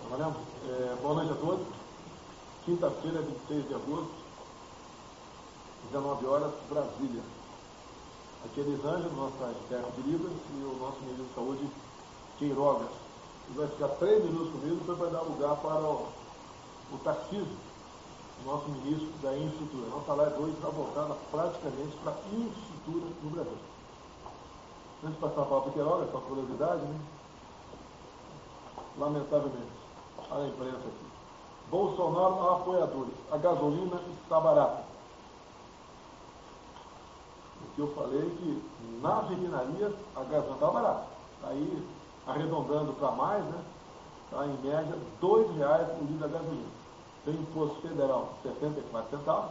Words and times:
Trabalhamos? 0.00 0.36
É, 0.68 0.96
boa 1.00 1.14
noite 1.14 1.32
a 1.32 1.36
todos. 1.36 1.66
Quinta-feira, 2.66 3.22
26 3.22 3.68
de 3.68 3.74
agosto, 3.74 4.14
19 5.90 6.26
horas, 6.26 6.52
Brasília. 6.68 7.43
É 8.44 8.60
Elisângela, 8.60 9.10
nossa 9.16 9.54
terra 9.68 9.88
Libras, 10.04 10.32
e 10.32 10.64
o 10.64 10.76
nosso 10.78 11.00
ministro 11.00 11.24
de 11.24 11.34
Saúde, 11.34 11.70
Queiroga. 12.38 12.84
Ele 13.48 13.58
vai 13.58 13.68
ficar 13.68 13.88
três 13.88 14.24
minutos 14.24 14.52
comigo, 14.52 14.76
depois 14.76 14.98
vai 14.98 15.10
dar 15.10 15.22
lugar 15.22 15.56
para 15.56 15.80
o, 15.80 16.06
o 16.92 16.98
nosso 18.44 18.68
ministro 18.68 19.08
da 19.22 19.36
infraestrutura. 19.36 19.88
Nossa 19.88 20.14
live 20.14 20.42
hoje 20.42 20.52
está 20.52 20.68
voltada 20.68 21.16
praticamente 21.30 21.96
para 22.02 22.12
a 22.12 22.16
infraestrutura 22.36 23.06
no 23.22 23.30
Brasil. 23.30 23.58
Antes 25.02 25.14
de 25.14 25.20
passar 25.20 25.42
a 25.42 25.44
palavra 25.44 25.62
para 25.62 25.72
Queiroga, 25.72 26.12
só 26.12 26.20
curiosidade, 26.20 26.82
né? 26.82 27.00
lamentavelmente, 28.98 29.72
a 30.30 30.46
imprensa 30.46 30.76
aqui. 30.76 31.06
Bolsonaro 31.70 32.50
apoiadores. 32.50 33.14
A 33.32 33.36
gasolina 33.38 34.00
está 34.22 34.38
barata. 34.38 34.83
Que 37.74 37.80
eu 37.80 37.88
falei 37.94 38.20
é 38.20 38.36
que 38.38 38.62
nas 39.02 39.28
refinarias 39.28 39.92
a 40.14 40.20
gasolina 40.20 40.54
está 40.54 40.70
barata. 40.70 41.06
Está 41.36 41.48
aí 41.48 41.88
arredondando 42.26 42.92
para 42.94 43.10
mais, 43.10 43.44
né? 43.44 43.64
Está 44.24 44.46
em 44.46 44.56
média 44.62 44.96
R$ 45.22 45.58
reais 45.58 45.88
o 46.00 46.04
litro 46.04 46.18
da 46.18 46.28
gasolina. 46.28 46.68
Tem 47.24 47.34
imposto 47.34 47.80
federal 47.80 48.34
74 48.42 49.18
centavos, 49.18 49.50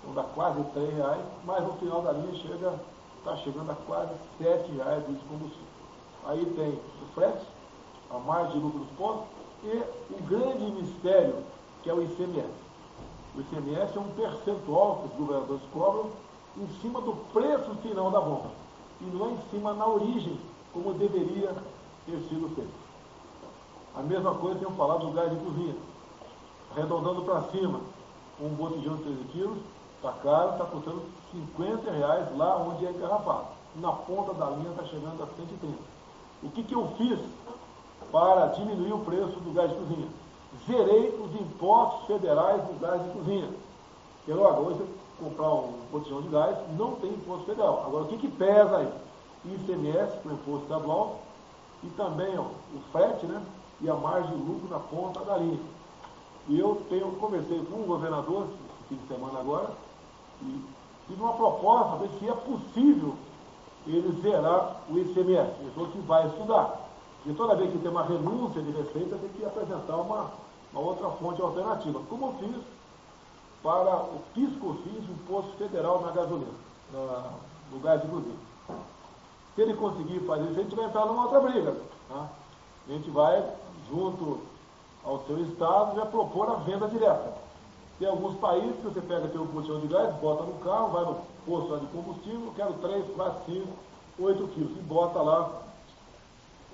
então 0.00 0.14
dá 0.14 0.22
quase 0.34 0.60
R$ 0.60 0.94
reais, 0.96 1.24
mas 1.44 1.64
no 1.64 1.74
final 1.74 2.02
da 2.02 2.12
linha 2.12 2.34
chega, 2.34 2.74
está 3.18 3.36
chegando 3.36 3.70
a 3.70 3.74
quase 3.74 4.12
R$ 4.40 4.48
reais 4.48 5.04
o 5.04 5.10
litro 5.10 5.14
de 5.14 5.28
combustível. 5.28 5.68
Aí 6.26 6.44
tem 6.56 6.70
o 6.70 7.14
frete, 7.14 7.46
a 8.10 8.18
margem 8.18 8.52
de 8.52 8.58
lucro 8.58 8.80
dos 8.80 8.90
pontos, 8.96 9.24
e 9.64 9.82
o 10.10 10.22
grande 10.24 10.70
mistério, 10.72 11.36
que 11.82 11.90
é 11.90 11.94
o 11.94 12.02
ICMS. 12.02 12.52
O 13.34 13.40
ICMS 13.40 13.96
é 13.96 14.00
um 14.00 14.10
percentual 14.10 14.96
que 14.96 15.06
os 15.06 15.26
governadores 15.26 15.62
cobram 15.72 16.10
em 16.56 16.66
cima 16.80 17.00
do 17.00 17.12
preço 17.32 17.74
final 17.82 18.10
da 18.10 18.20
bomba, 18.20 18.50
e 19.00 19.04
não 19.04 19.30
em 19.30 19.38
cima 19.50 19.72
na 19.74 19.86
origem, 19.86 20.38
como 20.72 20.92
deveria 20.94 21.54
ter 22.06 22.18
sido 22.28 22.54
feito. 22.54 22.88
A 23.96 24.02
mesma 24.02 24.34
coisa 24.34 24.58
tenho 24.58 24.72
falado 24.72 25.06
do 25.06 25.12
gás 25.12 25.30
de 25.30 25.36
cozinha. 25.36 25.76
Arredondando 26.72 27.22
para 27.22 27.42
cima, 27.50 27.80
um 28.40 28.48
botijão 28.50 28.96
de 28.96 29.02
13 29.04 29.24
quilos, 29.32 29.58
está 29.96 30.12
caro, 30.12 30.52
está 30.52 30.64
custando 30.64 31.02
50 31.32 31.90
reais 31.90 32.36
lá 32.36 32.56
onde 32.58 32.86
é 32.86 32.90
engarrafado. 32.90 33.46
Na 33.76 33.92
ponta 33.92 34.34
da 34.34 34.50
linha 34.50 34.70
está 34.70 34.84
chegando 34.84 35.22
a 35.22 35.26
130. 35.26 35.76
O 36.42 36.50
que, 36.50 36.62
que 36.62 36.74
eu 36.74 36.86
fiz 36.96 37.18
para 38.10 38.46
diminuir 38.46 38.92
o 38.92 39.00
preço 39.00 39.38
do 39.40 39.52
gás 39.52 39.70
de 39.70 39.76
cozinha. 39.76 40.08
Zerei 40.66 41.10
os 41.20 41.40
impostos 41.40 42.06
federais 42.06 42.62
do 42.64 42.80
gás 42.80 43.02
de 43.02 43.10
cozinha. 43.10 43.50
Queiroga, 44.24 44.60
hoje 44.60 44.82
comprar 45.18 45.48
um 45.52 45.72
botijão 45.90 46.22
de 46.22 46.28
gás, 46.28 46.56
não 46.76 46.94
tem 46.96 47.10
imposto 47.10 47.46
federal. 47.46 47.84
Agora, 47.86 48.04
o 48.04 48.08
que, 48.08 48.18
que 48.18 48.28
pesa 48.28 48.78
aí? 48.78 48.88
ICMS, 49.44 50.18
que 50.20 50.28
é 50.28 50.30
o 50.30 50.34
imposto 50.34 50.62
estadual, 50.62 51.20
e 51.82 51.88
também 51.90 52.36
ó, 52.38 52.42
o 52.42 52.80
frete, 52.92 53.26
né? 53.26 53.42
E 53.80 53.88
a 53.88 53.94
margem 53.94 54.36
de 54.36 54.42
lucro 54.42 54.68
na 54.68 54.80
ponta 54.80 55.20
da 55.24 55.36
linha. 55.36 55.60
E 56.48 56.58
eu 56.58 56.82
tenho, 56.88 57.12
conversei 57.12 57.64
com 57.64 57.82
o 57.82 57.86
governador, 57.86 58.46
fim 58.88 58.96
de 58.96 59.06
semana 59.06 59.38
agora, 59.38 59.70
e 60.42 60.64
fiz 61.06 61.18
uma 61.18 61.34
proposta 61.34 61.96
para 61.96 62.06
ver 62.06 62.18
se 62.18 62.28
é 62.28 62.34
possível 62.34 63.14
ele 63.86 64.20
zerar 64.20 64.82
o 64.90 64.98
ICMS. 64.98 65.52
Ele 65.60 65.70
falou 65.74 65.90
que 65.90 65.98
vai 66.00 66.26
estudar. 66.26 66.88
E 67.26 67.32
toda 67.34 67.56
vez 67.56 67.70
que 67.70 67.78
tem 67.78 67.90
uma 67.90 68.04
renúncia 68.04 68.62
de 68.62 68.70
receita, 68.70 69.16
tem 69.16 69.28
que 69.30 69.44
apresentar 69.44 69.96
uma, 69.96 70.30
uma 70.72 70.82
outra 70.82 71.10
fonte 71.10 71.40
alternativa. 71.40 72.00
Como 72.08 72.26
eu 72.26 72.32
fiz 72.34 72.62
para 73.62 73.96
o 73.96 74.22
PIS-COFINS, 74.34 75.08
o 75.08 75.12
Imposto 75.12 75.52
Federal 75.52 76.02
na 76.02 76.12
gasolina, 76.12 76.52
na, 76.92 77.32
no 77.72 77.80
gás 77.80 78.00
de 78.00 78.08
cozinha. 78.08 78.36
Se 79.54 79.62
ele 79.62 79.74
conseguir 79.74 80.20
fazer 80.20 80.44
isso, 80.50 80.60
a 80.60 80.62
gente 80.62 80.76
vai 80.76 80.84
entrar 80.84 81.06
numa 81.06 81.24
outra 81.24 81.40
briga. 81.40 81.76
Tá? 82.08 82.28
A 82.88 82.92
gente 82.92 83.10
vai, 83.10 83.44
junto 83.90 84.40
ao 85.04 85.24
seu 85.26 85.38
Estado, 85.42 85.96
já 85.96 86.06
propor 86.06 86.50
a 86.50 86.54
venda 86.54 86.86
direta. 86.88 87.34
Tem 87.98 88.08
alguns 88.08 88.38
países 88.38 88.76
que 88.76 88.82
você 88.82 89.00
pega 89.00 89.26
teu 89.28 89.44
botão 89.44 89.80
de 89.80 89.88
gás, 89.88 90.14
bota 90.16 90.44
no 90.44 90.54
carro, 90.60 90.88
vai 90.88 91.04
no 91.04 91.16
posto 91.44 91.80
de 91.80 91.86
combustível, 91.86 92.52
quero 92.54 92.74
3, 92.74 93.04
4, 93.16 93.42
5, 93.46 93.68
8 94.20 94.48
quilos, 94.48 94.76
e 94.76 94.80
bota 94.82 95.20
lá 95.20 95.62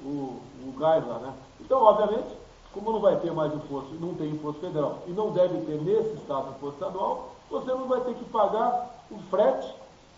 o, 0.02 0.40
o 0.66 0.74
gás 0.78 1.06
lá, 1.06 1.18
né? 1.20 1.34
Então, 1.60 1.82
obviamente, 1.82 2.36
como 2.74 2.92
não 2.92 3.00
vai 3.00 3.16
ter 3.16 3.32
mais 3.32 3.54
imposto, 3.54 3.94
não 3.94 4.14
tem 4.14 4.28
imposto 4.30 4.60
federal 4.60 4.98
e 5.06 5.12
não 5.12 5.30
deve 5.30 5.58
ter 5.64 5.80
nesse 5.80 6.14
estado 6.14 6.50
imposto 6.50 6.74
estadual, 6.74 7.30
você 7.48 7.70
não 7.70 7.86
vai 7.86 8.00
ter 8.00 8.14
que 8.14 8.24
pagar 8.24 8.94
o 9.10 9.18
frete 9.30 9.72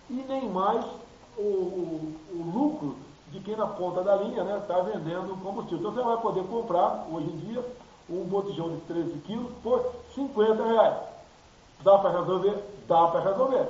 e 0.09 0.15
nem 0.15 0.49
mais 0.49 0.85
o, 1.37 1.43
o, 1.43 2.17
o 2.31 2.53
lucro 2.55 2.97
de 3.31 3.41
quem 3.41 3.57
na 3.57 3.67
ponta 3.67 4.03
da 4.03 4.17
linha 4.17 4.43
está 4.43 4.45
né, 4.45 4.65
tá 4.67 4.81
vendendo 4.81 5.37
combustível. 5.43 5.79
Então 5.79 5.93
você 5.93 6.03
vai 6.03 6.17
poder 6.19 6.45
comprar, 6.45 7.07
hoje 7.13 7.27
em 7.27 7.37
dia, 7.39 7.65
um 8.09 8.25
botijão 8.25 8.71
de 8.71 8.81
13 8.83 9.19
quilos 9.27 9.53
por 9.63 9.93
50 10.15 10.65
reais. 10.65 10.97
Dá 11.83 11.99
para 11.99 12.19
resolver? 12.21 12.57
Dá 12.89 13.09
para 13.09 13.21
resolver. 13.21 13.69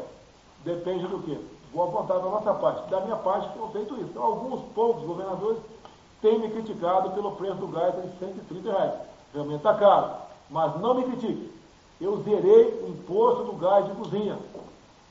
Depende 0.65 1.07
do 1.07 1.23
quê? 1.23 1.39
Vou 1.73 1.85
apontar 1.85 2.19
da 2.19 2.29
nossa 2.29 2.55
parte. 2.55 2.89
Da 2.91 3.01
minha 3.01 3.17
parte, 3.17 3.49
tenho 3.53 3.69
feito 3.69 3.95
isso. 3.95 4.11
Então, 4.11 4.23
alguns 4.23 4.61
poucos 4.75 5.05
governadores 5.05 5.59
tem 6.27 6.41
me 6.41 6.51
criticado 6.51 7.11
pelo 7.11 7.37
preço 7.37 7.55
do 7.55 7.69
gás 7.69 7.95
em 8.05 8.11
130 8.19 8.69
reais. 8.69 8.95
Realmente 9.33 9.59
está 9.59 9.75
caro. 9.75 10.11
Mas 10.51 10.81
não 10.81 10.95
me 10.95 11.05
critique. 11.05 11.53
Eu 12.01 12.21
zerei 12.25 12.83
o 12.83 12.89
imposto 12.89 13.45
do 13.45 13.53
gás 13.53 13.85
de 13.87 13.93
cozinha. 13.93 14.37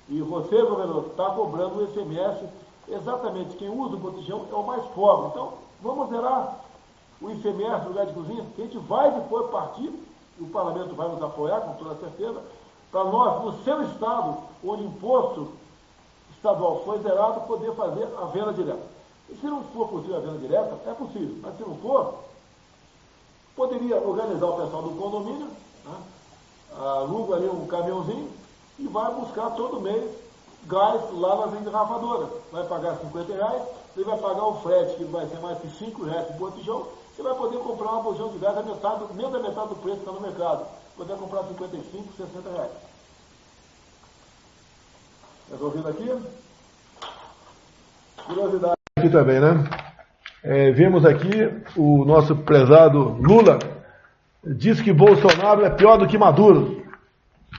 E 0.10 0.22
você, 0.22 0.62
governador, 0.62 1.06
está 1.08 1.30
cobrando 1.30 1.78
o 1.78 1.84
ICMS. 1.86 2.46
Exatamente, 2.90 3.56
quem 3.56 3.70
usa 3.70 3.96
o 3.96 4.00
botijão 4.00 4.46
é 4.52 4.56
o 4.56 4.64
mais 4.64 4.84
pobre. 4.88 5.30
Então, 5.30 5.54
vamos 5.82 6.10
zerar 6.10 6.60
o 7.22 7.32
ICMS 7.32 7.86
do 7.86 7.94
gás 7.94 8.10
de 8.10 8.14
cozinha, 8.14 8.46
que 8.54 8.62
a 8.62 8.66
gente 8.66 8.78
vai 8.80 9.10
depois 9.12 9.50
partir, 9.50 9.92
e 10.38 10.44
o 10.44 10.48
parlamento 10.48 10.94
vai 10.96 11.08
nos 11.08 11.24
apoiar, 11.24 11.62
com 11.62 11.74
toda 11.76 11.96
certeza, 11.96 12.42
para 12.92 13.06
nós, 13.06 13.42
no 13.42 13.64
seu 13.64 13.82
estado, 13.84 14.38
onde 14.64 14.84
o 14.84 14.88
imposto 14.88 15.48
estadual 16.36 16.84
foi 16.84 17.00
zerado, 17.00 17.48
poder 17.48 17.74
fazer 17.74 18.08
a 18.22 18.26
venda 18.26 18.52
direta. 18.52 18.95
E 19.30 19.36
se 19.36 19.46
não 19.46 19.64
for 19.66 19.88
possível 19.88 20.18
a 20.18 20.20
venda 20.20 20.38
direta, 20.38 20.80
é 20.86 20.94
possível. 20.94 21.38
Mas 21.42 21.58
se 21.58 21.64
não 21.64 21.78
for, 21.78 22.24
poderia 23.56 23.98
organizar 23.98 24.46
o 24.46 24.62
pessoal 24.62 24.84
do 24.84 25.02
condomínio, 25.02 25.48
né? 25.86 25.98
aluga 26.78 27.36
ali 27.36 27.48
um 27.48 27.66
caminhãozinho 27.68 28.30
e 28.78 28.88
vai 28.88 29.14
buscar 29.14 29.52
todo 29.52 29.82
mês 29.82 30.12
gás 30.66 31.02
lá 31.14 31.46
nas 31.46 31.62
engarrafadoras. 31.62 32.30
Vai 32.52 32.66
pagar 32.68 32.98
50 32.98 33.34
reais, 33.34 33.64
ele 33.96 34.06
vai 34.06 34.18
pagar 34.18 34.46
o 34.46 34.62
frete, 34.62 34.98
que 34.98 35.04
vai 35.06 35.28
ser 35.28 35.40
mais 35.40 35.60
que 35.60 35.70
5 35.70 36.04
reais 36.04 36.28
por 36.28 36.52
botijão, 36.52 36.88
você 37.16 37.24
vai 37.24 37.36
poder 37.36 37.58
comprar 37.60 37.92
uma 37.92 38.04
botijão 38.04 38.30
de 38.30 38.40
gás 38.40 38.58
a 38.58 38.64
metade, 38.64 39.14
menos 39.14 39.32
da 39.32 39.40
metade 39.40 39.70
do 39.70 39.76
preço 39.76 39.98
que 39.98 40.10
está 40.10 40.12
no 40.12 40.22
mercado. 40.22 40.68
Poder 40.98 41.18
comprar 41.18 41.44
55, 41.44 42.14
60 42.18 42.50
reais. 42.50 42.72
Resolvido 45.50 45.88
aqui? 45.88 46.22
Curiosidade 48.26 48.85
aqui 48.98 49.10
também, 49.10 49.42
né? 49.42 49.62
É, 50.42 50.72
vimos 50.72 51.06
aqui 51.06 51.52
o 51.76 52.06
nosso 52.06 52.34
prezado 52.34 53.18
Lula 53.20 53.60
diz 54.42 54.80
que 54.80 54.94
Bolsonaro 54.94 55.66
é 55.66 55.70
pior 55.70 55.98
do 55.98 56.08
que 56.08 56.18
Maduro. 56.18 56.82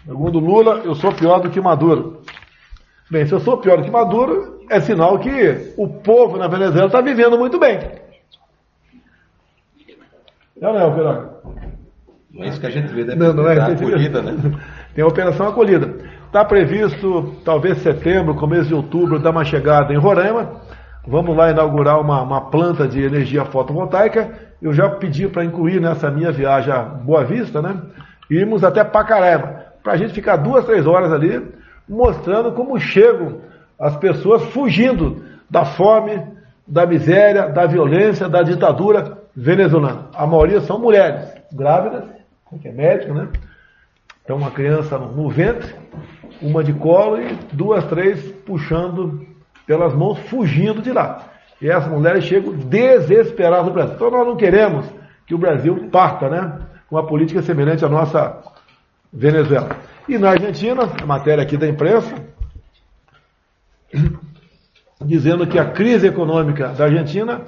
Segundo 0.06 0.38
Lula, 0.38 0.80
eu 0.82 0.94
sou 0.94 1.12
pior 1.12 1.40
do 1.40 1.50
que 1.50 1.60
Maduro. 1.60 2.22
Bem, 3.10 3.26
se 3.26 3.34
eu 3.34 3.40
sou 3.40 3.58
pior 3.58 3.76
do 3.76 3.84
que 3.84 3.90
Maduro, 3.90 4.60
é 4.70 4.80
sinal 4.80 5.18
que 5.18 5.74
o 5.76 5.86
povo 5.86 6.38
na 6.38 6.48
Venezuela 6.48 6.86
está 6.86 7.02
vivendo 7.02 7.36
muito 7.36 7.58
bem. 7.58 7.80
Não, 10.58 10.72
não, 10.72 10.94
Piroca. 10.94 11.36
Não 12.30 12.44
é 12.44 12.48
isso 12.48 12.60
que 12.60 12.66
a 12.66 12.70
gente 12.70 12.88
vê, 12.94 13.04
né? 13.04 13.14
Não, 13.14 13.34
não 13.34 13.46
é. 13.46 13.56
Tem, 13.56 13.74
acolhida, 13.74 14.22
né? 14.22 14.58
Tem 14.94 15.04
a 15.04 15.06
operação 15.06 15.48
acolhida. 15.48 15.96
Está 16.24 16.46
previsto, 16.46 17.36
talvez 17.44 17.76
setembro, 17.82 18.34
começo 18.36 18.68
de 18.68 18.74
outubro, 18.74 19.18
dar 19.18 19.32
uma 19.32 19.44
chegada 19.44 19.92
em 19.92 19.98
Roraima. 19.98 20.64
Vamos 21.06 21.36
lá 21.36 21.50
inaugurar 21.50 22.00
uma, 22.00 22.20
uma 22.22 22.50
planta 22.50 22.88
de 22.88 23.00
energia 23.00 23.44
fotovoltaica. 23.44 24.28
Eu 24.60 24.72
já 24.72 24.88
pedi 24.88 25.28
para 25.28 25.44
incluir 25.44 25.80
nessa 25.80 26.10
minha 26.10 26.32
viagem 26.32 26.72
a 26.72 26.82
Boa 26.82 27.24
Vista, 27.24 27.62
né? 27.62 27.80
Irmos 28.28 28.64
até 28.64 28.82
Pacarema, 28.82 29.66
para 29.84 29.92
a 29.92 29.96
gente 29.96 30.12
ficar 30.12 30.36
duas, 30.36 30.64
três 30.64 30.84
horas 30.84 31.12
ali, 31.12 31.46
mostrando 31.88 32.50
como 32.52 32.78
chegam 32.80 33.40
as 33.78 33.96
pessoas 33.96 34.42
fugindo 34.46 35.22
da 35.48 35.64
fome, 35.64 36.20
da 36.66 36.84
miséria, 36.84 37.48
da 37.50 37.66
violência, 37.66 38.28
da 38.28 38.42
ditadura 38.42 39.16
venezuelana. 39.34 40.08
A 40.12 40.26
maioria 40.26 40.60
são 40.60 40.76
mulheres 40.76 41.32
grávidas, 41.52 42.02
que 42.60 42.66
é 42.66 42.72
médico, 42.72 43.14
né? 43.14 43.28
Então 44.24 44.36
uma 44.38 44.50
criança 44.50 44.98
no 44.98 45.28
ventre, 45.28 45.72
uma 46.42 46.64
de 46.64 46.72
colo 46.72 47.20
e 47.20 47.38
duas, 47.52 47.84
três 47.84 48.20
puxando 48.44 49.35
pelas 49.66 49.94
mãos, 49.94 50.18
fugindo 50.28 50.80
de 50.80 50.92
lá. 50.92 51.24
E 51.60 51.68
essas 51.68 51.90
mulheres 51.90 52.24
chegam 52.24 52.52
desesperadas 52.52 53.66
no 53.66 53.72
Brasil. 53.72 53.94
Então 53.94 54.10
nós 54.10 54.26
não 54.26 54.36
queremos 54.36 54.86
que 55.26 55.34
o 55.34 55.38
Brasil 55.38 55.88
parta, 55.90 56.28
né? 56.28 56.60
Com 56.88 56.96
uma 56.96 57.06
política 57.06 57.42
semelhante 57.42 57.84
à 57.84 57.88
nossa 57.88 58.42
Venezuela. 59.12 59.76
E 60.08 60.18
na 60.18 60.30
Argentina, 60.30 60.82
a 61.02 61.06
matéria 61.06 61.42
aqui 61.42 61.56
da 61.56 61.66
imprensa, 61.66 62.14
dizendo 65.04 65.46
que 65.46 65.58
a 65.58 65.70
crise 65.70 66.06
econômica 66.06 66.68
da 66.68 66.84
Argentina 66.84 67.40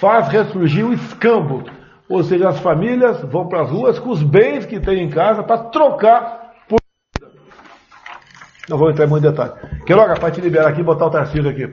faz 0.00 0.28
ressurgir 0.28 0.84
o 0.84 0.92
escambo. 0.92 1.62
Ou 2.08 2.24
seja, 2.24 2.48
as 2.48 2.58
famílias 2.58 3.22
vão 3.22 3.46
para 3.46 3.62
as 3.62 3.70
ruas 3.70 3.98
com 3.98 4.10
os 4.10 4.22
bens 4.22 4.66
que 4.66 4.80
têm 4.80 5.04
em 5.04 5.10
casa 5.10 5.44
para 5.44 5.58
trocar. 5.64 6.39
Não 8.70 8.78
vou 8.78 8.88
entrar 8.88 9.04
em 9.04 9.08
muito 9.08 9.28
detalhe. 9.28 9.52
Queiroga, 9.84 10.14
para 10.14 10.30
te 10.30 10.40
liberar 10.40 10.68
aqui 10.68 10.80
botar 10.80 11.06
o 11.06 11.10
Tarcísio 11.10 11.50
aqui. 11.50 11.68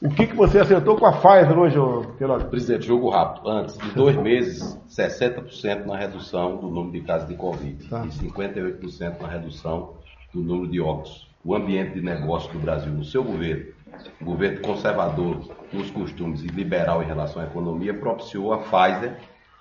O 0.00 0.08
que, 0.08 0.28
que 0.28 0.36
você 0.36 0.60
acertou 0.60 0.96
com 0.96 1.04
a 1.04 1.12
Pfizer 1.12 1.58
hoje, 1.58 1.76
Queiroga? 2.16 2.44
Presidente, 2.44 2.86
jogo 2.86 3.10
rápido. 3.10 3.50
Antes 3.50 3.76
de 3.76 3.90
dois 3.90 4.16
meses, 4.16 4.78
60% 4.88 5.84
na 5.84 5.96
redução 5.96 6.58
do 6.58 6.68
número 6.68 6.92
de 6.92 7.00
casos 7.00 7.26
de 7.26 7.34
Covid 7.34 7.88
tá. 7.88 8.06
e 8.06 8.08
58% 8.08 9.20
na 9.20 9.26
redução 9.26 9.94
do 10.32 10.40
número 10.40 10.70
de 10.70 10.80
óbitos. 10.80 11.28
O 11.44 11.56
ambiente 11.56 11.94
de 11.94 12.00
negócio 12.00 12.52
do 12.52 12.60
Brasil, 12.60 12.92
no 12.92 13.04
seu 13.04 13.24
governo, 13.24 13.72
o 14.20 14.24
governo 14.24 14.60
conservador 14.60 15.40
nos 15.72 15.90
costumes 15.90 16.44
e 16.44 16.46
liberal 16.46 17.02
em 17.02 17.06
relação 17.06 17.42
à 17.42 17.46
economia, 17.46 17.92
propiciou 17.92 18.52
a 18.52 18.58
Pfizer 18.58 19.16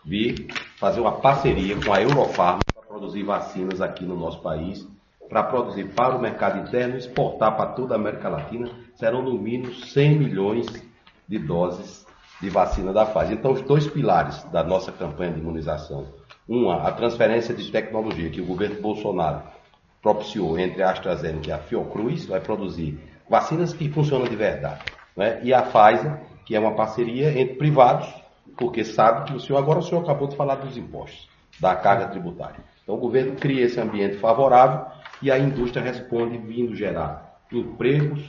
vir 0.06 0.48
fazer 0.78 1.02
uma 1.02 1.14
parceria 1.14 1.76
com 1.84 1.92
a 1.92 2.02
Eurofarma 2.04 2.60
para 2.72 2.84
produzir 2.84 3.24
vacinas 3.24 3.82
aqui 3.82 4.06
no 4.06 4.16
nosso 4.16 4.42
país, 4.42 4.88
para 5.32 5.44
produzir 5.44 5.86
para 5.96 6.14
o 6.14 6.22
mercado 6.22 6.60
interno 6.60 6.96
e 6.96 6.98
exportar 6.98 7.56
para 7.56 7.68
toda 7.68 7.96
a 7.96 7.98
América 7.98 8.28
Latina, 8.28 8.70
serão 8.96 9.24
no 9.24 9.40
mínimo 9.40 9.74
100 9.74 10.20
milhões 10.20 10.68
de 11.26 11.40
doses 11.40 12.06
de 12.42 12.50
vacina 12.50 12.92
da 12.92 13.06
Pfizer. 13.06 13.38
Então, 13.38 13.54
os 13.54 13.62
dois 13.62 13.88
pilares 13.88 14.44
da 14.52 14.62
nossa 14.62 14.92
campanha 14.92 15.32
de 15.32 15.40
imunização, 15.40 16.06
uma, 16.50 16.86
a 16.86 16.92
transferência 16.92 17.56
de 17.56 17.72
tecnologia 17.72 18.30
que 18.30 18.42
o 18.42 18.46
governo 18.46 18.82
Bolsonaro 18.82 19.44
propiciou 20.02 20.60
entre 20.60 20.84
a 20.84 20.92
AstraZeneca 20.92 21.48
e 21.48 21.52
a 21.54 21.60
Fiocruz, 21.60 22.26
vai 22.26 22.42
produzir 22.42 23.00
vacinas 23.30 23.72
que 23.72 23.90
funcionam 23.90 24.28
de 24.28 24.36
verdade. 24.36 24.84
Né? 25.16 25.40
E 25.44 25.54
a 25.54 25.62
Pfizer, 25.62 26.20
que 26.46 26.58
é 26.58 26.60
uma 26.60 26.76
parceria 26.76 27.40
entre 27.40 27.56
privados, 27.56 28.14
porque 28.58 28.84
sabe 28.84 29.28
que 29.28 29.38
o 29.38 29.40
senhor, 29.40 29.60
agora 29.60 29.80
o 29.80 29.84
senhor 29.84 30.02
acabou 30.02 30.28
de 30.28 30.36
falar 30.36 30.56
dos 30.56 30.76
impostos, 30.76 31.30
da 31.58 31.74
carga 31.74 32.08
tributária. 32.08 32.60
Então 32.84 32.96
o 32.96 33.00
governo 33.00 33.38
cria 33.38 33.64
esse 33.64 33.80
ambiente 33.80 34.18
favorável 34.18 34.86
e 35.22 35.30
a 35.30 35.38
indústria 35.38 35.84
responde 35.84 36.38
vindo 36.38 36.76
gerar 36.76 37.40
empregos, 37.52 38.22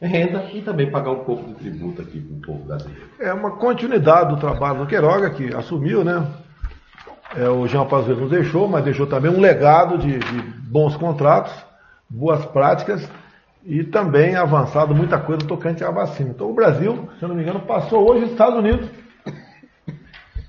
renda 0.00 0.44
e 0.52 0.60
também 0.60 0.90
pagar 0.90 1.12
um 1.12 1.24
pouco 1.24 1.44
de 1.44 1.54
tributo 1.54 2.02
aqui 2.02 2.20
para 2.20 2.36
o 2.36 2.40
povo 2.40 2.64
brasileiro. 2.66 3.08
É 3.20 3.32
uma 3.32 3.52
continuidade 3.52 4.34
do 4.34 4.40
trabalho 4.40 4.80
do 4.80 4.86
Queiroga, 4.86 5.30
que 5.30 5.54
assumiu, 5.54 6.04
né? 6.04 6.26
É, 7.36 7.48
o 7.48 7.66
Jean 7.66 7.86
Pazuello 7.86 8.22
nos 8.22 8.30
deixou, 8.30 8.68
mas 8.68 8.84
deixou 8.84 9.06
também 9.06 9.30
um 9.30 9.40
legado 9.40 9.98
de, 9.98 10.18
de 10.18 10.42
bons 10.68 10.96
contratos, 10.96 11.52
boas 12.08 12.44
práticas 12.46 13.08
e 13.64 13.82
também 13.82 14.36
avançado 14.36 14.94
muita 14.94 15.18
coisa 15.18 15.46
tocante 15.46 15.82
à 15.82 15.90
vacina. 15.90 16.30
Então 16.30 16.50
o 16.50 16.54
Brasil, 16.54 17.08
se 17.18 17.24
eu 17.24 17.28
não 17.28 17.34
me 17.34 17.42
engano, 17.42 17.60
passou 17.60 18.08
hoje 18.08 18.24
os 18.24 18.30
Estados 18.32 18.58
Unidos 18.58 18.88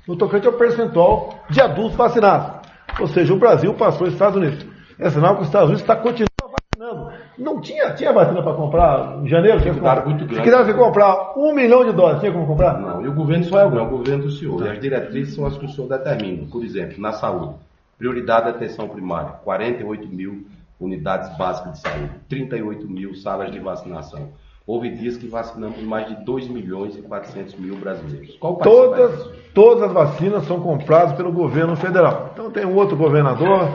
no 0.07 0.15
tocante 0.15 0.45
ao 0.45 0.53
percentual 0.53 1.39
de 1.50 1.62
adultos 1.62 1.95
vacinados. 1.95 2.68
Ou 3.00 3.07
seja, 3.07 3.33
o 3.33 3.39
Brasil 3.39 3.74
passou 3.74 4.07
os 4.07 4.13
Estados 4.13 4.38
Unidos. 4.38 4.75
É 5.00 5.09
sinal 5.09 5.36
que 5.36 5.42
os 5.42 5.47
Estados 5.47 5.69
Unidos 5.69 5.81
está 5.81 5.95
continuando 5.95 6.36
vacinando. 6.75 7.12
Não 7.38 7.59
tinha, 7.59 7.94
tinha 7.94 8.13
vacina 8.13 8.42
para 8.42 8.53
comprar 8.53 9.19
em 9.21 9.27
janeiro? 9.27 9.62
Tinha 9.62 9.74
muito 9.74 10.25
grande. 10.25 10.36
Se 10.36 10.42
quisesse 10.42 10.74
comprar 10.74 11.38
um 11.38 11.53
milhão 11.53 11.86
de 11.86 11.92
doses, 11.92 12.19
tinha 12.19 12.31
como 12.31 12.45
comprar? 12.45 12.80
Não, 12.80 13.03
e 13.03 13.07
o 13.07 13.13
governo 13.13 13.44
só 13.45 13.59
é 13.59 13.65
o, 13.65 13.83
o 13.83 13.89
governo 13.89 14.24
do 14.24 14.31
senhor. 14.31 14.65
E 14.65 14.69
as 14.69 14.80
diretrizes 14.80 15.36
são 15.36 15.45
as 15.45 15.57
que 15.57 15.65
o 15.65 15.69
senhor 15.69 15.88
determina. 15.88 16.47
Por 16.51 16.63
exemplo, 16.63 17.00
na 17.00 17.12
saúde, 17.13 17.56
prioridade 17.97 18.45
da 18.45 18.51
atenção 18.51 18.88
primária, 18.88 19.31
48 19.44 20.07
mil 20.07 20.45
unidades 20.80 21.36
básicas 21.38 21.74
de 21.74 21.80
saúde, 21.80 22.12
38 22.30 22.88
mil 22.88 23.15
salas 23.15 23.51
de 23.51 23.59
vacinação. 23.59 24.30
Houve 24.68 24.89
dias 24.89 25.15
que 25.15 25.27
vacinamos 25.27 25.81
mais 25.83 26.07
de 26.07 26.25
2 26.25 26.48
milhões 26.48 26.98
e 26.98 27.01
400 27.01 27.53
mil 27.56 27.75
brasileiros. 27.75 28.36
Qual 28.38 28.56
todas, 28.56 29.30
todas 29.53 29.83
as 29.83 29.94
vacinas 29.94 30.44
são 30.45 30.59
compradas 30.59 31.13
pelo 31.13 31.31
governo 31.31 31.75
federal. 31.75 32.31
Então 32.33 32.50
tem 32.50 32.65
um 32.65 32.75
outro 32.75 32.98
governador 32.98 33.69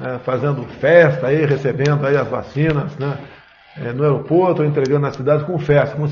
é, 0.00 0.18
fazendo 0.18 0.62
festa 0.80 1.26
aí, 1.26 1.44
recebendo 1.44 2.06
aí 2.06 2.16
as 2.16 2.28
vacinas, 2.28 2.96
né? 2.96 3.18
É, 3.76 3.90
no 3.90 4.02
aeroporto, 4.02 4.62
entregando 4.62 5.00
na 5.00 5.12
cidade 5.12 5.44
com 5.44 5.58
festa, 5.58 5.96
com 5.96 6.04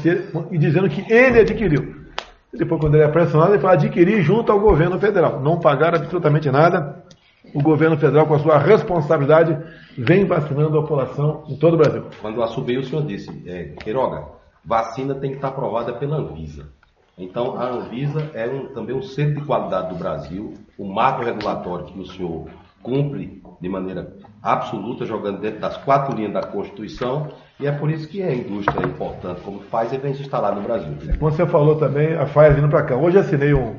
e 0.51 0.57
dizendo 0.57 0.89
que 0.89 1.05
ele 1.13 1.41
adquiriu. 1.41 1.95
E 2.53 2.57
depois, 2.57 2.81
quando 2.81 2.95
ele 2.95 3.05
é 3.05 3.09
pressionado, 3.09 3.53
ele 3.53 3.61
fala 3.61 3.75
adquirir 3.75 4.23
junto 4.23 4.51
ao 4.51 4.59
governo 4.59 4.99
federal. 4.99 5.41
Não 5.41 5.61
pagar 5.61 5.95
absolutamente 5.95 6.51
nada 6.51 7.05
o 7.55 7.63
governo 7.63 7.97
federal, 7.97 8.27
com 8.27 8.35
a 8.35 8.39
sua 8.39 8.59
responsabilidade, 8.59 9.57
vem 9.97 10.25
vacinando 10.25 10.79
a 10.79 10.83
população 10.83 11.45
em 11.49 11.57
todo 11.57 11.75
o 11.75 11.77
Brasil. 11.77 12.05
Quando 12.21 12.43
assumiu, 12.43 12.81
o 12.81 12.85
senhor 12.85 13.05
disse, 13.05 13.31
é, 13.47 13.65
Queiroga, 13.83 14.25
vacina 14.65 15.15
tem 15.15 15.31
que 15.31 15.37
estar 15.37 15.49
aprovada 15.49 15.93
pela 15.95 16.17
Anvisa. 16.17 16.69
Então, 17.19 17.59
a 17.59 17.67
Anvisa 17.69 18.31
é 18.35 18.47
um, 18.47 18.69
também 18.69 18.95
um 18.95 19.03
centro 19.03 19.41
de 19.41 19.47
qualidade 19.47 19.89
do 19.89 19.97
Brasil, 19.97 20.55
o 20.79 20.85
marco 20.85 21.23
regulatório 21.23 21.87
que 21.87 21.99
o 21.99 22.07
senhor 22.07 22.47
cumpre 22.83 23.40
de 23.61 23.69
maneira 23.69 24.13
absoluta, 24.43 25.05
jogando 25.05 25.41
dentro 25.41 25.61
das 25.61 25.77
quatro 25.79 26.17
linhas 26.17 26.33
da 26.33 26.43
Constituição, 26.43 27.29
e 27.59 27.67
é 27.67 27.73
por 27.73 27.91
isso 27.91 28.09
que 28.09 28.23
a 28.23 28.33
indústria 28.33 28.83
é 28.83 28.87
importante, 28.87 29.43
como 29.43 29.61
faz, 29.61 29.93
e 29.93 29.99
vem 29.99 30.15
se 30.15 30.23
instalar 30.23 30.55
no 30.55 30.63
Brasil. 30.63 30.95
Como 31.19 31.31
você 31.31 31.47
falou 31.47 31.77
também, 31.77 32.15
a 32.15 32.25
Pfizer 32.25 32.55
vindo 32.55 32.71
para 32.71 32.85
cá. 32.85 32.97
Hoje 32.97 33.19
assinei 33.19 33.53
um, 33.53 33.77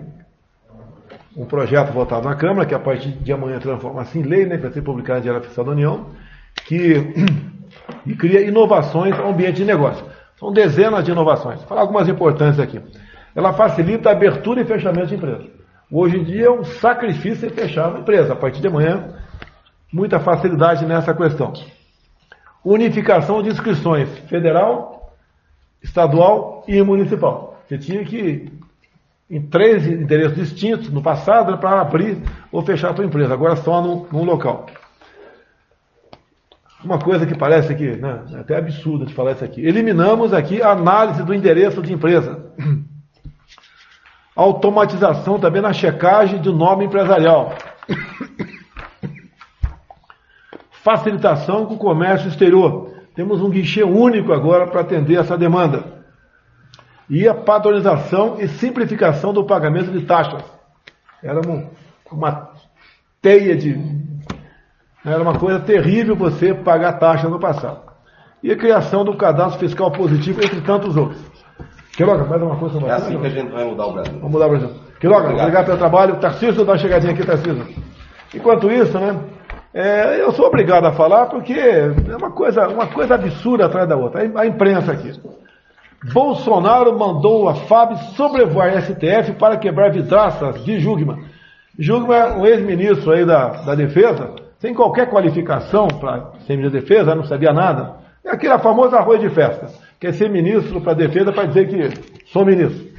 um 1.36 1.46
projeto 1.46 1.92
votado 1.92 2.30
na 2.30 2.36
Câmara, 2.36 2.68
que 2.68 2.76
a 2.76 2.80
partir 2.80 3.10
de 3.10 3.34
amanhã 3.34 3.60
transforma-se 3.60 4.20
em 4.20 4.22
lei, 4.22 4.46
né, 4.46 4.58
para 4.58 4.72
ser 4.72 4.84
publicado 4.84 5.18
na 5.18 5.24
Diário 5.24 5.42
Oficial 5.42 5.66
da 5.66 5.72
União, 5.72 6.06
que, 6.68 7.14
cria 8.20 8.42
inovações 8.42 9.18
ao 9.18 9.32
ambiente 9.32 9.58
de 9.58 9.66
negócio. 9.66 10.06
São 10.38 10.54
dezenas 10.54 11.04
de 11.04 11.12
inovações. 11.12 11.60
Vou 11.60 11.68
falar 11.68 11.82
algumas 11.82 12.08
importantes 12.08 12.60
aqui. 12.60 12.80
Ela 13.36 13.54
facilita 13.54 14.10
a 14.10 14.12
abertura 14.12 14.62
e 14.62 14.66
fechamento 14.66 15.08
de 15.08 15.16
empresa. 15.16 15.46
Hoje 15.92 16.18
em 16.18 16.24
dia 16.24 16.46
é 16.46 16.52
um 16.52 16.64
sacrifício 16.64 17.50
fechar 17.50 17.90
uma 17.90 18.00
empresa. 18.00 18.34
A 18.34 18.36
partir 18.36 18.62
de 18.62 18.68
amanhã, 18.68 19.14
muita 19.92 20.20
facilidade 20.20 20.86
nessa 20.86 21.14
questão. 21.14 21.54
Unificação 22.64 23.42
de 23.42 23.50
inscrições 23.50 24.10
federal, 24.30 25.14
estadual 25.82 26.64
e 26.68 26.82
municipal. 26.82 27.62
Você 27.68 27.78
tinha 27.78 28.04
que 28.04 28.52
em 29.30 29.42
três 29.42 29.88
endereços 29.88 30.36
distintos 30.36 30.90
no 30.90 31.02
passado 31.02 31.58
para 31.58 31.80
abrir 31.80 32.22
ou 32.52 32.62
fechar 32.62 32.90
a 32.90 32.94
tua 32.94 33.06
empresa, 33.06 33.34
agora 33.34 33.56
só 33.56 33.82
num, 33.82 34.06
num 34.12 34.26
local. 34.26 34.66
Uma 36.84 37.00
coisa 37.00 37.26
que 37.26 37.38
parece 37.38 37.72
aqui, 37.72 37.96
né, 37.96 38.24
é 38.34 38.40
até 38.40 38.58
absurda 38.58 39.06
de 39.06 39.14
falar 39.14 39.34
isso 39.34 39.46
aqui. 39.46 39.66
Eliminamos 39.66 40.34
aqui 40.34 40.62
a 40.62 40.72
análise 40.72 41.24
do 41.24 41.34
endereço 41.34 41.82
de 41.82 41.94
empresa. 41.94 42.52
Automatização 44.36 45.40
também 45.40 45.62
na 45.62 45.72
checagem 45.72 46.42
do 46.42 46.52
nome 46.52 46.86
empresarial. 46.86 47.54
Facilitação 50.84 51.66
com 51.66 51.76
o 51.76 51.78
comércio 51.78 52.28
exterior. 52.28 52.92
Temos 53.16 53.42
um 53.42 53.50
guichê 53.50 53.84
único 53.84 54.32
agora 54.32 54.68
para 54.68 54.82
atender 54.82 55.20
essa 55.20 55.38
demanda 55.38 56.02
e 57.12 57.28
a 57.28 57.34
padronização 57.34 58.38
e 58.40 58.48
simplificação 58.48 59.34
do 59.34 59.44
pagamento 59.44 59.92
de 59.92 60.06
taxas. 60.06 60.44
Era 61.22 61.42
uma, 61.42 61.66
uma 62.10 62.50
teia 63.22 63.54
de. 63.54 63.78
Era 65.06 65.22
uma 65.22 65.38
coisa 65.38 65.60
terrível 65.60 66.16
você 66.16 66.54
pagar 66.54 66.94
taxa 66.94 67.28
no 67.28 67.38
passado. 67.38 67.82
E 68.42 68.50
a 68.50 68.56
criação 68.56 69.04
do 69.04 69.18
cadastro 69.18 69.60
fiscal 69.60 69.92
positivo, 69.92 70.42
entre 70.42 70.62
tantos 70.62 70.96
outros. 70.96 71.20
Quiroga, 71.92 72.24
mais 72.24 72.42
uma 72.42 72.56
coisa. 72.56 72.80
É 72.88 72.92
assim 72.92 73.20
que 73.20 73.28
a 73.28 73.30
gente 73.30 73.52
vai 73.52 73.66
mudar 73.66 73.88
o 73.88 73.92
Brasil. 73.92 74.14
Vamos 74.14 74.32
mudar 74.32 74.46
o 74.46 74.50
Brasil. 74.50 74.70
Quiroga, 75.02 75.24
obrigado, 75.24 75.42
obrigado 75.42 75.66
pelo 75.66 75.78
trabalho. 75.78 76.16
Tarcísio, 76.16 76.64
dá 76.64 76.72
uma 76.72 76.78
chegadinha 76.78 77.12
aqui, 77.12 77.26
Tarcísio. 77.26 77.68
Enquanto 78.34 78.72
isso, 78.72 78.98
né? 78.98 79.20
É, 79.74 80.22
eu 80.22 80.34
sou 80.34 80.48
obrigado 80.48 80.86
a 80.86 80.92
falar 80.92 81.28
porque 81.28 81.54
é 81.54 82.16
uma 82.16 82.32
coisa, 82.32 82.68
uma 82.68 82.88
coisa 82.88 83.16
absurda 83.16 83.66
atrás 83.66 83.88
da 83.88 83.96
outra. 83.96 84.22
A 84.36 84.46
imprensa 84.46 84.92
aqui. 84.92 85.14
Bolsonaro 86.14 86.98
mandou 86.98 87.48
a 87.48 87.56
FAB 87.56 87.96
sobrevoar 88.16 88.76
a 88.76 88.82
STF 88.82 89.34
para 89.40 89.58
quebrar 89.58 89.92
vidraças 89.92 90.64
de 90.66 90.80
Jugman. 90.80 91.24
Jugman 91.80 92.18
é 92.18 92.34
um 92.34 92.46
ex-ministro 92.46 93.12
aí 93.12 93.24
da, 93.24 93.50
da 93.64 93.76
Defesa, 93.76 94.36
sem 94.60 94.74
qualquer 94.74 95.10
qualificação 95.10 95.88
para 95.88 96.32
ser 96.46 96.58
ministro 96.58 96.80
da 96.80 96.80
Defesa, 96.80 97.16
não 97.16 97.24
sabia 97.24 97.54
nada. 97.54 98.02
É 98.26 98.32
aquele 98.32 98.58
famoso 98.60 98.96
arroz 98.96 99.22
de 99.22 99.30
festa. 99.30 99.68
quer 100.00 100.14
ser 100.14 100.30
ministro 100.30 100.82
para 100.82 100.92
a 100.92 100.96
defesa 100.96 101.32
para 101.32 101.48
dizer 101.48 101.68
que 101.68 102.28
sou 102.28 102.46
ministro. 102.46 102.92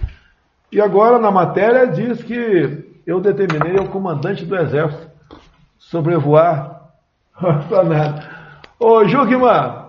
E 0.71 0.81
agora 0.81 1.19
na 1.19 1.31
matéria 1.31 1.87
diz 1.87 2.23
que 2.23 3.03
eu 3.07 3.21
determinei 3.21 3.79
ao 3.79 3.89
comandante 3.89 4.45
do 4.45 4.57
exército 4.57 5.12
sobrevoar 5.93 6.89
Ô 8.81 9.07
Jugman, 9.07 9.83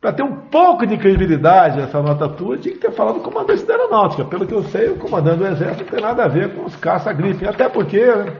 para 0.00 0.12
ter 0.12 0.22
um 0.22 0.36
pouco 0.36 0.86
de 0.86 0.96
credibilidade 0.98 1.80
essa 1.80 2.00
nota 2.00 2.28
tua, 2.28 2.58
tinha 2.58 2.74
que 2.74 2.80
ter 2.80 2.92
falado 2.92 3.14
do 3.14 3.20
comandante 3.22 3.64
da 3.64 3.74
aeronáutica. 3.74 4.24
Pelo 4.24 4.46
que 4.46 4.54
eu 4.54 4.62
sei, 4.64 4.90
o 4.90 4.98
comandante 4.98 5.38
do 5.38 5.46
exército 5.46 5.82
não 5.82 5.90
tem 5.90 6.00
nada 6.00 6.24
a 6.24 6.28
ver 6.28 6.54
com 6.54 6.64
os 6.64 6.76
caça-gripe. 6.76 7.46
Até 7.46 7.68
porque, 7.68 8.04
né? 8.04 8.36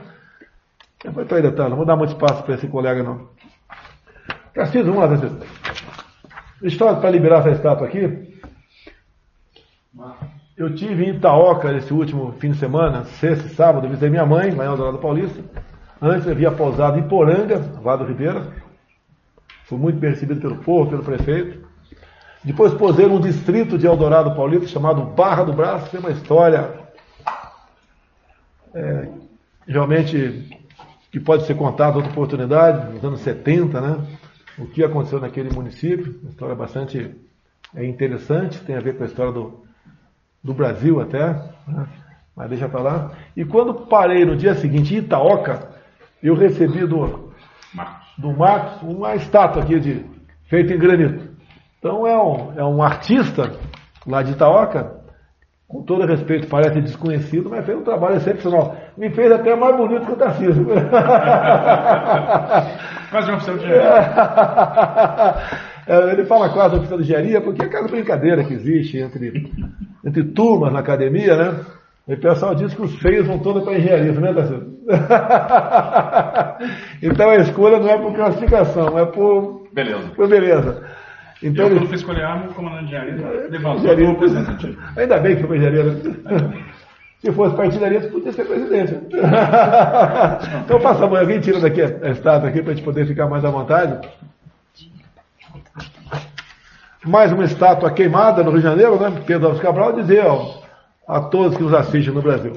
Eu 1.03 1.11
aí 1.19 1.41
detalhe, 1.41 1.69
não 1.69 1.77
vou 1.77 1.85
dar 1.85 1.95
muito 1.95 2.13
espaço 2.13 2.43
para 2.43 2.55
esse 2.55 2.67
colega 2.67 3.03
não. 3.03 3.27
Preciso, 4.53 4.85
vamos 4.85 5.01
lá, 5.01 5.07
Tarcísio. 5.09 5.39
Para 7.01 7.09
liberar 7.09 7.39
essa 7.39 7.51
estátua 7.51 7.87
aqui. 7.87 8.33
Eu 10.57 10.73
tive 10.73 11.03
em 11.03 11.15
Itaoca 11.15 11.73
esse 11.73 11.93
último 11.93 12.31
fim 12.39 12.51
de 12.51 12.57
semana, 12.57 13.03
sexta 13.05 13.47
e 13.47 13.49
sábado, 13.49 13.87
visitei 13.87 14.09
minha 14.09 14.25
mãe, 14.25 14.51
lá 14.51 14.65
em 14.65 14.67
Eldorado 14.67 14.99
Paulista. 14.99 15.43
Antes 16.05 16.27
havia 16.27 16.51
pousado 16.51 16.99
em 16.99 17.07
Poranga, 17.07 17.57
Vado 17.57 18.05
Ribeira. 18.05 18.53
Fui 19.63 19.75
muito 19.75 19.97
bem 19.97 20.11
recebido 20.11 20.39
pelo 20.39 20.57
povo, 20.57 20.87
pelo 20.87 21.01
prefeito. 21.01 21.67
Depois 22.43 22.75
posei 22.75 23.07
num 23.07 23.19
distrito 23.19 23.75
de 23.75 23.87
Eldorado 23.87 24.35
Paulista 24.35 24.67
chamado 24.67 25.01
Barra 25.01 25.43
do 25.43 25.53
Braço. 25.53 25.89
Tem 25.89 25.99
uma 25.99 26.11
história 26.11 26.69
é, 28.75 29.09
realmente 29.67 30.47
que 31.11 31.19
pode 31.19 31.47
ser 31.47 31.55
contada 31.55 31.95
outra 31.95 32.11
oportunidade, 32.11 32.93
nos 32.93 33.03
anos 33.03 33.21
70, 33.21 33.81
né? 33.81 34.07
O 34.59 34.67
que 34.67 34.83
aconteceu 34.83 35.19
naquele 35.19 35.51
município. 35.51 36.19
Uma 36.21 36.29
história 36.29 36.53
bastante 36.53 37.15
é, 37.75 37.83
interessante, 37.83 38.59
tem 38.59 38.75
a 38.75 38.79
ver 38.79 38.95
com 38.95 39.01
a 39.01 39.07
história 39.07 39.31
do, 39.31 39.65
do 40.43 40.53
Brasil 40.53 41.01
até, 41.01 41.33
né? 41.67 41.87
mas 42.35 42.47
deixa 42.47 42.69
para 42.69 42.81
lá. 42.81 43.11
E 43.35 43.43
quando 43.43 43.73
parei 43.87 44.23
no 44.23 44.35
dia 44.35 44.53
seguinte 44.53 44.93
em 44.93 44.99
Itaoca, 44.99 45.73
eu 46.27 46.35
recebi 46.35 46.85
do, 46.85 47.31
do 48.17 48.31
Marcos 48.37 48.81
uma 48.83 49.15
estátua 49.15 49.63
aqui 49.63 49.79
de, 49.79 50.05
feita 50.49 50.73
em 50.73 50.79
granito. 50.79 51.35
Então 51.79 52.07
é 52.07 52.17
um, 52.17 52.53
é 52.57 52.63
um 52.63 52.81
artista 52.81 53.51
lá 54.07 54.23
de 54.23 54.31
Itaoca, 54.31 54.95
com 55.67 55.83
todo 55.83 56.05
respeito, 56.05 56.47
parece 56.47 56.79
desconhecido, 56.79 57.49
mas 57.49 57.65
fez 57.65 57.77
um 57.77 57.83
trabalho 57.83 58.17
excepcional. 58.17 58.77
Me 58.97 59.09
fez 59.09 59.31
até 59.31 59.55
mais 59.55 59.75
bonito 59.75 60.05
que 60.05 60.11
o 60.11 60.15
Tarcísio. 60.15 60.65
Quase 63.09 63.27
uma 63.29 63.37
opção 63.37 63.57
de 63.57 63.65
é, 65.87 66.11
ele 66.11 66.25
fala 66.25 66.49
quase 66.51 66.77
opção 66.77 66.97
de 66.97 67.03
engenharia, 67.03 67.39
porque 67.39 67.61
é 67.61 67.65
aquela 67.65 67.87
brincadeira 67.87 68.43
que 68.43 68.55
existe 68.55 68.97
entre, 68.97 69.51
entre 70.03 70.23
turmas 70.31 70.73
na 70.73 70.79
academia, 70.79 71.35
né? 71.37 71.63
E 72.07 72.15
o 72.15 72.19
pessoal 72.19 72.55
diz 72.55 72.73
que 72.73 72.81
os 72.81 72.95
feios 72.99 73.27
vão 73.27 73.37
todos 73.37 73.63
para 73.63 73.77
engenharia, 73.77 74.11
né, 74.13 74.33
Tarcísio? 74.33 74.74
então 77.01 77.29
a 77.29 77.37
escolha 77.37 77.79
não 77.79 77.89
é 77.89 77.97
por 77.97 78.13
classificação, 78.13 78.99
é 78.99 79.05
por 79.05 79.67
beleza. 79.73 80.09
Por 80.15 80.27
beleza. 80.27 80.83
Então, 81.43 81.67
eu, 81.67 81.75
quando 81.75 81.87
fui 81.87 81.95
escolher 81.95 82.23
arma, 82.23 82.49
o 82.49 82.53
comandante 82.53 82.85
de 82.85 82.95
engenharia 82.95 83.47
levantou 83.49 83.93
engenharia, 83.93 84.15
Ainda 84.97 85.19
bem 85.19 85.35
que 85.35 85.41
foi 85.41 85.47
para 85.47 85.57
engenharia. 85.57 85.83
Se 87.25 87.31
fosse 87.31 87.55
partidaria, 87.55 88.01
você 88.01 88.07
podia 88.07 88.31
ser 88.31 88.45
presidente. 88.45 88.93
então 90.63 90.79
passa 90.79 91.05
a 91.05 91.07
mão, 91.07 91.19
alguém 91.19 91.39
tira 91.39 91.59
daqui 91.59 91.81
a 91.81 92.11
estátua 92.11 92.49
aqui 92.49 92.61
para 92.61 92.71
a 92.71 92.75
gente 92.75 92.85
poder 92.85 93.07
ficar 93.07 93.27
mais 93.27 93.43
à 93.43 93.49
vontade. 93.49 94.07
Mais 97.03 97.31
uma 97.31 97.45
estátua 97.45 97.89
queimada 97.89 98.43
no 98.43 98.51
Rio 98.51 98.59
de 98.59 98.67
Janeiro, 98.67 98.99
né? 98.99 99.23
Pedro 99.25 99.47
Alves 99.47 99.61
Cabral 99.61 99.93
dizer 99.93 100.23
ó, 100.23 100.61
a 101.07 101.21
todos 101.21 101.57
que 101.57 101.63
nos 101.63 101.73
assistem 101.73 102.13
no 102.13 102.21
Brasil. 102.21 102.53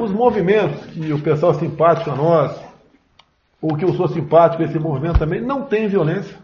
Os 0.00 0.10
movimentos 0.10 0.84
que 0.86 1.12
o 1.12 1.20
pessoal 1.20 1.54
simpático 1.54 2.10
a 2.10 2.14
nós, 2.14 2.60
ou 3.60 3.76
que 3.76 3.84
eu 3.84 3.94
sou 3.94 4.08
simpático 4.08 4.62
a 4.62 4.66
esse 4.66 4.78
movimento 4.78 5.18
também, 5.18 5.40
não 5.40 5.62
tem 5.62 5.88
violência. 5.88 6.36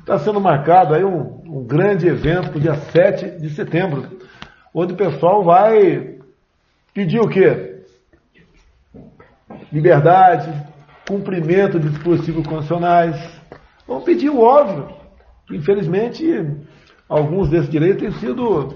Está 0.00 0.18
sendo 0.18 0.40
marcado 0.40 0.94
aí 0.94 1.04
um, 1.04 1.42
um 1.46 1.64
grande 1.64 2.06
evento 2.06 2.58
dia 2.58 2.74
7 2.74 3.40
de 3.40 3.50
setembro, 3.50 4.18
onde 4.74 4.94
o 4.94 4.96
pessoal 4.96 5.44
vai 5.44 6.18
pedir 6.92 7.20
o 7.20 7.28
quê? 7.28 7.82
Liberdade, 9.72 10.52
cumprimento 11.06 11.78
de 11.78 11.88
dispositivos 11.88 12.46
constitucionais. 12.46 13.16
Vão 13.86 14.00
pedir 14.00 14.30
o 14.30 14.40
óbvio. 14.40 14.88
Infelizmente, 15.50 16.24
alguns 17.08 17.48
desses 17.48 17.70
direitos 17.70 18.02
têm 18.02 18.12
sido 18.12 18.74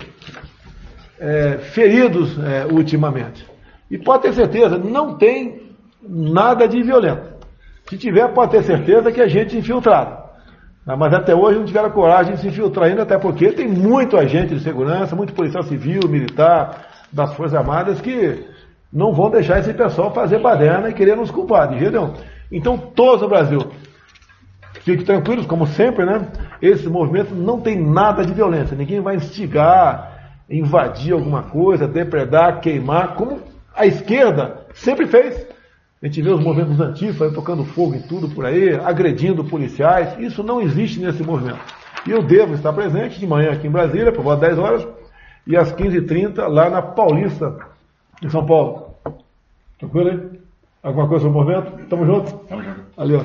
é, 1.18 1.58
feridos 1.58 2.38
é, 2.38 2.66
ultimamente. 2.66 3.55
E 3.90 3.99
pode 3.99 4.23
ter 4.23 4.33
certeza, 4.33 4.78
não 4.78 5.14
tem 5.14 5.73
nada 6.02 6.66
de 6.66 6.83
violento. 6.83 7.37
Se 7.88 7.97
tiver, 7.97 8.28
pode 8.28 8.52
ter 8.52 8.62
certeza 8.64 9.12
que 9.12 9.21
a 9.21 9.28
gente 9.28 9.57
infiltrado. 9.57 10.26
Ah, 10.87 10.97
mas 10.97 11.12
até 11.12 11.35
hoje 11.35 11.59
não 11.59 11.64
tiveram 11.64 11.90
coragem 11.90 12.35
de 12.35 12.40
se 12.40 12.49
infiltrar 12.49 12.88
ainda, 12.88 13.02
até 13.02 13.19
porque 13.19 13.50
tem 13.50 13.66
muito 13.66 14.16
agente 14.16 14.55
de 14.55 14.61
segurança, 14.61 15.16
muito 15.16 15.33
policial 15.33 15.64
civil, 15.64 16.09
militar, 16.09 16.87
das 17.12 17.35
Forças 17.35 17.55
Armadas, 17.55 18.00
que 18.00 18.45
não 18.93 19.12
vão 19.12 19.31
deixar 19.31 19.59
esse 19.59 19.75
pessoal 19.75 20.12
fazer 20.12 20.38
baderna 20.38 20.88
e 20.88 20.95
querer 20.95 21.16
nos 21.16 21.31
culpar, 21.31 21.69
de 21.69 21.78
jeito 21.78 21.93
nenhum. 21.93 22.14
Então, 22.52 22.78
todos 22.78 23.23
no 23.23 23.28
Brasil, 23.28 23.61
fiquem 24.75 25.05
tranquilos, 25.05 25.47
como 25.47 25.66
sempre, 25.66 26.05
né? 26.05 26.28
Esse 26.62 26.88
movimento 26.88 27.35
não 27.35 27.61
tem 27.61 27.76
nada 27.81 28.25
de 28.25 28.33
violência. 28.33 28.76
Ninguém 28.76 29.00
vai 29.00 29.16
instigar, 29.16 30.38
invadir 30.49 31.12
alguma 31.12 31.43
coisa, 31.43 31.88
depredar, 31.88 32.61
queimar, 32.61 33.14
como 33.14 33.40
a 33.76 33.87
esquerda 33.87 34.66
sempre 34.75 35.06
fez. 35.06 35.47
A 36.02 36.06
gente 36.06 36.23
vê 36.23 36.30
os 36.30 36.42
movimentos 36.42 36.80
antifas 36.80 37.33
tocando 37.33 37.64
fogo 37.64 37.95
em 37.95 38.02
tudo 38.02 38.28
por 38.28 38.45
aí, 38.45 38.75
agredindo 38.75 39.45
policiais. 39.45 40.18
Isso 40.18 40.42
não 40.42 40.61
existe 40.61 41.00
nesse 41.00 41.23
movimento. 41.23 41.61
E 42.06 42.11
eu 42.11 42.23
devo 42.23 42.54
estar 42.54 42.73
presente 42.73 43.18
de 43.18 43.26
manhã 43.26 43.52
aqui 43.52 43.66
em 43.66 43.71
Brasília, 43.71 44.12
por 44.12 44.23
volta 44.23 44.47
10 44.47 44.59
horas, 44.59 44.88
e 45.47 45.56
às 45.56 45.73
15h30 45.73 46.47
lá 46.49 46.71
na 46.71 46.83
Paulista, 46.83 47.56
em 48.23 48.28
São 48.28 48.45
Paulo. 48.45 48.95
Tranquilo 49.78 50.11
aí? 50.11 50.40
Alguma 50.83 51.09
coisa 51.09 51.25
sobre 51.25 51.38
o 51.38 51.42
movimento? 51.42 51.88
Tamo 51.88 52.06
junto? 52.06 52.33
Tamo 52.47 52.62
junto. 52.62 52.80
Ali, 52.97 53.14
ó. 53.14 53.25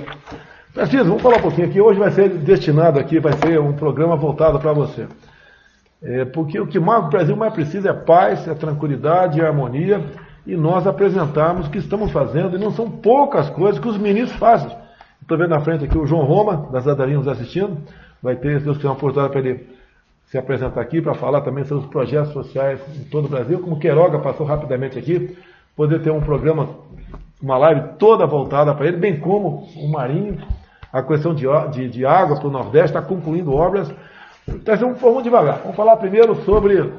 Preciso, 0.74 1.04
vamos 1.04 1.22
falar 1.22 1.38
um 1.38 1.42
pouquinho 1.42 1.68
aqui. 1.68 1.80
Hoje 1.80 2.00
vai 2.00 2.12
ser 2.12 2.30
destinado 2.30 2.98
aqui, 2.98 3.20
vai 3.20 3.34
ser 3.34 3.60
um 3.60 3.74
programa 3.74 4.16
voltado 4.16 4.60
para 4.60 4.74
você. 4.74 5.08
É, 6.02 6.26
porque 6.26 6.60
o 6.60 6.66
que 6.66 6.80
o 6.80 7.10
Brasil 7.10 7.36
mais 7.36 7.54
precisa 7.54 7.90
é 7.90 7.94
paz, 7.94 8.48
é 8.48 8.56
tranquilidade, 8.56 9.40
é 9.40 9.46
harmonia 9.46 10.04
e 10.46 10.56
nós 10.56 10.88
apresentarmos 10.88 11.68
o 11.68 11.70
que 11.70 11.78
estamos 11.78 12.12
fazendo, 12.12 12.56
e 12.56 12.60
não 12.60 12.72
são 12.72 12.90
poucas 12.90 13.50
coisas 13.50 13.80
que 13.80 13.88
os 13.88 13.98
ministros 13.98 14.38
fazem. 14.40 14.76
Estou 15.22 15.38
vendo 15.38 15.50
na 15.50 15.62
frente 15.62 15.86
aqui 15.86 15.98
o 15.98 16.06
João 16.06 16.24
Roma, 16.24 16.70
das 16.72 16.88
Adarinhas 16.88 17.26
nos 17.26 17.28
assistindo, 17.28 17.78
vai 18.22 18.36
ter, 18.36 18.60
se 18.60 18.66
Deus 18.66 18.78
quiser, 18.78 18.90
uma 18.90 18.96
oportunidade 18.96 19.32
para 19.32 19.42
ele 19.42 19.70
se 20.26 20.38
apresentar 20.38 20.82
aqui, 20.82 21.02
para 21.02 21.14
falar 21.14 21.42
também 21.42 21.64
sobre 21.66 21.84
os 21.84 21.90
projetos 21.90 22.34
sociais 22.34 22.80
em 22.96 23.04
todo 23.06 23.26
o 23.26 23.30
Brasil, 23.30 23.60
como 23.60 23.80
Queiroga 23.80 24.20
passou 24.20 24.46
rapidamente 24.46 24.98
aqui, 24.98 25.38
poder 25.76 26.02
ter 26.02 26.12
um 26.12 26.22
programa, 26.22 26.70
uma 27.42 27.58
live 27.58 27.82
toda 28.00 28.26
voltada 28.26 28.74
para 28.74 28.88
ele, 28.88 28.98
bem 28.98 29.20
como 29.20 29.68
o 29.76 29.88
Marinho, 29.92 30.38
a 30.92 31.02
questão 31.04 31.34
de, 31.34 31.46
de, 31.72 31.90
de 31.90 32.06
água 32.06 32.38
para 32.38 32.48
o 32.48 32.52
Nordeste, 32.52 32.98
está 32.98 33.02
concluindo 33.02 33.54
obras. 33.54 33.94
Então, 34.48 34.94
vamos 34.96 35.24
devagar. 35.24 35.60
Vamos 35.60 35.76
falar 35.76 35.96
primeiro 35.98 36.36
sobre 36.44 36.92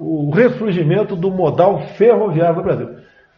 o 0.00 0.30
ressurgimento 0.30 1.14
do 1.14 1.30
modal 1.30 1.86
ferroviário 1.98 2.56
no 2.56 2.62
Brasil. 2.62 2.88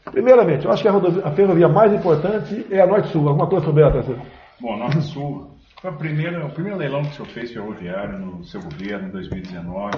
Primeiramente, 0.04 0.64
eu 0.64 0.70
acho 0.70 0.80
que 0.80 0.88
a, 0.88 0.92
rodovia, 0.92 1.24
a 1.24 1.32
ferrovia 1.32 1.68
mais 1.68 1.92
importante 1.92 2.66
é 2.70 2.80
a 2.80 2.86
Norte-Sul. 2.86 3.28
Alguma 3.28 3.48
coisa 3.48 3.66
sobre 3.66 3.82
ela, 3.82 3.92
Tarcísio? 3.92 4.22
Bom, 4.60 4.76
Norte-Sul 4.76 5.50
foi 5.80 5.90
a 5.90 5.92
primeira, 5.92 6.46
o 6.46 6.50
primeiro 6.50 6.78
leilão 6.78 7.02
que 7.02 7.08
o 7.08 7.12
senhor 7.14 7.28
fez 7.28 7.52
ferroviário 7.52 8.16
no 8.18 8.44
seu 8.44 8.62
governo 8.62 9.08
em 9.08 9.10
2019. 9.10 9.92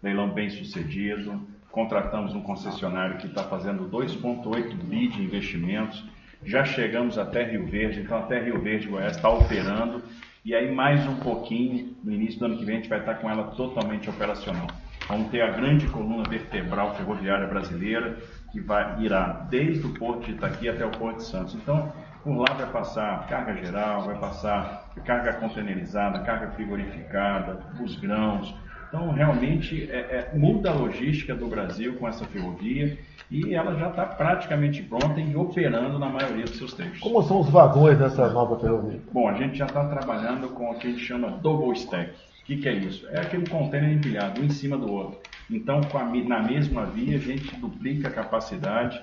Leilão 0.00 0.30
bem 0.30 0.48
sucedido. 0.48 1.40
Contratamos 1.72 2.34
um 2.34 2.42
concessionário 2.42 3.18
que 3.18 3.26
está 3.26 3.42
fazendo 3.42 3.88
2,8 3.90 4.74
bi 4.84 5.08
de 5.08 5.22
investimentos. 5.22 6.04
Já 6.44 6.64
chegamos 6.64 7.18
até 7.18 7.42
Rio 7.42 7.66
Verde, 7.66 8.00
então 8.00 8.18
até 8.18 8.40
Rio 8.40 8.60
Verde, 8.60 8.86
Goiás, 8.86 9.16
está 9.16 9.28
operando. 9.28 10.02
E 10.44 10.54
aí, 10.54 10.72
mais 10.72 11.04
um 11.08 11.16
pouquinho, 11.16 11.96
no 12.04 12.12
início 12.12 12.38
do 12.38 12.46
ano 12.46 12.56
que 12.56 12.64
vem, 12.64 12.76
a 12.76 12.78
gente 12.78 12.88
vai 12.88 13.00
estar 13.00 13.16
com 13.16 13.28
ela 13.28 13.44
totalmente 13.56 14.08
operacional. 14.08 14.68
Vamos 15.08 15.30
ter 15.30 15.40
a 15.40 15.50
grande 15.50 15.86
coluna 15.86 16.28
vertebral 16.28 16.94
ferroviária 16.96 17.46
brasileira, 17.46 18.16
que 18.50 18.60
vai, 18.60 19.00
irá 19.02 19.46
desde 19.48 19.86
o 19.86 19.94
Porto 19.94 20.24
de 20.24 20.32
Itaqui 20.32 20.68
até 20.68 20.84
o 20.84 20.90
Porto 20.90 21.18
de 21.18 21.24
Santos. 21.24 21.54
Então, 21.54 21.92
por 22.24 22.36
lá 22.36 22.54
vai 22.54 22.66
passar 22.66 23.24
carga 23.28 23.54
geral, 23.54 24.02
vai 24.02 24.18
passar 24.18 24.90
carga 25.04 25.34
containerizada, 25.34 26.18
carga 26.20 26.50
frigorificada, 26.50 27.60
os 27.80 27.94
grãos. 27.96 28.52
Então, 28.88 29.12
realmente, 29.12 29.88
é, 29.90 30.30
é, 30.32 30.36
muda 30.36 30.70
a 30.70 30.74
logística 30.74 31.34
do 31.34 31.46
Brasil 31.46 31.94
com 31.96 32.08
essa 32.08 32.24
ferrovia 32.24 32.98
e 33.30 33.54
ela 33.54 33.76
já 33.76 33.90
está 33.90 34.06
praticamente 34.06 34.82
pronta 34.82 35.20
e 35.20 35.36
operando 35.36 35.98
na 35.98 36.08
maioria 36.08 36.44
dos 36.44 36.56
seus 36.56 36.72
trechos. 36.72 37.00
Como 37.00 37.22
são 37.22 37.40
os 37.40 37.48
vagões 37.48 37.98
dessa 37.98 38.28
nova 38.30 38.58
ferrovia? 38.58 39.00
Bom, 39.12 39.28
a 39.28 39.34
gente 39.34 39.58
já 39.58 39.66
está 39.66 39.84
trabalhando 39.86 40.48
com 40.48 40.70
o 40.70 40.74
que 40.78 40.88
a 40.88 40.90
gente 40.90 41.04
chama 41.04 41.30
double 41.30 41.72
stack. 41.74 42.12
Que, 42.46 42.56
que 42.56 42.68
é 42.68 42.74
isso? 42.74 43.06
É 43.08 43.20
aquele 43.20 43.48
contêiner 43.48 43.92
empilhado, 43.92 44.40
um 44.40 44.44
em 44.44 44.50
cima 44.50 44.78
do 44.78 44.90
outro. 44.90 45.18
Então, 45.50 45.80
a, 45.94 46.04
na 46.04 46.42
mesma 46.42 46.86
via, 46.86 47.16
a 47.16 47.20
gente 47.20 47.56
duplica 47.56 48.06
a 48.06 48.10
capacidade, 48.10 49.00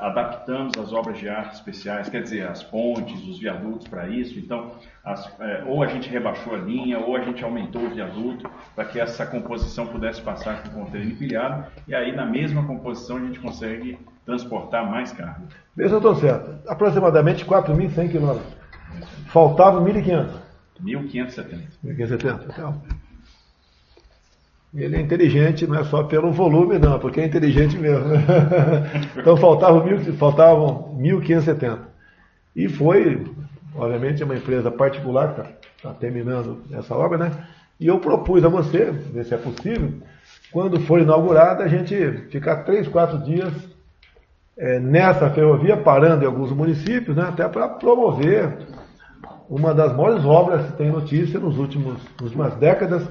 adaptamos 0.00 0.78
as 0.78 0.92
obras 0.92 1.18
de 1.18 1.28
arte 1.28 1.54
especiais, 1.54 2.08
quer 2.08 2.22
dizer, 2.22 2.46
as 2.46 2.62
pontes, 2.62 3.20
os 3.26 3.38
viadutos 3.40 3.88
para 3.88 4.08
isso. 4.08 4.38
Então, 4.38 4.72
as, 5.04 5.28
é, 5.40 5.64
ou 5.66 5.82
a 5.82 5.86
gente 5.88 6.08
rebaixou 6.08 6.54
a 6.54 6.58
linha, 6.58 7.00
ou 7.00 7.16
a 7.16 7.20
gente 7.20 7.42
aumentou 7.42 7.82
o 7.82 7.90
viaduto 7.90 8.48
para 8.76 8.84
que 8.84 9.00
essa 9.00 9.26
composição 9.26 9.88
pudesse 9.88 10.22
passar 10.22 10.62
com 10.62 10.68
o 10.68 10.84
container 10.84 11.08
empilhado. 11.08 11.66
E 11.88 11.94
aí, 11.94 12.14
na 12.14 12.24
mesma 12.24 12.64
composição, 12.64 13.16
a 13.16 13.20
gente 13.20 13.40
consegue 13.40 13.98
transportar 14.24 14.88
mais 14.88 15.12
carga. 15.12 15.42
Eu 15.76 15.96
estou 15.96 16.14
certo. 16.14 16.58
Aproximadamente 16.68 17.44
4.100 17.44 18.10
quilômetros. 18.10 18.54
Faltavam 19.26 19.84
1.500. 19.84 20.43
1.570. 20.84 21.60
1.570, 21.84 22.44
então. 22.52 22.82
Ele 24.74 24.96
é 24.96 25.00
inteligente, 25.00 25.66
não 25.66 25.78
é 25.78 25.84
só 25.84 26.02
pelo 26.02 26.32
volume, 26.32 26.78
não, 26.78 26.98
porque 26.98 27.20
é 27.20 27.24
inteligente 27.24 27.78
mesmo. 27.78 28.06
então 29.16 29.36
faltavam, 29.36 29.84
mil, 29.84 29.98
faltavam 30.14 30.96
1.570. 30.98 31.78
E 32.56 32.68
foi, 32.68 33.24
obviamente, 33.74 34.24
uma 34.24 34.36
empresa 34.36 34.70
particular 34.70 35.34
que 35.34 35.40
está 35.40 35.52
tá 35.82 35.94
terminando 35.94 36.62
essa 36.72 36.94
obra, 36.94 37.18
né? 37.18 37.30
E 37.78 37.86
eu 37.86 37.98
propus 37.98 38.44
a 38.44 38.48
você, 38.48 38.90
ver 38.90 39.24
se 39.24 39.34
é 39.34 39.36
possível, 39.36 39.92
quando 40.50 40.80
for 40.80 41.00
inaugurada, 41.00 41.64
a 41.64 41.68
gente 41.68 41.96
ficar 42.30 42.64
três, 42.64 42.88
quatro 42.88 43.18
dias 43.18 43.52
é, 44.56 44.78
nessa 44.78 45.30
ferrovia, 45.30 45.76
parando 45.76 46.24
em 46.24 46.26
alguns 46.26 46.50
municípios, 46.50 47.16
né? 47.16 47.24
Até 47.28 47.48
para 47.48 47.68
promover 47.68 48.56
uma 49.48 49.74
das 49.74 49.94
maiores 49.96 50.24
obras 50.24 50.70
que 50.70 50.76
tem 50.78 50.90
notícia 50.90 51.38
nos 51.38 51.58
últimos, 51.58 52.02
nas 52.02 52.22
últimas 52.22 52.56
décadas 52.56 53.08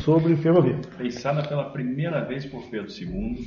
sobre 0.00 0.36
ferrovia. 0.36 0.78
Pensada 0.96 1.42
pela 1.42 1.70
primeira 1.70 2.24
vez 2.24 2.46
por 2.46 2.62
Pedro 2.70 2.90
II, 2.90 3.46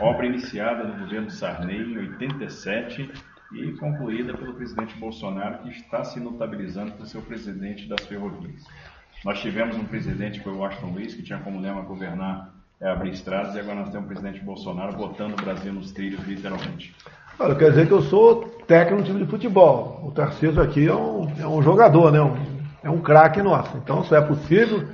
obra 0.00 0.26
iniciada 0.26 0.84
no 0.84 1.04
governo 1.04 1.30
Sarney 1.30 1.80
em 1.80 1.98
87 1.98 3.10
e 3.52 3.72
concluída 3.72 4.36
pelo 4.36 4.54
presidente 4.54 4.96
Bolsonaro, 4.96 5.58
que 5.58 5.70
está 5.70 6.04
se 6.04 6.18
notabilizando 6.20 6.92
por 6.92 7.06
ser 7.06 7.18
o 7.18 7.22
presidente 7.22 7.88
das 7.88 8.06
ferrovias. 8.06 8.64
Nós 9.24 9.40
tivemos 9.40 9.76
um 9.76 9.84
presidente 9.84 10.38
que 10.38 10.44
foi 10.44 10.52
o 10.52 10.58
Washington 10.58 10.90
Luiz, 10.90 11.14
que 11.14 11.22
tinha 11.22 11.38
como 11.38 11.60
lema 11.60 11.82
governar 11.82 12.54
é 12.80 12.88
abrir 12.88 13.12
estradas, 13.12 13.54
e 13.54 13.60
agora 13.60 13.80
nós 13.80 13.90
temos 13.90 14.04
o 14.04 14.08
presidente 14.08 14.44
Bolsonaro 14.44 14.96
botando 14.96 15.32
o 15.32 15.42
Brasil 15.42 15.72
nos 15.72 15.92
trilhos, 15.92 16.22
literalmente. 16.26 16.94
Olha, 17.38 17.54
quer 17.56 17.70
dizer 17.70 17.86
que 17.86 17.92
eu 17.92 18.02
sou 18.02 18.44
técnico 18.66 19.02
time 19.02 19.24
de 19.24 19.30
futebol. 19.30 20.00
O 20.04 20.12
Tarcísio 20.12 20.62
aqui 20.62 20.86
é 20.86 20.94
um, 20.94 21.32
é 21.38 21.46
um 21.46 21.62
jogador, 21.62 22.12
né? 22.12 22.20
Um, 22.20 22.36
é 22.82 22.90
um 22.90 23.00
craque 23.00 23.42
nosso. 23.42 23.76
Então, 23.76 24.04
só 24.04 24.16
é 24.16 24.20
possível 24.20 24.84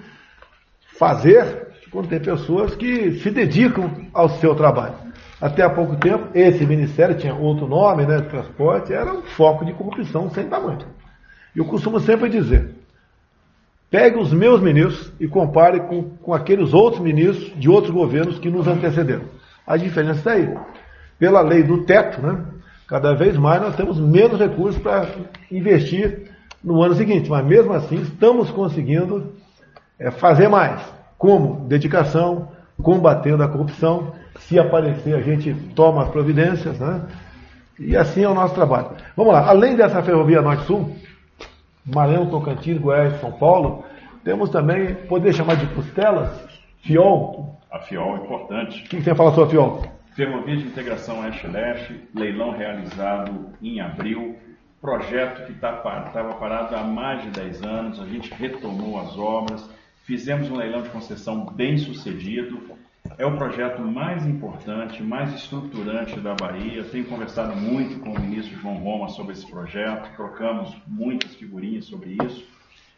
fazer 0.99 1.69
quando 1.91 2.09
tem 2.09 2.21
pessoas 2.21 2.75
que 2.75 3.15
se 3.19 3.31
dedicam 3.31 3.91
ao 4.15 4.29
seu 4.29 4.55
trabalho. 4.55 4.95
Até 5.41 5.63
há 5.63 5.71
pouco 5.71 5.97
tempo, 5.97 6.29
esse 6.35 6.65
ministério 6.65 7.17
tinha 7.17 7.35
outro 7.35 7.67
nome, 7.67 8.07
né, 8.07 8.21
de 8.21 8.29
transporte, 8.29 8.93
era 8.93 9.13
um 9.13 9.23
foco 9.23 9.65
de 9.65 9.73
corrupção 9.73 10.31
sem 10.31 10.47
tamanho. 10.49 10.87
Eu 11.57 11.65
costumo 11.65 11.99
sempre 11.99 12.29
dizer, 12.29 12.75
pegue 13.91 14.19
os 14.19 14.33
meus 14.33 14.61
ministros 14.61 15.13
e 15.19 15.27
compare 15.27 15.81
com, 15.81 16.11
com 16.23 16.33
aqueles 16.33 16.73
outros 16.73 17.03
ministros 17.03 17.59
de 17.59 17.69
outros 17.69 17.93
governos 17.93 18.39
que 18.39 18.51
nos 18.51 18.69
antecederam. 18.69 19.25
A 19.67 19.77
diferença 19.77 20.19
está 20.19 20.33
aí. 20.33 20.55
Pela 21.21 21.41
lei 21.41 21.63
do 21.63 21.85
teto, 21.85 22.21
né, 22.21 22.45
cada 22.89 23.15
vez 23.15 23.37
mais 23.37 23.63
nós 23.63 23.77
temos 23.77 24.01
menos 24.01 24.41
recursos 24.41 24.83
para 24.83 25.07
investir 25.53 26.33
no 26.65 26.83
ano 26.83 26.95
seguinte, 26.95 27.31
mas 27.31 27.47
mesmo 27.47 27.73
assim 27.73 27.97
estamos 28.01 28.51
conseguindo 28.51 29.35
é 30.01 30.11
fazer 30.11 30.49
mais. 30.49 30.81
Como? 31.19 31.67
Dedicação, 31.69 32.49
combatendo 32.83 33.43
a 33.43 33.49
corrupção. 33.49 34.15
Se 34.39 34.59
aparecer, 34.59 35.15
a 35.15 35.21
gente 35.21 35.53
toma 35.75 36.05
as 36.05 36.09
providências, 36.09 36.79
né? 36.79 37.03
E 37.79 37.95
assim 37.95 38.23
é 38.23 38.29
o 38.29 38.35
nosso 38.35 38.55
trabalho. 38.55 38.93
Vamos 39.15 39.35
lá, 39.35 39.47
além 39.47 39.77
dessa 39.77 40.03
ferrovia 40.03 40.41
Norte-Sul, 40.41 40.97
Maranhão, 41.85 42.31
Tocantins, 42.31 42.79
Goiás, 42.79 43.21
São 43.21 43.33
Paulo, 43.33 43.85
temos 44.25 44.49
também, 44.49 44.95
poder 44.95 45.35
chamar 45.35 45.57
de 45.57 45.67
costelas, 45.75 46.31
FIOL. 46.83 47.59
A 47.71 47.81
FIOL 47.81 48.17
é 48.17 48.21
importante. 48.21 48.85
O 48.85 48.89
que 48.89 49.03
você 49.03 49.15
fala 49.15 49.33
sobre 49.33 49.49
a 49.49 49.51
FIOL? 49.51 49.83
Ferrovia 50.21 50.55
de 50.55 50.67
Integração 50.67 51.21
Oeste-Leste, 51.21 51.99
leilão 52.15 52.51
realizado 52.51 53.55
em 53.63 53.81
abril, 53.81 54.37
projeto 54.79 55.47
que 55.47 55.53
estava 55.53 56.11
tá, 56.11 56.23
parado 56.35 56.77
há 56.77 56.85
mais 56.85 57.23
de 57.23 57.31
10 57.31 57.63
anos, 57.63 57.99
a 57.99 58.05
gente 58.05 58.31
retomou 58.35 59.01
as 59.01 59.17
obras, 59.17 59.67
Fizemos 60.03 60.51
um 60.51 60.57
leilão 60.57 60.83
de 60.83 60.91
concessão 60.91 61.47
bem 61.47 61.79
sucedido. 61.79 62.61
É 63.17 63.25
o 63.25 63.37
projeto 63.37 63.81
mais 63.81 64.27
importante, 64.27 65.03
mais 65.03 65.33
estruturante 65.35 66.21
da 66.21 66.35
Bahia. 66.35 66.85
Tenho 66.85 67.07
conversado 67.07 67.57
muito 67.57 68.01
com 68.01 68.11
o 68.11 68.21
ministro 68.21 68.59
João 68.59 68.75
Roma 68.75 69.09
sobre 69.09 69.33
esse 69.33 69.51
projeto, 69.51 70.15
trocamos 70.17 70.77
muitas 70.87 71.35
figurinhas 71.35 71.87
sobre 71.87 72.19
isso. 72.23 72.47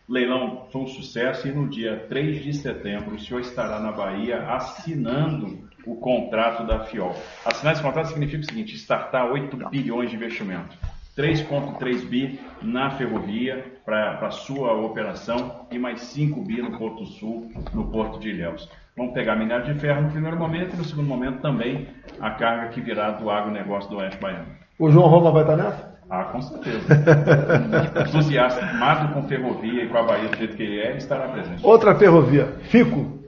Leilão 0.08 0.66
foi 0.72 0.82
um 0.82 0.86
sucesso 0.88 1.46
e 1.46 1.52
no 1.52 1.68
dia 1.68 2.04
3 2.08 2.42
de 2.42 2.54
setembro 2.54 3.14
o 3.14 3.20
senhor 3.20 3.40
estará 3.40 3.78
na 3.78 3.92
Bahia 3.92 4.42
assinando 4.48 5.70
o 5.86 5.96
contrato 5.96 6.66
da 6.66 6.80
FIOL. 6.80 7.14
Assinar 7.44 7.74
esse 7.74 7.82
contrato 7.82 8.08
significa 8.08 8.42
o 8.42 8.44
seguinte: 8.44 8.74
startar 8.76 9.30
8 9.30 9.68
bilhões 9.70 10.10
de 10.10 10.16
investimento. 10.16 10.76
3,3 11.16 12.06
bi 12.06 12.40
na 12.62 12.90
ferrovia 12.90 13.64
para 13.84 14.26
a 14.26 14.30
sua 14.30 14.72
operação 14.72 15.66
e 15.70 15.78
mais 15.78 16.00
5 16.00 16.40
bi 16.42 16.62
no 16.62 16.78
Porto 16.78 17.04
Sul, 17.04 17.52
no 17.74 17.90
Porto 17.90 18.18
de 18.18 18.30
Ilhéus. 18.30 18.68
Vamos 18.96 19.12
pegar 19.12 19.36
minério 19.36 19.72
de 19.72 19.78
ferro 19.78 20.02
no 20.02 20.10
primeiro 20.10 20.38
momento 20.38 20.74
e 20.74 20.76
no 20.76 20.84
segundo 20.84 21.06
momento 21.06 21.40
também 21.40 21.88
a 22.20 22.30
carga 22.30 22.68
que 22.68 22.80
virá 22.80 23.10
do 23.10 23.30
agronegócio 23.30 23.90
do 23.90 23.98
Oeste 23.98 24.18
Baiano. 24.20 24.46
O 24.78 24.90
João 24.90 25.08
Roma 25.08 25.30
vai 25.30 25.42
estar 25.42 25.56
nessa? 25.56 25.92
Ah, 26.08 26.24
com 26.24 26.42
certeza. 26.42 26.78
Entusiasta, 28.08 28.64
amado 28.66 29.14
com 29.14 29.22
ferrovia 29.28 29.84
e 29.84 29.88
com 29.88 29.96
a 29.96 30.02
Bahia 30.02 30.28
do 30.28 30.36
jeito 30.36 30.56
que 30.56 30.62
ele 30.62 30.80
é, 30.80 30.88
ele 30.90 30.98
estará 30.98 31.28
presente. 31.28 31.64
Outra 31.64 31.94
ferrovia, 31.94 32.46
FICO. 32.64 33.18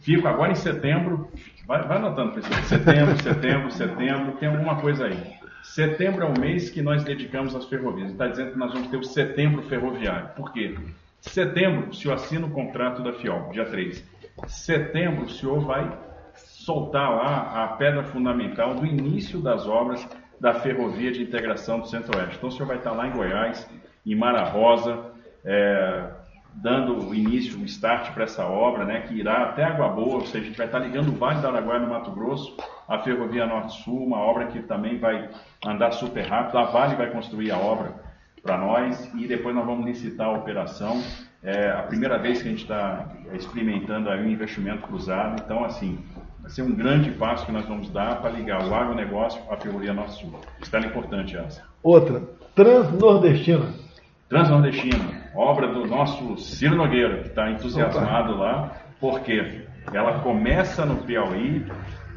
FICO, 0.00 0.28
agora 0.28 0.52
em 0.52 0.54
setembro, 0.54 1.30
vai, 1.66 1.86
vai 1.86 1.96
anotando, 1.98 2.32
pessoal. 2.32 2.62
Setembro, 2.62 3.16
setembro, 3.22 3.70
setembro, 3.70 4.32
tem 4.36 4.48
alguma 4.48 4.80
coisa 4.80 5.06
aí. 5.06 5.36
Setembro 5.62 6.24
é 6.24 6.28
o 6.28 6.40
mês 6.40 6.70
que 6.70 6.80
nós 6.80 7.04
dedicamos 7.04 7.54
às 7.54 7.66
ferrovias. 7.66 8.10
Está 8.10 8.28
dizendo 8.28 8.52
que 8.52 8.58
nós 8.58 8.72
vamos 8.72 8.88
ter 8.88 8.96
o 8.96 9.04
setembro 9.04 9.62
ferroviário. 9.62 10.28
Por 10.36 10.52
quê? 10.52 10.74
Setembro, 11.20 11.90
o 11.90 11.94
senhor 11.94 12.14
assina 12.14 12.46
o 12.46 12.50
contrato 12.50 13.02
da 13.02 13.12
FIOL, 13.12 13.50
dia 13.50 13.64
3. 13.64 14.02
Setembro, 14.46 15.24
o 15.24 15.28
senhor 15.28 15.60
vai 15.60 15.98
soltar 16.34 17.10
lá 17.10 17.64
a 17.64 17.68
pedra 17.76 18.04
fundamental 18.04 18.74
do 18.74 18.86
início 18.86 19.40
das 19.40 19.66
obras 19.66 20.06
da 20.40 20.54
Ferrovia 20.54 21.10
de 21.10 21.22
Integração 21.22 21.80
do 21.80 21.88
Centro-Oeste. 21.88 22.36
Então, 22.36 22.48
o 22.48 22.52
senhor 22.52 22.66
vai 22.66 22.76
estar 22.76 22.92
lá 22.92 23.08
em 23.08 23.12
Goiás, 23.12 23.68
em 24.04 24.14
Mara 24.14 24.44
Rosa, 24.44 25.10
é, 25.44 26.10
dando 26.56 27.14
início, 27.14 27.58
o 27.58 27.64
start 27.64 28.12
para 28.12 28.24
essa 28.24 28.44
obra, 28.44 28.84
né, 28.84 29.00
que 29.02 29.14
irá 29.14 29.42
até 29.42 29.62
Água 29.62 29.88
Boa, 29.88 30.14
ou 30.16 30.26
seja, 30.26 30.44
a 30.44 30.46
gente 30.46 30.56
vai 30.56 30.66
estar 30.66 30.78
ligando 30.78 31.08
o 31.08 31.16
Vale 31.16 31.40
do 31.40 31.46
Araguaia 31.46 31.80
no 31.80 31.88
Mato 31.88 32.10
Grosso, 32.10 32.56
a 32.88 32.98
Ferrovia 32.98 33.46
Norte-Sul, 33.46 34.04
uma 34.04 34.18
obra 34.18 34.46
que 34.46 34.60
também 34.60 34.98
vai 34.98 35.28
andar 35.64 35.92
super 35.92 36.22
rápido. 36.26 36.58
A 36.58 36.64
Vale 36.64 36.96
vai 36.96 37.10
construir 37.10 37.50
a 37.50 37.58
obra 37.58 37.94
para 38.42 38.56
nós 38.56 39.12
e 39.14 39.26
depois 39.26 39.54
nós 39.54 39.66
vamos 39.66 39.84
licitar 39.84 40.28
a 40.28 40.32
operação. 40.32 41.02
É 41.42 41.70
a 41.70 41.82
primeira 41.82 42.18
vez 42.18 42.40
que 42.40 42.48
a 42.48 42.50
gente 42.50 42.62
está 42.62 43.06
experimentando 43.32 44.08
aí 44.08 44.24
um 44.24 44.30
investimento 44.30 44.82
cruzado, 44.86 45.40
então 45.44 45.64
assim, 45.64 45.98
vai 46.40 46.50
ser 46.50 46.62
um 46.62 46.74
grande 46.74 47.10
passo 47.10 47.44
que 47.44 47.52
nós 47.52 47.66
vamos 47.66 47.90
dar 47.90 48.20
para 48.20 48.30
ligar 48.30 48.66
o 48.66 48.74
agronegócio 48.74 49.40
à 49.50 49.56
Ferrovia 49.56 49.92
Norte-Sul. 49.92 50.40
Isso 50.60 50.74
é 50.74 50.80
importante, 50.80 51.36
essa. 51.36 51.62
Outra, 51.82 52.22
Transnordestina. 52.54 53.85
Transnordestina, 54.28 55.30
obra 55.34 55.72
do 55.72 55.86
nosso 55.86 56.36
Ciro 56.38 56.74
Nogueira, 56.74 57.22
que 57.22 57.28
está 57.28 57.48
entusiasmado 57.50 58.34
Opa. 58.34 58.42
lá, 58.42 58.76
porque 59.00 59.62
ela 59.92 60.18
começa 60.18 60.84
no 60.84 60.96
Piauí, 60.96 61.64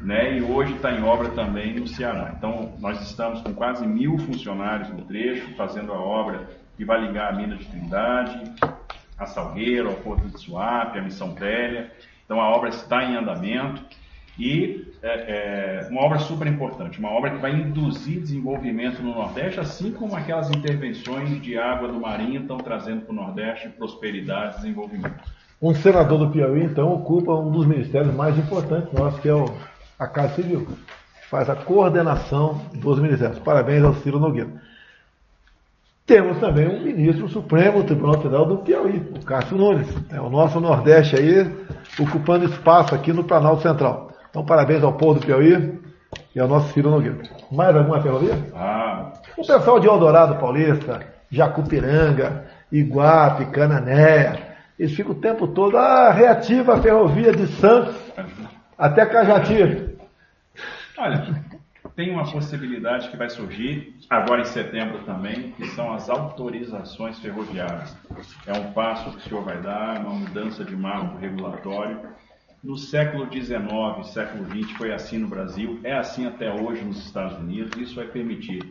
né, 0.01 0.37
e 0.37 0.41
hoje 0.41 0.73
está 0.73 0.91
em 0.91 1.03
obra 1.03 1.29
também 1.29 1.75
no 1.75 1.85
Ceará. 1.87 2.33
Então, 2.35 2.73
nós 2.79 2.99
estamos 3.01 3.41
com 3.41 3.53
quase 3.53 3.85
mil 3.85 4.17
funcionários 4.17 4.89
no 4.89 5.03
trecho, 5.03 5.53
fazendo 5.55 5.93
a 5.93 5.99
obra 5.99 6.47
que 6.75 6.83
vai 6.83 6.99
ligar 7.05 7.31
a 7.31 7.35
mina 7.35 7.55
de 7.55 7.65
Trindade, 7.65 8.53
a 9.17 9.25
Salgueiro, 9.27 9.89
ao 9.89 9.95
Porto 9.95 10.27
de 10.27 10.39
Suape, 10.39 10.97
a 10.97 11.03
Missão 11.03 11.35
Velha. 11.35 11.91
Então, 12.25 12.41
a 12.41 12.49
obra 12.49 12.69
está 12.69 13.03
em 13.03 13.17
andamento 13.17 13.83
e 14.39 14.87
é, 15.03 15.83
é 15.83 15.87
uma 15.89 16.01
obra 16.01 16.19
super 16.19 16.47
importante, 16.47 16.97
uma 16.97 17.11
obra 17.11 17.31
que 17.31 17.37
vai 17.37 17.51
induzir 17.51 18.21
desenvolvimento 18.21 19.01
no 19.01 19.13
Nordeste, 19.13 19.59
assim 19.59 19.91
como 19.91 20.15
aquelas 20.15 20.49
intervenções 20.49 21.41
de 21.41 21.57
água 21.57 21.89
do 21.89 21.99
marinho 21.99 22.41
estão 22.41 22.57
trazendo 22.57 23.01
para 23.01 23.11
o 23.11 23.15
Nordeste 23.15 23.67
prosperidade 23.69 24.55
e 24.55 24.61
desenvolvimento. 24.61 25.39
Um 25.61 25.73
senador 25.73 26.17
do 26.19 26.29
Piauí, 26.29 26.63
então, 26.63 26.93
ocupa 26.93 27.33
um 27.33 27.51
dos 27.51 27.65
ministérios 27.65 28.15
mais 28.15 28.37
importantes 28.37 28.93
nossos, 28.93 29.19
que 29.19 29.27
é 29.27 29.33
o, 29.33 29.45
a 29.99 30.07
Casa 30.07 30.35
Civil. 30.35 30.65
Faz 31.29 31.49
a 31.49 31.55
coordenação 31.55 32.61
dos 32.75 32.97
ministérios. 32.97 33.39
Parabéns 33.39 33.83
ao 33.83 33.93
Ciro 33.95 34.19
Nogueira. 34.19 34.49
temos 36.05 36.39
também 36.39 36.67
um 36.67 36.81
ministro 36.81 37.27
supremo 37.27 37.79
do 37.79 37.87
Tribunal 37.87 38.21
Federal 38.21 38.45
do 38.45 38.57
Piauí, 38.59 39.05
o 39.15 39.23
Cássio 39.23 39.57
Nunes. 39.57 39.87
É 40.09 40.19
o 40.21 40.29
nosso 40.29 40.61
Nordeste 40.61 41.17
aí, 41.17 41.45
ocupando 41.99 42.45
espaço 42.45 42.95
aqui 42.95 43.11
no 43.11 43.25
Planalto 43.25 43.61
Central. 43.61 44.08
Então, 44.29 44.45
parabéns 44.45 44.83
ao 44.83 44.93
povo 44.93 45.19
do 45.19 45.25
Piauí 45.25 45.79
e 46.35 46.39
ao 46.39 46.47
nosso 46.47 46.73
filho 46.73 46.89
Nogueira. 46.89 47.23
Mais 47.51 47.75
alguma 47.75 48.01
ferrovia? 48.01 48.37
Ah. 48.55 49.11
O 49.37 49.45
pessoal 49.45 49.79
de 49.79 49.87
Eldorado 49.87 50.35
Paulista, 50.35 51.01
Jacupiranga, 51.31 52.45
Iguape, 52.71 53.45
Cananéia, 53.47 54.49
eles 54.77 54.95
ficam 54.95 55.11
o 55.11 55.19
tempo 55.19 55.47
todo, 55.47 55.77
ah, 55.77 56.11
reativa 56.11 56.75
a 56.75 56.81
ferrovia 56.81 57.31
de 57.31 57.47
Santos 57.47 57.95
até 58.77 59.05
Cajati. 59.05 59.97
Olha, 60.97 61.43
tem 61.95 62.11
uma 62.11 62.29
possibilidade 62.31 63.09
que 63.09 63.17
vai 63.17 63.29
surgir 63.29 63.95
agora 64.09 64.41
em 64.41 64.45
setembro 64.45 64.99
também, 65.03 65.51
que 65.51 65.65
são 65.67 65.93
as 65.93 66.09
autorizações 66.09 67.19
ferroviárias. 67.19 67.97
É 68.47 68.53
um 68.53 68.71
passo 68.71 69.11
que 69.11 69.17
o 69.17 69.21
senhor 69.21 69.43
vai 69.43 69.61
dar, 69.61 69.99
uma 69.99 70.13
mudança 70.13 70.63
de 70.63 70.75
marco 70.75 71.17
regulatório. 71.17 71.99
No 72.61 72.75
século 72.77 73.25
XIX, 73.31 74.05
século 74.11 74.43
XX 74.49 74.71
foi 74.77 74.93
assim 74.93 75.17
no 75.17 75.29
Brasil, 75.29 75.79
é 75.81 75.93
assim 75.93 76.27
até 76.27 76.53
hoje 76.53 76.83
nos 76.83 76.97
Estados 76.97 77.37
Unidos. 77.37 77.79
Isso 77.79 77.95
vai 77.95 78.05
permitir 78.05 78.61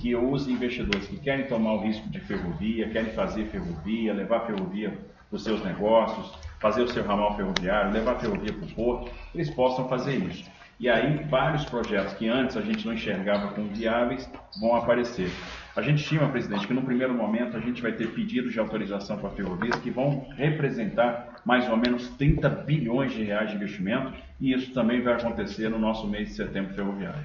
que 0.00 0.16
os 0.16 0.48
investidores 0.48 1.06
que 1.06 1.18
querem 1.18 1.46
tomar 1.46 1.74
o 1.74 1.82
risco 1.82 2.08
de 2.08 2.18
ferrovia, 2.20 2.88
querem 2.88 3.12
fazer 3.12 3.44
ferrovia, 3.48 4.14
levar 4.14 4.46
ferrovia 4.46 4.90
para 5.28 5.36
os 5.36 5.44
seus 5.44 5.62
negócios, 5.62 6.32
fazer 6.58 6.80
o 6.80 6.88
seu 6.88 7.04
ramal 7.04 7.36
ferroviário, 7.36 7.92
levar 7.92 8.18
ferrovia 8.18 8.54
para 8.54 8.64
o 8.64 8.74
porto, 8.74 9.12
eles 9.34 9.50
possam 9.50 9.86
fazer 9.86 10.16
isso. 10.16 10.50
E 10.80 10.88
aí 10.88 11.22
vários 11.24 11.66
projetos 11.66 12.14
que 12.14 12.26
antes 12.26 12.56
a 12.56 12.62
gente 12.62 12.86
não 12.86 12.94
enxergava 12.94 13.48
como 13.48 13.68
viáveis 13.68 14.26
vão 14.58 14.76
aparecer. 14.76 15.30
A 15.76 15.82
gente 15.82 16.02
estima, 16.02 16.26
presidente, 16.28 16.66
que 16.66 16.72
no 16.72 16.80
primeiro 16.80 17.12
momento 17.12 17.54
a 17.54 17.60
gente 17.60 17.82
vai 17.82 17.92
ter 17.92 18.06
pedidos 18.08 18.50
de 18.50 18.58
autorização 18.58 19.18
para 19.18 19.28
ferrovias 19.28 19.76
que 19.76 19.90
vão 19.90 20.26
representar 20.34 21.42
mais 21.44 21.68
ou 21.68 21.76
menos 21.76 22.08
30 22.16 22.48
bilhões 22.48 23.12
de 23.12 23.22
reais 23.22 23.50
de 23.50 23.56
investimento 23.56 24.14
e 24.40 24.54
isso 24.54 24.72
também 24.72 25.02
vai 25.02 25.12
acontecer 25.12 25.68
no 25.68 25.78
nosso 25.78 26.08
mês 26.08 26.28
de 26.28 26.34
setembro 26.34 26.72
ferroviário. 26.72 27.20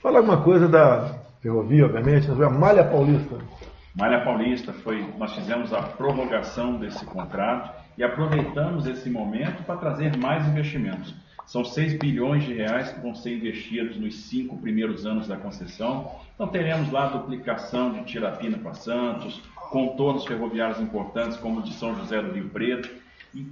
Fala 0.00 0.18
alguma 0.18 0.40
coisa 0.40 0.68
da 0.68 1.18
ferrovia, 1.42 1.86
obviamente, 1.86 2.30
a 2.30 2.48
Malha 2.48 2.84
Paulista. 2.84 3.38
Malha 3.92 4.20
Paulista 4.20 4.72
foi, 4.72 5.04
nós 5.18 5.34
fizemos 5.34 5.72
a 5.72 5.82
prorrogação 5.82 6.78
desse 6.78 7.04
contrato 7.06 7.72
e 7.98 8.04
aproveitamos 8.04 8.86
esse 8.86 9.10
momento 9.10 9.64
para 9.64 9.78
trazer 9.78 10.16
mais 10.16 10.46
investimentos. 10.46 11.12
São 11.46 11.64
6 11.64 11.98
bilhões 11.98 12.44
de 12.44 12.52
reais 12.52 12.90
que 12.90 13.00
vão 13.00 13.14
ser 13.14 13.36
investidos 13.36 13.96
nos 13.96 14.16
cinco 14.16 14.58
primeiros 14.58 15.06
anos 15.06 15.28
da 15.28 15.36
concessão. 15.36 16.10
Então 16.34 16.48
teremos 16.48 16.90
lá 16.90 17.06
duplicação 17.06 17.92
de 17.92 18.04
Tirapina 18.04 18.58
para 18.58 18.74
Santos, 18.74 19.40
contornos 19.70 20.26
ferroviários 20.26 20.80
importantes 20.80 21.36
como 21.36 21.60
o 21.60 21.62
de 21.62 21.72
São 21.74 21.94
José 21.96 22.20
do 22.20 22.32
Rio 22.32 22.48
Preto, 22.48 22.90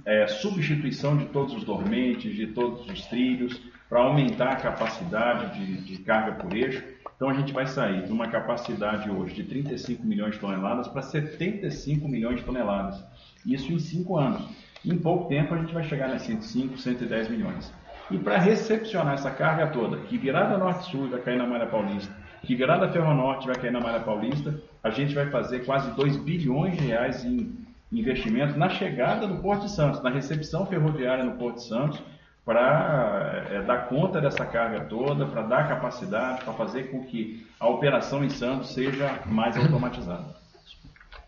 é, 0.05 0.27
substituição 0.27 1.15
de 1.15 1.25
todos 1.25 1.55
os 1.55 1.63
dormentes, 1.63 2.35
de 2.35 2.47
todos 2.47 2.85
os 2.89 3.05
trilhos, 3.05 3.61
para 3.87 3.99
aumentar 3.99 4.51
a 4.51 4.55
capacidade 4.55 5.57
de, 5.57 5.81
de 5.81 5.97
carga 5.99 6.33
por 6.33 6.53
eixo. 6.53 6.83
Então 7.15 7.29
a 7.29 7.33
gente 7.33 7.53
vai 7.53 7.65
sair 7.65 8.05
de 8.05 8.11
uma 8.11 8.27
capacidade 8.27 9.09
hoje 9.09 9.35
de 9.35 9.43
35 9.43 10.05
milhões 10.05 10.33
de 10.33 10.39
toneladas 10.39 10.87
para 10.89 11.01
75 11.01 12.07
milhões 12.09 12.39
de 12.39 12.43
toneladas. 12.43 13.01
Isso 13.45 13.71
em 13.71 13.79
cinco 13.79 14.17
anos. 14.17 14.43
Em 14.83 14.97
pouco 14.97 15.29
tempo 15.29 15.53
a 15.53 15.57
gente 15.57 15.73
vai 15.73 15.83
chegar 15.83 16.09
nas 16.09 16.23
105, 16.23 16.77
110 16.77 17.29
milhões. 17.29 17.73
E 18.09 18.17
para 18.17 18.37
recepcionar 18.37 19.15
essa 19.15 19.31
carga 19.31 19.67
toda, 19.67 19.97
que 19.97 20.17
virada 20.17 20.57
norte-sul 20.57 21.09
vai 21.09 21.19
cair 21.21 21.37
na 21.37 21.47
Malha 21.47 21.65
Paulista, 21.65 22.13
que 22.43 22.55
virada 22.55 22.87
ferro-norte 22.89 23.47
vai 23.47 23.55
cair 23.55 23.71
na 23.71 23.79
Malha 23.79 23.99
Paulista, 23.99 24.53
a 24.83 24.89
gente 24.91 25.15
vai 25.15 25.29
fazer 25.31 25.65
quase 25.65 25.89
2 25.91 26.17
bilhões 26.17 26.77
de 26.77 26.85
reais 26.85 27.25
em 27.25 27.51
investimento 27.91 28.57
na 28.57 28.69
chegada 28.69 29.25
do 29.25 29.37
Porto 29.37 29.63
de 29.63 29.71
Santos, 29.71 30.03
na 30.03 30.09
recepção 30.09 30.65
ferroviária 30.65 31.23
no 31.23 31.33
Porto 31.33 31.55
de 31.55 31.67
Santos, 31.67 31.99
para 32.45 33.43
é, 33.49 33.61
dar 33.63 33.89
conta 33.89 34.21
dessa 34.21 34.45
carga 34.45 34.81
toda, 34.81 35.25
para 35.25 35.41
dar 35.41 35.67
capacidade, 35.67 36.43
para 36.43 36.53
fazer 36.53 36.91
com 36.91 37.03
que 37.03 37.45
a 37.59 37.67
operação 37.67 38.23
em 38.23 38.29
Santos 38.29 38.71
seja 38.73 39.19
mais 39.25 39.57
automatizada. 39.57 40.44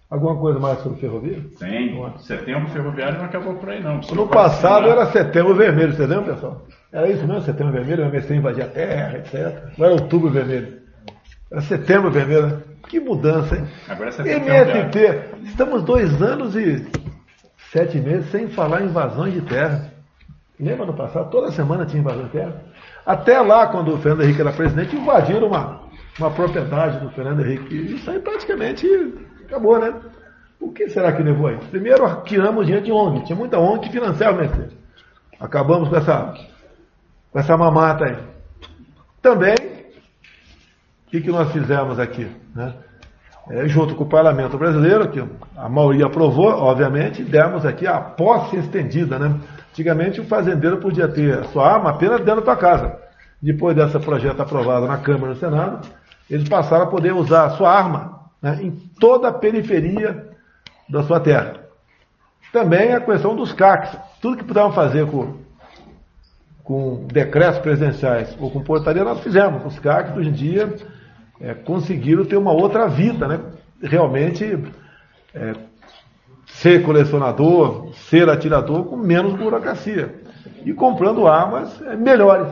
Alguma 0.10 0.38
coisa 0.38 0.58
mais 0.58 0.80
sobre 0.80 1.00
ferrovia? 1.00 1.44
Tem. 1.60 2.02
Setembro 2.20 2.70
ferroviário 2.70 3.18
não 3.18 3.26
acabou 3.26 3.56
por 3.56 3.70
aí, 3.70 3.84
não. 3.84 4.00
No 4.14 4.28
passado 4.28 4.88
era 4.90 5.06
setembro 5.08 5.54
vermelho, 5.54 5.94
você 5.94 6.06
lembra, 6.06 6.34
pessoal? 6.34 6.66
Era 6.94 7.10
isso 7.10 7.28
mesmo, 7.28 7.42
setembro 7.42 7.74
vermelho, 7.74 8.04
eu 8.04 8.06
comecei 8.06 8.38
a 8.38 8.40
invadir 8.40 8.64
a 8.64 8.68
terra, 8.68 9.18
etc. 9.18 9.64
Agora 9.74 9.92
é 9.92 9.94
outubro 9.94 10.30
vermelho. 10.30 10.78
Era 11.52 11.62
setembro 11.62 12.10
vermelho. 12.10 12.48
Né? 12.48 12.62
Que 12.88 13.02
mudança, 13.02 13.58
hein? 13.58 13.68
Agora 13.90 14.08
é 14.08 14.12
setembro 14.14 14.50
MST, 14.50 15.20
estamos 15.44 15.84
dois 15.84 16.22
anos 16.22 16.56
e 16.56 16.88
sete 17.70 18.00
meses 18.00 18.32
sem 18.32 18.48
falar 18.48 18.84
em 18.84 18.86
invasões 18.86 19.34
de 19.34 19.42
terra. 19.42 19.92
Lembra 20.58 20.86
no 20.86 20.94
passado? 20.94 21.30
Toda 21.30 21.52
semana 21.52 21.86
tinha 21.86 22.00
invasão 22.00 22.24
de 22.24 22.32
terra. 22.32 22.64
Até 23.06 23.42
lá, 23.42 23.68
quando 23.68 23.94
o 23.94 23.98
Fernando 23.98 24.24
Henrique 24.24 24.40
era 24.40 24.54
presidente, 24.54 24.96
invadiram 24.96 25.48
uma, 25.48 25.82
uma 26.18 26.32
propriedade 26.32 27.00
do 27.00 27.10
Fernando 27.12 27.42
Henrique. 27.42 27.94
Isso 27.94 28.10
aí 28.10 28.20
praticamente 28.20 28.88
Acabou, 29.48 29.80
né? 29.80 29.94
O 30.60 30.72
que 30.72 30.90
será 30.90 31.14
que 31.14 31.24
levou 31.24 31.48
a 31.48 31.54
isso? 31.54 31.68
Primeiro, 31.70 32.22
tiramos 32.24 32.68
diante 32.68 32.86
de 32.86 32.92
ONG. 32.92 33.26
Tinha 33.26 33.36
muita 33.36 33.58
ONG 33.58 33.80
que 33.80 33.92
financiava 33.92 34.38
o 34.38 34.44
MST. 34.44 34.76
Acabamos 35.40 35.88
com 35.88 35.96
essa, 35.96 36.34
com 37.32 37.40
essa 37.40 37.56
mamata 37.56 38.06
aí. 38.06 38.18
Também, 39.22 39.56
o 39.56 41.10
que, 41.10 41.22
que 41.22 41.32
nós 41.32 41.52
fizemos 41.52 41.98
aqui? 41.98 42.30
Né? 42.54 42.74
É, 43.50 43.68
junto 43.68 43.96
com 43.96 44.04
o 44.04 44.10
parlamento 44.10 44.58
brasileiro, 44.58 45.10
que 45.10 45.24
a 45.56 45.70
maioria 45.70 46.08
aprovou, 46.08 46.50
obviamente, 46.50 47.24
demos 47.24 47.66
aqui 47.66 47.88
a 47.88 48.02
posse 48.02 48.58
estendida. 48.58 49.18
Né? 49.18 49.40
Antigamente, 49.72 50.20
o 50.20 50.26
fazendeiro 50.26 50.78
podia 50.78 51.08
ter 51.08 51.46
sua 51.46 51.72
arma 51.76 51.92
apenas 51.92 52.20
dentro 52.22 52.44
da 52.44 52.56
casa. 52.56 52.98
Depois 53.42 53.76
desse 53.76 53.98
projeto 54.00 54.42
aprovado 54.42 54.88
na 54.88 54.98
Câmara 54.98 55.28
e 55.28 55.36
no 55.36 55.40
Senado, 55.40 55.88
eles 56.30 56.50
passaram 56.50 56.86
a 56.86 56.88
poder 56.88 57.14
usar 57.14 57.46
a 57.46 57.50
sua 57.52 57.72
arma 57.72 58.17
né, 58.42 58.60
em 58.62 58.72
toda 59.00 59.30
a 59.30 59.34
periferia 59.34 60.28
da 60.90 61.04
sua 61.04 61.20
terra. 61.20 61.56
Também 62.52 62.94
a 62.94 63.02
questão 63.02 63.36
dos 63.36 63.52
CACs. 63.54 63.98
Tudo 64.22 64.38
que 64.38 64.44
puderam 64.44 64.72
fazer 64.72 65.06
com, 65.08 65.36
com 66.64 67.06
decretos 67.08 67.60
presidenciais 67.60 68.36
ou 68.40 68.50
com 68.50 68.64
portaria, 68.64 69.04
nós 69.04 69.20
fizemos. 69.20 69.66
Os 69.66 69.80
CACs, 69.80 70.16
hoje 70.16 70.30
em 70.30 70.34
dia, 70.34 70.76
é, 71.42 71.54
conseguiram 71.54 72.26
ter 72.26 72.38
uma 72.38 72.52
outra 72.52 72.88
vida, 72.88 73.28
né? 73.28 73.40
realmente 73.82 74.58
é, 75.34 75.54
ser 76.48 76.84
colecionador, 76.84 77.94
ser 77.94 78.30
atirador 78.30 78.86
com 78.86 78.96
menos 78.96 79.34
burocracia 79.34 80.16
e 80.66 80.74
comprando 80.74 81.28
armas 81.28 81.82
é, 81.82 81.96
melhores. 81.96 82.48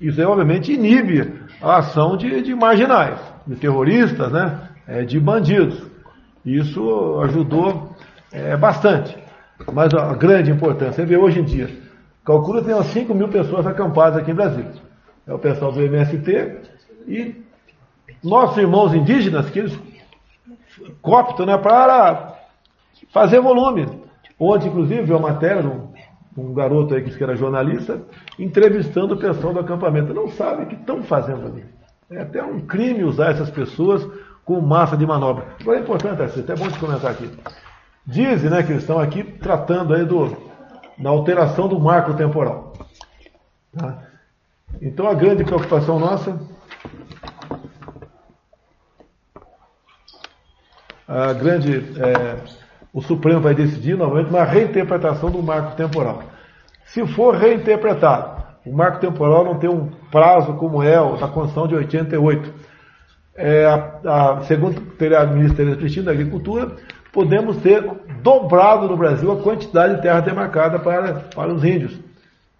Isso 0.00 0.18
aí, 0.18 0.26
obviamente, 0.26 0.72
inibe 0.72 1.40
a 1.60 1.78
ação 1.78 2.16
de, 2.16 2.40
de 2.40 2.54
marginais 2.54 3.20
de 3.46 3.56
terroristas, 3.56 4.30
né, 4.32 4.68
é, 4.86 5.02
de 5.02 5.18
bandidos. 5.18 5.82
Isso 6.44 7.20
ajudou 7.24 7.94
é, 8.32 8.56
bastante. 8.56 9.16
Mas 9.72 9.92
a 9.94 10.14
grande 10.14 10.50
importância, 10.50 10.94
você 10.94 11.04
vê 11.04 11.16
hoje 11.16 11.40
em 11.40 11.44
dia, 11.44 11.68
calcula 12.24 12.60
que 12.60 12.66
tem 12.66 12.74
umas 12.74 12.86
5 12.86 13.14
mil 13.14 13.28
pessoas 13.28 13.66
acampadas 13.66 14.20
aqui 14.20 14.30
em 14.30 14.34
Brasília. 14.34 14.72
É 15.26 15.34
o 15.34 15.38
pessoal 15.38 15.70
do 15.70 15.82
MST 15.82 16.58
e 17.06 17.36
nossos 18.22 18.56
irmãos 18.56 18.94
indígenas 18.94 19.50
que 19.50 19.58
eles 19.58 19.78
cooptam 21.02 21.46
né, 21.46 21.58
para 21.58 22.34
fazer 23.12 23.40
volume. 23.40 23.86
Ontem, 24.38 24.68
inclusive, 24.68 25.02
viu 25.02 25.16
a 25.16 25.20
matéria 25.20 25.62
de 25.62 25.68
um, 25.68 25.92
um 26.36 26.54
garoto 26.54 26.94
aí 26.94 27.02
que 27.02 27.22
era 27.22 27.36
jornalista, 27.36 28.00
entrevistando 28.38 29.14
o 29.14 29.18
pessoal 29.18 29.52
do 29.52 29.60
acampamento. 29.60 30.14
Não 30.14 30.28
sabe 30.28 30.62
o 30.62 30.66
que 30.66 30.74
estão 30.74 31.02
fazendo 31.02 31.46
ali. 31.46 31.64
É 32.10 32.22
até 32.22 32.42
um 32.42 32.60
crime 32.60 33.04
usar 33.04 33.30
essas 33.30 33.50
pessoas 33.50 34.04
com 34.44 34.60
massa 34.60 34.96
de 34.96 35.06
manobra. 35.06 35.46
Agora 35.60 35.78
é 35.78 35.80
importante, 35.80 36.20
é 36.20 36.24
até 36.24 36.56
bom 36.56 36.68
te 36.68 36.78
comentar 36.78 37.12
aqui. 37.12 37.30
Dizem 38.04 38.50
né, 38.50 38.64
que 38.64 38.72
eles 38.72 38.82
estão 38.82 38.98
aqui 38.98 39.22
tratando 39.22 39.94
aí 39.94 40.04
do, 40.04 40.36
da 40.98 41.08
alteração 41.08 41.68
do 41.68 41.78
marco 41.78 42.14
temporal. 42.14 42.72
Tá? 43.72 44.02
Então 44.82 45.08
a 45.08 45.14
grande 45.14 45.44
preocupação 45.44 46.00
nossa 46.00 46.36
a 51.06 51.32
grande 51.32 51.76
é, 52.00 52.36
o 52.92 53.00
Supremo 53.00 53.40
vai 53.40 53.54
decidir 53.54 53.96
novamente 53.96 54.30
uma 54.30 54.42
reinterpretação 54.42 55.30
do 55.30 55.40
marco 55.40 55.76
temporal. 55.76 56.24
Se 56.86 57.06
for 57.06 57.36
reinterpretado 57.36 58.40
o 58.64 58.72
marco 58.72 59.00
temporal 59.00 59.44
não 59.44 59.58
tem 59.58 59.70
um 59.70 59.88
prazo 60.10 60.54
como 60.54 60.82
é 60.82 61.00
o 61.00 61.16
da 61.16 61.28
Constituição 61.28 61.66
de 61.66 61.74
88. 61.74 62.52
É, 63.36 63.64
a, 63.64 64.00
a, 64.04 64.40
segundo 64.42 64.82
a 65.16 65.26
Ministério 65.26 65.76
Cristina 65.76 66.06
da 66.06 66.12
Agricultura, 66.12 66.72
podemos 67.12 67.56
ter 67.58 67.82
dobrado 68.22 68.86
no 68.86 68.96
Brasil 68.96 69.32
a 69.32 69.42
quantidade 69.42 69.96
de 69.96 70.02
terra 70.02 70.20
demarcada 70.20 70.78
para, 70.78 71.14
para 71.34 71.52
os 71.52 71.64
índios. 71.64 71.98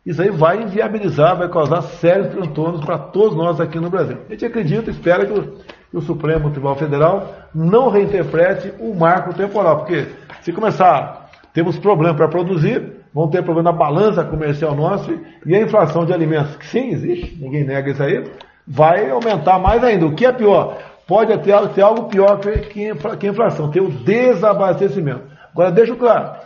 Isso 0.05 0.23
aí 0.23 0.31
vai 0.31 0.63
inviabilizar, 0.63 1.37
vai 1.37 1.49
causar 1.49 1.83
sérios 1.83 2.29
transtornos 2.29 2.83
para 2.85 2.99
todos 2.99 3.37
nós 3.37 3.61
aqui 3.61 3.79
no 3.79 3.91
Brasil. 3.91 4.17
A 4.29 4.33
gente 4.33 4.47
acredita, 4.47 4.91
espera 4.91 5.27
que, 5.27 5.35
que 5.35 5.97
o 5.97 6.01
Supremo 6.01 6.51
Tribunal 6.51 6.77
Federal 6.77 7.35
não 7.55 7.91
reinterprete 7.91 8.73
o 8.81 8.95
marco 8.95 9.35
temporal, 9.35 9.79
porque 9.79 10.07
se 10.41 10.53
começar, 10.53 11.31
temos 11.53 11.79
problema 11.79 12.15
para 12.15 12.29
produzir, 12.29 13.00
vão 13.13 13.29
ter 13.29 13.43
problema 13.43 13.73
na 13.73 13.77
balança 13.77 14.25
comercial 14.25 14.75
nossa 14.75 15.13
e 15.45 15.55
a 15.55 15.61
inflação 15.61 16.05
de 16.05 16.13
alimentos, 16.13 16.57
que 16.57 16.67
sim 16.67 16.91
existe, 16.91 17.37
ninguém 17.41 17.65
nega 17.65 17.91
isso 17.91 18.03
aí, 18.03 18.25
vai 18.67 19.11
aumentar 19.11 19.59
mais 19.59 19.83
ainda. 19.83 20.07
O 20.07 20.15
que 20.15 20.25
é 20.25 20.33
pior? 20.33 20.79
Pode 21.07 21.37
ter, 21.39 21.69
ter 21.71 21.83
algo 21.83 22.05
pior 22.05 22.39
que, 22.39 22.91
a 22.91 23.31
inflação, 23.31 23.71
ter 23.71 23.81
o 23.81 23.91
desabastecimento. 23.91 25.23
Agora, 25.53 25.73
deixo 25.73 25.97
claro, 25.97 26.37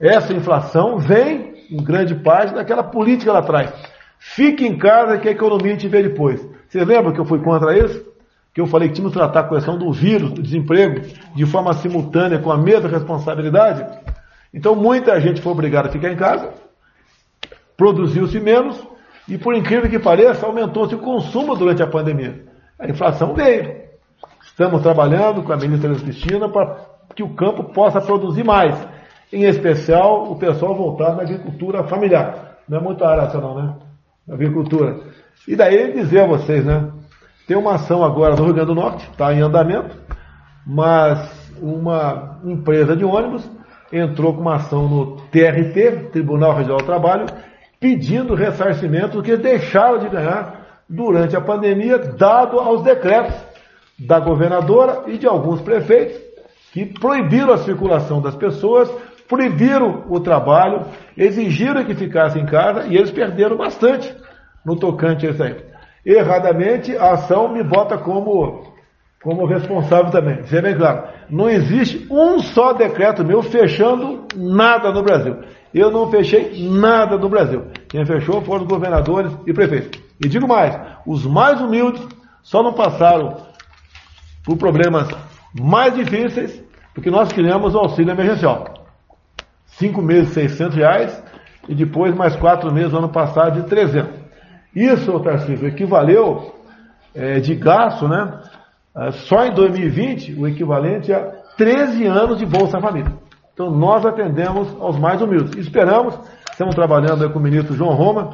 essa 0.00 0.32
inflação 0.32 0.98
vem, 0.98 1.54
em 1.70 1.82
grande 1.82 2.14
parte, 2.14 2.54
daquela 2.54 2.82
política 2.82 3.32
lá 3.32 3.40
atrás. 3.40 3.70
Fique 4.18 4.66
em 4.66 4.78
casa 4.78 5.18
que 5.18 5.28
a 5.28 5.32
economia 5.32 5.76
te 5.76 5.86
vê 5.88 6.02
depois. 6.02 6.44
Você 6.68 6.84
lembra 6.84 7.12
que 7.12 7.20
eu 7.20 7.24
fui 7.26 7.38
contra 7.40 7.76
isso? 7.76 8.02
Que 8.54 8.60
eu 8.60 8.66
falei 8.66 8.88
que 8.88 8.94
tínhamos 8.94 9.12
que 9.12 9.18
tratar 9.18 9.40
a 9.40 9.48
questão 9.48 9.78
do 9.78 9.92
vírus, 9.92 10.32
do 10.32 10.42
desemprego, 10.42 11.02
de 11.34 11.46
forma 11.46 11.74
simultânea, 11.74 12.38
com 12.38 12.50
a 12.50 12.56
mesma 12.56 12.88
responsabilidade? 12.88 13.84
Então 14.52 14.74
muita 14.74 15.20
gente 15.20 15.40
foi 15.40 15.52
obrigada 15.52 15.88
a 15.88 15.92
ficar 15.92 16.10
em 16.10 16.16
casa, 16.16 16.52
produziu-se 17.76 18.40
menos, 18.40 18.82
e 19.28 19.36
por 19.36 19.54
incrível 19.54 19.90
que 19.90 19.98
pareça, 19.98 20.46
aumentou-se 20.46 20.94
o 20.94 20.98
consumo 20.98 21.54
durante 21.54 21.82
a 21.82 21.86
pandemia. 21.86 22.44
A 22.78 22.88
inflação 22.88 23.34
veio. 23.34 23.76
Estamos 24.42 24.82
trabalhando 24.82 25.42
com 25.42 25.52
a 25.52 25.56
ministra 25.56 25.94
Cristina 25.94 26.48
para 26.48 26.78
que 27.14 27.22
o 27.22 27.34
campo 27.34 27.64
possa 27.64 28.00
produzir 28.00 28.42
mais. 28.42 28.74
Em 29.32 29.44
especial, 29.44 30.30
o 30.32 30.36
pessoal 30.36 30.74
voltar 30.74 31.14
na 31.14 31.22
agricultura 31.22 31.84
familiar. 31.84 32.58
Não 32.68 32.78
é 32.78 32.80
muito 32.80 33.04
área 33.04 33.24
nacional, 33.24 33.54
né? 33.54 33.74
Agricultura. 34.30 35.00
E 35.46 35.54
daí 35.54 35.92
dizer 35.92 36.20
a 36.20 36.26
vocês, 36.26 36.64
né? 36.64 36.90
Tem 37.46 37.56
uma 37.56 37.74
ação 37.74 38.04
agora 38.04 38.34
no 38.34 38.44
Rio 38.44 38.54
Grande 38.54 38.68
do 38.68 38.74
Norte, 38.74 39.08
está 39.10 39.32
em 39.32 39.40
andamento, 39.40 39.96
mas 40.66 41.50
uma 41.60 42.38
empresa 42.44 42.94
de 42.96 43.04
ônibus 43.04 43.48
entrou 43.92 44.34
com 44.34 44.40
uma 44.40 44.56
ação 44.56 44.88
no 44.88 45.16
TRT, 45.30 46.10
Tribunal 46.12 46.54
Regional 46.54 46.78
do 46.78 46.84
Trabalho, 46.84 47.26
pedindo 47.80 48.34
ressarcimento 48.34 49.22
que 49.22 49.36
deixaram 49.36 49.98
de 49.98 50.08
ganhar 50.08 50.82
durante 50.88 51.36
a 51.36 51.40
pandemia, 51.40 51.98
dado 51.98 52.58
aos 52.58 52.82
decretos 52.82 53.34
da 53.98 54.18
governadora 54.18 55.04
e 55.06 55.18
de 55.18 55.26
alguns 55.26 55.60
prefeitos 55.60 56.16
que 56.72 56.86
proibiram 56.86 57.52
a 57.52 57.58
circulação 57.58 58.20
das 58.20 58.34
pessoas, 58.34 58.90
proibiram 59.28 60.04
o 60.08 60.20
trabalho, 60.20 60.86
exigiram 61.16 61.84
que 61.84 61.94
ficassem 61.94 62.42
em 62.42 62.46
casa 62.46 62.86
e 62.86 62.96
eles 62.96 63.10
perderam 63.10 63.56
bastante 63.56 64.14
no 64.64 64.76
tocante 64.76 65.26
a 65.26 65.30
isso 65.30 65.42
aí. 65.42 65.56
Erradamente, 66.04 66.96
a 66.96 67.12
ação 67.12 67.48
me 67.48 67.62
bota 67.62 67.98
como, 67.98 68.72
como 69.22 69.46
responsável 69.46 70.10
também. 70.10 70.44
Seja 70.44 70.62
bem 70.62 70.76
claro, 70.76 71.08
não 71.28 71.48
existe 71.48 72.06
um 72.10 72.38
só 72.38 72.72
decreto 72.72 73.24
meu 73.24 73.42
fechando 73.42 74.26
nada 74.36 74.92
no 74.92 75.02
Brasil. 75.02 75.36
Eu 75.74 75.90
não 75.90 76.10
fechei 76.10 76.68
nada 76.68 77.18
no 77.18 77.28
Brasil. 77.28 77.66
Quem 77.88 78.04
fechou 78.06 78.40
foram 78.42 78.62
os 78.62 78.68
governadores 78.68 79.32
e 79.46 79.52
prefeitos. 79.52 80.00
E 80.24 80.28
digo 80.28 80.48
mais, 80.48 80.78
os 81.06 81.26
mais 81.26 81.60
humildes 81.60 82.06
só 82.42 82.62
não 82.62 82.72
passaram 82.72 83.36
por 84.44 84.56
problemas 84.56 85.08
mais 85.54 85.94
difíceis 85.94 86.62
porque 86.94 87.10
nós 87.10 87.30
criamos 87.32 87.74
o 87.74 87.78
auxílio 87.78 88.10
emergencial. 88.10 88.86
Cinco 89.66 90.00
meses, 90.00 90.30
600 90.32 90.76
reais 90.76 91.22
e 91.68 91.74
depois 91.74 92.14
mais 92.14 92.34
quatro 92.34 92.72
meses 92.72 92.92
no 92.92 92.98
ano 92.98 93.08
passado 93.10 93.60
de 93.60 93.68
300. 93.68 94.18
Isso, 94.74 95.20
Tarcísio, 95.20 95.68
equivaleu 95.68 96.54
é, 97.14 97.40
de 97.40 97.54
gasto, 97.54 98.08
né? 98.08 98.40
É, 98.98 99.12
só 99.12 99.44
em 99.44 99.54
2020, 99.54 100.34
o 100.34 100.48
equivalente 100.48 101.12
a 101.12 101.20
13 101.56 102.04
anos 102.06 102.38
de 102.38 102.46
Bolsa 102.46 102.80
Família. 102.80 103.12
Então, 103.54 103.70
nós 103.70 104.04
atendemos 104.04 104.68
aos 104.80 104.98
mais 104.98 105.22
humildes. 105.22 105.56
Esperamos, 105.56 106.18
estamos 106.50 106.74
trabalhando 106.74 107.28
com 107.30 107.38
o 107.38 107.42
ministro 107.42 107.74
João 107.74 107.94
Roma, 107.94 108.32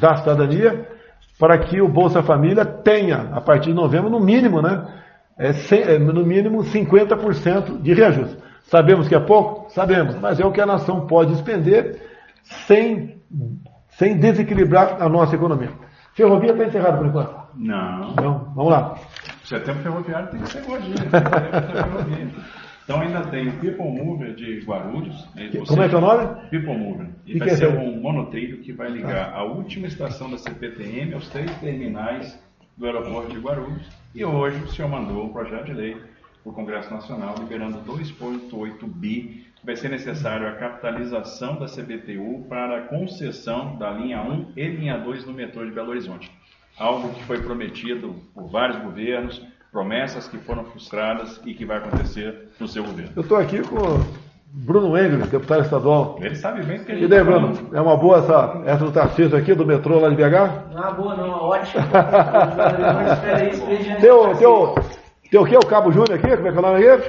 da 0.00 0.16
Cidadania, 0.16 0.88
para 1.38 1.58
que 1.58 1.80
o 1.80 1.88
Bolsa 1.88 2.22
Família 2.22 2.64
tenha, 2.64 3.30
a 3.32 3.40
partir 3.40 3.70
de 3.70 3.74
novembro, 3.74 4.10
no 4.10 4.20
mínimo, 4.20 4.60
né? 4.60 4.84
É, 5.38 5.50
é 5.94 5.98
no 5.98 6.24
mínimo 6.24 6.58
50% 6.58 7.80
de 7.80 7.94
reajuste. 7.94 8.36
Sabemos 8.64 9.08
que 9.08 9.14
é 9.14 9.20
pouco? 9.20 9.70
Sabemos, 9.70 10.16
mas 10.16 10.38
é 10.38 10.44
o 10.44 10.52
que 10.52 10.60
a 10.60 10.66
nação 10.66 11.06
pode 11.06 11.32
expender 11.32 12.00
sem, 12.66 13.20
sem 13.90 14.18
desequilibrar 14.18 15.00
a 15.00 15.08
nossa 15.08 15.34
economia. 15.34 15.70
Ferrovia 16.14 16.52
está 16.52 16.64
encerrada 16.64 16.98
por 16.98 17.06
enquanto? 17.06 17.34
Não. 17.54 18.14
Não, 18.14 18.52
vamos 18.54 18.70
lá. 18.70 18.94
Setembro 19.50 19.82
ferroviário 19.82 20.28
tem 20.30 20.40
que 20.42 20.48
ser 20.48 20.62
hoje. 20.70 20.94
Então 22.84 23.00
ainda 23.00 23.22
tem 23.22 23.48
o 23.48 23.52
People 23.58 23.90
Mover 23.90 24.34
de 24.34 24.60
Guarulhos. 24.60 25.28
Né? 25.34 25.50
Como 25.66 25.82
é 25.82 25.88
que 25.88 25.94
é 25.94 25.98
o 25.98 26.00
nome? 26.00 26.48
People 26.50 26.76
Mover. 26.76 27.08
E, 27.26 27.36
vai 27.36 27.50
ser 27.50 27.68
um 27.68 28.00
monotrilho 28.00 28.58
que 28.58 28.72
vai 28.72 28.88
ligar 28.88 29.32
a 29.32 29.42
última 29.42 29.88
estação 29.88 30.30
da 30.30 30.38
CPTM 30.38 31.14
aos 31.14 31.28
três 31.28 31.52
terminais 31.58 32.40
do 32.76 32.86
aeroporto 32.86 33.32
de 33.32 33.38
Guarulhos. 33.38 33.88
E 34.14 34.24
hoje 34.24 34.62
o 34.62 34.68
senhor 34.68 34.88
mandou 34.88 35.24
um 35.24 35.32
projeto 35.32 35.66
de 35.66 35.74
lei 35.74 35.94
para 35.94 36.50
o 36.50 36.52
Congresso 36.52 36.92
Nacional 36.92 37.34
liberando 37.38 37.78
2,8 37.80 38.86
bi. 38.86 39.46
Vai 39.64 39.74
ser 39.74 39.88
necessário 39.88 40.46
a 40.46 40.52
capitalização 40.52 41.58
da 41.58 41.66
CBTU 41.66 42.46
para 42.48 42.78
a 42.78 42.80
concessão 42.82 43.76
da 43.76 43.90
linha 43.90 44.22
1 44.22 44.52
e 44.56 44.68
linha 44.68 44.96
2 44.96 45.26
no 45.26 45.32
metrô 45.32 45.64
de 45.64 45.72
Belo 45.72 45.90
Horizonte 45.90 46.30
algo 46.80 47.10
que 47.10 47.22
foi 47.24 47.40
prometido 47.40 48.14
por 48.34 48.48
vários 48.48 48.82
governos, 48.82 49.40
promessas 49.70 50.26
que 50.26 50.38
foram 50.38 50.64
frustradas 50.64 51.40
e 51.44 51.54
que 51.54 51.64
vai 51.64 51.76
acontecer 51.76 52.48
no 52.58 52.66
seu 52.66 52.82
governo. 52.82 53.12
Eu 53.14 53.22
estou 53.22 53.36
aqui 53.36 53.60
com 53.60 54.00
Bruno 54.46 54.98
Engel, 54.98 55.26
deputado 55.26 55.62
estadual. 55.62 56.18
Ele 56.20 56.34
sabe 56.34 56.64
bem 56.64 56.80
o 56.80 56.84
que 56.84 56.90
a 56.90 56.94
gente 56.94 57.04
E 57.04 57.08
daí, 57.08 57.18
tá 57.18 57.24
Bruno, 57.24 57.68
é 57.72 57.80
uma 57.80 57.96
boa 57.96 58.18
essa, 58.18 58.62
essa 58.64 58.84
do 58.84 58.90
Tarcísio 58.90 59.36
aqui, 59.36 59.54
do 59.54 59.66
metrô 59.66 60.00
lá 60.00 60.08
de 60.08 60.16
BH? 60.16 60.74
Não, 60.74 60.94
boa 60.94 61.16
não, 61.16 61.28
ótimo. 61.28 61.84
teu, 64.00 64.34
teu, 64.34 64.36
tem 64.36 64.48
o 64.48 64.74
quê? 65.30 65.56
O 65.56 65.66
Cabo 65.66 65.92
Júnior 65.92 66.14
aqui? 66.18 66.36
Como 66.36 66.48
é 66.48 66.50
que 66.50 66.56
é 66.56 66.60
o 66.60 66.62
nome 66.62 66.88
aqui? 66.88 67.04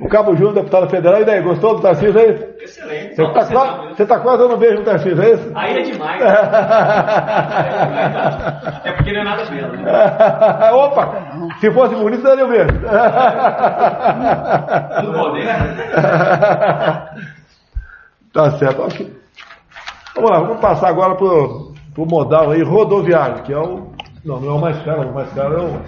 O 0.00 0.08
Cabo 0.08 0.34
Júnior, 0.34 0.54
deputado 0.54 0.88
federal. 0.88 1.20
E 1.20 1.24
daí, 1.26 1.42
gostou 1.42 1.76
do 1.76 1.82
Tarcísio 1.82 2.18
aí? 2.18 2.30
Excelente. 2.60 3.14
Você 3.14 3.22
está 3.22 3.44
quase, 3.44 3.88
você 3.88 4.06
tá 4.06 4.18
quase 4.20 4.38
dando 4.38 4.54
um 4.54 4.58
beijo 4.58 4.78
no 4.78 4.84
Tarcísio, 4.84 5.22
é 5.22 5.32
isso? 5.34 5.52
Aí 5.54 5.78
é 5.78 5.82
demais. 5.82 6.22
é, 6.22 6.26
é 8.88 8.92
porque 8.92 9.12
não 9.12 9.20
é 9.20 9.24
nada 9.24 9.50
mesmo. 9.50 9.72
Né? 9.72 10.70
Opa! 10.72 11.26
Se 11.60 11.70
fosse 11.70 11.94
bonito, 11.94 12.22
daria 12.22 12.46
um 12.46 12.48
beijo. 12.48 12.68
Tudo 15.00 15.12
bom, 15.12 15.32
né? 15.34 15.56
Tá 18.32 18.50
certo. 18.52 18.82
Okay. 18.82 19.14
Vamos 20.14 20.30
lá, 20.30 20.38
vamos 20.40 20.60
passar 20.60 20.88
agora 20.88 21.14
para 21.14 21.26
o 21.26 21.74
modal 22.06 22.50
aí 22.50 22.62
rodoviário, 22.62 23.42
que 23.42 23.52
é 23.52 23.58
o. 23.58 23.92
Não, 24.24 24.40
não 24.40 24.50
é 24.50 24.54
o 24.54 24.58
mais 24.58 24.82
caro, 24.82 25.10
o 25.10 25.14
mais 25.14 25.30
caro 25.34 25.54
é 25.54 25.60
o 25.60 25.80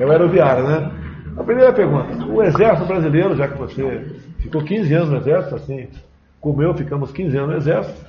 é 0.00 0.06
o 0.06 0.10
aeroviário, 0.10 0.66
né? 0.66 0.90
A 1.36 1.44
primeira 1.44 1.72
pergunta, 1.72 2.24
o 2.26 2.42
Exército 2.42 2.86
Brasileiro, 2.86 3.36
já 3.36 3.48
que 3.48 3.58
você 3.58 4.06
ficou 4.38 4.62
15 4.62 4.94
anos 4.94 5.10
no 5.10 5.16
Exército, 5.18 5.54
assim 5.54 5.88
como 6.40 6.62
eu, 6.62 6.74
ficamos 6.74 7.12
15 7.12 7.36
anos 7.36 7.50
no 7.50 7.56
Exército, 7.56 8.06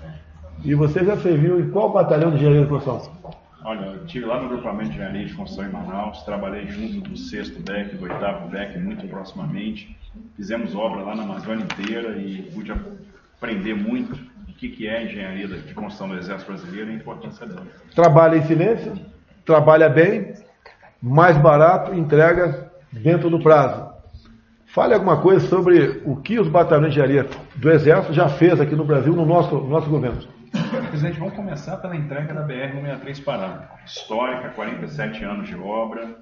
e 0.64 0.74
você 0.74 1.04
já 1.04 1.18
serviu 1.18 1.60
em 1.60 1.70
qual 1.70 1.92
batalhão 1.92 2.30
de 2.32 2.38
engenharia 2.38 2.62
de 2.62 2.68
construção? 2.68 3.12
Olha, 3.64 3.86
eu 3.86 4.06
estive 4.06 4.26
lá 4.26 4.42
no 4.42 4.50
grupamento 4.50 4.90
de 4.90 4.96
engenharia 4.96 5.26
de 5.26 5.34
construção 5.34 5.66
em 5.66 5.72
Manaus, 5.72 6.24
trabalhei 6.24 6.68
junto 6.68 7.10
do 7.10 7.18
sexto 7.18 7.62
DEC, 7.62 7.96
do 7.96 8.04
oitavo 8.04 8.50
DEC, 8.50 8.80
muito 8.80 9.08
proximamente. 9.08 9.96
Fizemos 10.36 10.74
obra 10.74 11.04
lá 11.04 11.16
na 11.16 11.24
Amazônia 11.24 11.64
inteira 11.64 12.18
e 12.18 12.42
pude 12.54 12.72
aprender 13.38 13.76
muito 13.76 14.14
o 14.50 14.54
que, 14.54 14.70
que 14.70 14.88
é 14.88 15.04
engenharia 15.04 15.48
de 15.48 15.74
construção 15.74 16.10
do 16.10 16.18
Exército 16.18 16.52
Brasileiro 16.52 16.90
e 16.90 16.94
a 16.94 16.96
importância 16.96 17.46
dela. 17.46 17.68
Trabalha 17.94 18.38
em 18.38 18.44
silêncio, 18.44 18.94
trabalha 19.46 19.90
bem, 19.90 20.34
mais 21.02 21.38
barato, 21.38 21.94
entrega 21.94 22.72
dentro 22.92 23.30
do 23.30 23.40
prazo. 23.40 23.90
Fale 24.68 24.94
alguma 24.94 25.20
coisa 25.22 25.46
sobre 25.48 26.02
o 26.06 26.16
que 26.16 26.40
os 26.40 26.48
batalhões 26.48 26.94
de 26.94 27.00
engenharia 27.00 27.30
do 27.56 27.70
Exército 27.72 28.14
já 28.14 28.30
fez 28.30 28.62
aqui 28.62 28.76
no 28.76 28.86
Brasil, 28.86 29.14
no 29.14 29.26
nosso, 29.26 29.56
no 29.56 29.68
nosso 29.68 29.90
governo. 29.90 30.22
Presidente, 30.90 31.20
vamos 31.20 31.34
começar 31.34 31.78
pela 31.78 31.96
entrega 31.96 32.34
da 32.34 32.46
BR-163 32.46 33.24
Pará. 33.24 33.70
Histórica, 33.86 34.50
47 34.50 35.24
anos 35.24 35.48
de 35.48 35.56
obra, 35.56 36.16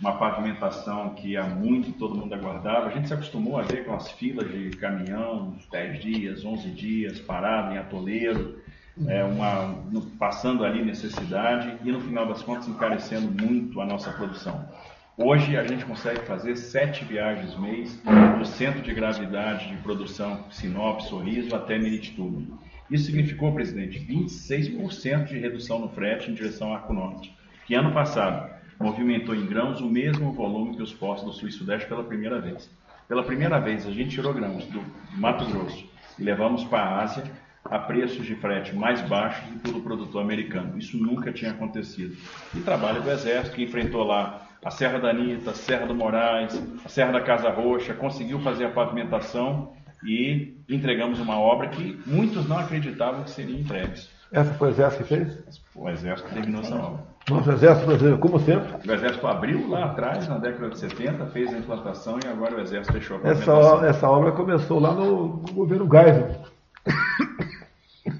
uma 0.00 0.16
pavimentação 0.18 1.10
que 1.10 1.36
há 1.36 1.44
muito 1.44 1.92
todo 1.92 2.16
mundo 2.16 2.34
aguardava. 2.34 2.86
A 2.86 2.90
gente 2.90 3.06
se 3.06 3.14
acostumou 3.14 3.58
a 3.58 3.62
ver 3.62 3.84
com 3.84 3.94
as 3.94 4.10
filas 4.12 4.50
de 4.50 4.70
caminhão, 4.70 5.54
10 5.70 6.00
dias, 6.00 6.44
11 6.44 6.70
dias, 6.70 7.20
parado 7.20 7.74
em 7.74 7.78
atoleiro 7.78 8.61
é, 9.06 9.24
uma, 9.24 9.74
passando 10.18 10.64
ali 10.64 10.84
necessidade 10.84 11.78
e 11.84 11.90
no 11.90 12.00
final 12.00 12.26
das 12.26 12.42
contas 12.42 12.68
encarecendo 12.68 13.30
muito 13.42 13.80
a 13.80 13.86
nossa 13.86 14.10
produção. 14.12 14.68
Hoje 15.16 15.56
a 15.56 15.64
gente 15.64 15.84
consegue 15.84 16.20
fazer 16.20 16.56
sete 16.56 17.04
viagens 17.04 17.58
mês 17.58 18.00
do 18.38 18.44
centro 18.44 18.80
de 18.80 18.94
gravidade 18.94 19.68
de 19.68 19.76
produção 19.82 20.44
Sinop, 20.50 21.00
Sorriso 21.00 21.54
até 21.54 21.78
Meritituba. 21.78 22.42
Isso 22.90 23.04
significou, 23.04 23.52
presidente, 23.52 23.98
26% 24.00 25.24
de 25.26 25.38
redução 25.38 25.78
no 25.78 25.88
frete 25.90 26.30
em 26.30 26.34
direção 26.34 26.68
ao 26.68 26.74
Arco 26.74 26.92
Norte, 26.92 27.34
que 27.66 27.74
ano 27.74 27.92
passado 27.92 28.50
movimentou 28.78 29.34
em 29.34 29.46
grãos 29.46 29.80
o 29.80 29.88
mesmo 29.88 30.32
volume 30.32 30.76
que 30.76 30.82
os 30.82 30.92
postos 30.92 31.34
do 31.34 31.38
Sul 31.38 31.48
e 31.48 31.52
Sudeste 31.52 31.86
pela 31.86 32.04
primeira 32.04 32.40
vez. 32.40 32.70
Pela 33.06 33.22
primeira 33.22 33.60
vez, 33.60 33.86
a 33.86 33.90
gente 33.90 34.10
tirou 34.10 34.32
grãos 34.32 34.64
do 34.66 34.82
Mato 35.16 35.44
Grosso 35.44 35.86
e 36.18 36.22
levamos 36.22 36.64
para 36.64 36.82
a 36.82 37.02
Ásia 37.02 37.24
a 37.72 37.78
preços 37.78 38.26
de 38.26 38.34
frete 38.34 38.76
mais 38.76 39.00
baixos 39.00 39.42
do 39.50 39.58
que 39.60 39.78
o 39.78 39.80
produtor 39.80 40.20
americano. 40.20 40.76
Isso 40.76 40.98
nunca 40.98 41.32
tinha 41.32 41.52
acontecido. 41.52 42.14
E 42.54 42.60
trabalho 42.60 43.00
do 43.00 43.10
Exército, 43.10 43.56
que 43.56 43.64
enfrentou 43.64 44.04
lá 44.04 44.46
a 44.62 44.70
Serra 44.70 44.98
da 44.98 45.08
Anitta, 45.08 45.52
a 45.52 45.54
Serra 45.54 45.86
do 45.86 45.94
Moraes, 45.94 46.62
a 46.84 46.88
Serra 46.90 47.12
da 47.12 47.20
Casa 47.22 47.48
Roxa, 47.48 47.94
conseguiu 47.94 48.38
fazer 48.40 48.66
a 48.66 48.70
pavimentação 48.70 49.72
e 50.04 50.54
entregamos 50.68 51.18
uma 51.18 51.38
obra 51.38 51.68
que 51.68 51.98
muitos 52.06 52.46
não 52.46 52.58
acreditavam 52.58 53.24
que 53.24 53.30
seria 53.30 53.58
entregue. 53.58 54.02
Essa 54.30 54.52
foi 54.54 54.68
o 54.68 54.70
Exército 54.70 55.04
que 55.04 55.08
fez? 55.08 55.62
O 55.74 55.88
Exército 55.88 56.28
terminou 56.28 56.60
essa 56.60 56.76
obra. 56.76 57.00
Nosso 57.30 57.52
Exército 57.52 57.86
Brasileiro, 57.86 58.18
como 58.18 58.38
sempre. 58.40 58.68
O 58.86 58.92
Exército 58.92 59.26
abriu 59.26 59.68
lá 59.68 59.86
atrás, 59.86 60.28
na 60.28 60.36
década 60.36 60.68
de 60.68 60.78
70, 60.78 61.26
fez 61.26 61.54
a 61.54 61.58
implantação 61.58 62.18
e 62.22 62.28
agora 62.28 62.56
o 62.56 62.60
Exército 62.60 62.92
fechou 62.92 63.18
a 63.24 63.28
Essa, 63.28 63.52
essa 63.86 64.10
obra 64.10 64.32
começou 64.32 64.78
lá 64.78 64.92
no, 64.92 65.36
no 65.36 65.52
governo 65.52 65.88
Geisel. 65.90 66.52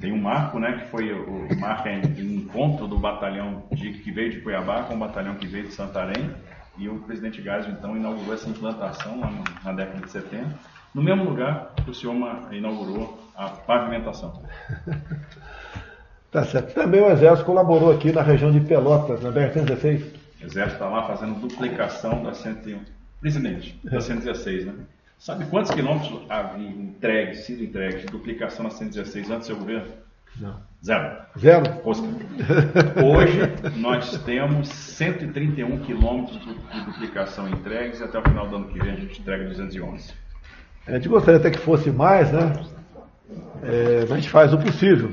Tem 0.02 0.12
um 0.12 0.20
marco, 0.20 0.58
né, 0.58 0.72
que 0.72 0.90
foi 0.90 1.12
o, 1.12 1.46
o 1.46 1.60
marco 1.60 1.88
em, 1.88 2.00
em 2.00 2.34
encontro 2.34 2.88
do 2.88 2.98
batalhão 2.98 3.62
de, 3.70 3.92
que 3.92 4.10
veio 4.10 4.32
de 4.32 4.40
Cuiabá 4.40 4.82
com 4.82 4.94
o 4.94 4.98
batalhão 4.98 5.36
que 5.36 5.46
veio 5.46 5.68
de 5.68 5.72
Santarém. 5.72 6.28
E 6.76 6.88
o 6.88 6.98
presidente 6.98 7.40
Geisel, 7.40 7.70
então, 7.70 7.96
inaugurou 7.96 8.34
essa 8.34 8.48
implantação 8.48 9.20
lá 9.20 9.32
na 9.62 9.72
década 9.72 10.04
de 10.04 10.10
70. 10.10 10.48
No 10.92 11.02
mesmo 11.04 11.22
lugar 11.22 11.72
que 11.76 11.88
o 11.88 11.94
senhor 11.94 12.16
inaugurou 12.52 13.16
a 13.36 13.48
pavimentação. 13.48 14.42
Tá 16.32 16.44
certo. 16.44 16.72
Também 16.72 17.02
o 17.02 17.10
Exército 17.10 17.44
colaborou 17.44 17.92
aqui 17.92 18.10
na 18.10 18.22
região 18.22 18.50
de 18.50 18.58
Pelotas, 18.60 19.22
na 19.22 19.30
BR-116. 19.30 20.02
O 20.40 20.46
Exército 20.46 20.72
está 20.72 20.88
lá 20.88 21.06
fazendo 21.06 21.38
duplicação 21.38 22.22
da 22.24 22.32
101. 22.32 22.80
Presidente, 23.20 23.78
da 23.84 24.00
116, 24.00 24.64
né? 24.64 24.72
Sabe 25.22 25.44
quantos 25.46 25.70
quilômetros 25.70 26.20
havia 26.28 26.68
entregues, 26.68 27.44
sido 27.44 27.62
entregues 27.62 28.00
de 28.00 28.06
duplicação 28.08 28.64
na 28.64 28.70
116 28.70 29.30
antes 29.30 29.46
do 29.46 29.54
seu 29.54 29.56
governo? 29.56 29.92
Não. 30.40 30.56
Zero. 30.84 31.16
Zero? 31.38 31.62
Hoje 33.06 33.40
nós 33.76 34.18
temos 34.24 34.68
131 34.68 35.78
quilômetros 35.78 36.40
de 36.40 36.84
duplicação 36.86 37.48
entregues 37.48 38.00
e 38.00 38.02
até 38.02 38.18
o 38.18 38.22
final 38.22 38.48
do 38.48 38.56
ano 38.56 38.66
que 38.66 38.80
vem 38.80 38.90
a 38.90 38.96
gente 38.96 39.20
entrega 39.20 39.44
211. 39.44 40.12
A 40.88 40.92
gente 40.94 41.08
gostaria 41.08 41.38
até 41.38 41.52
que 41.52 41.58
fosse 41.60 41.92
mais, 41.92 42.32
né? 42.32 42.52
É, 43.62 44.00
mas 44.00 44.10
a 44.10 44.16
gente 44.16 44.28
faz 44.28 44.52
o 44.52 44.58
possível. 44.58 45.12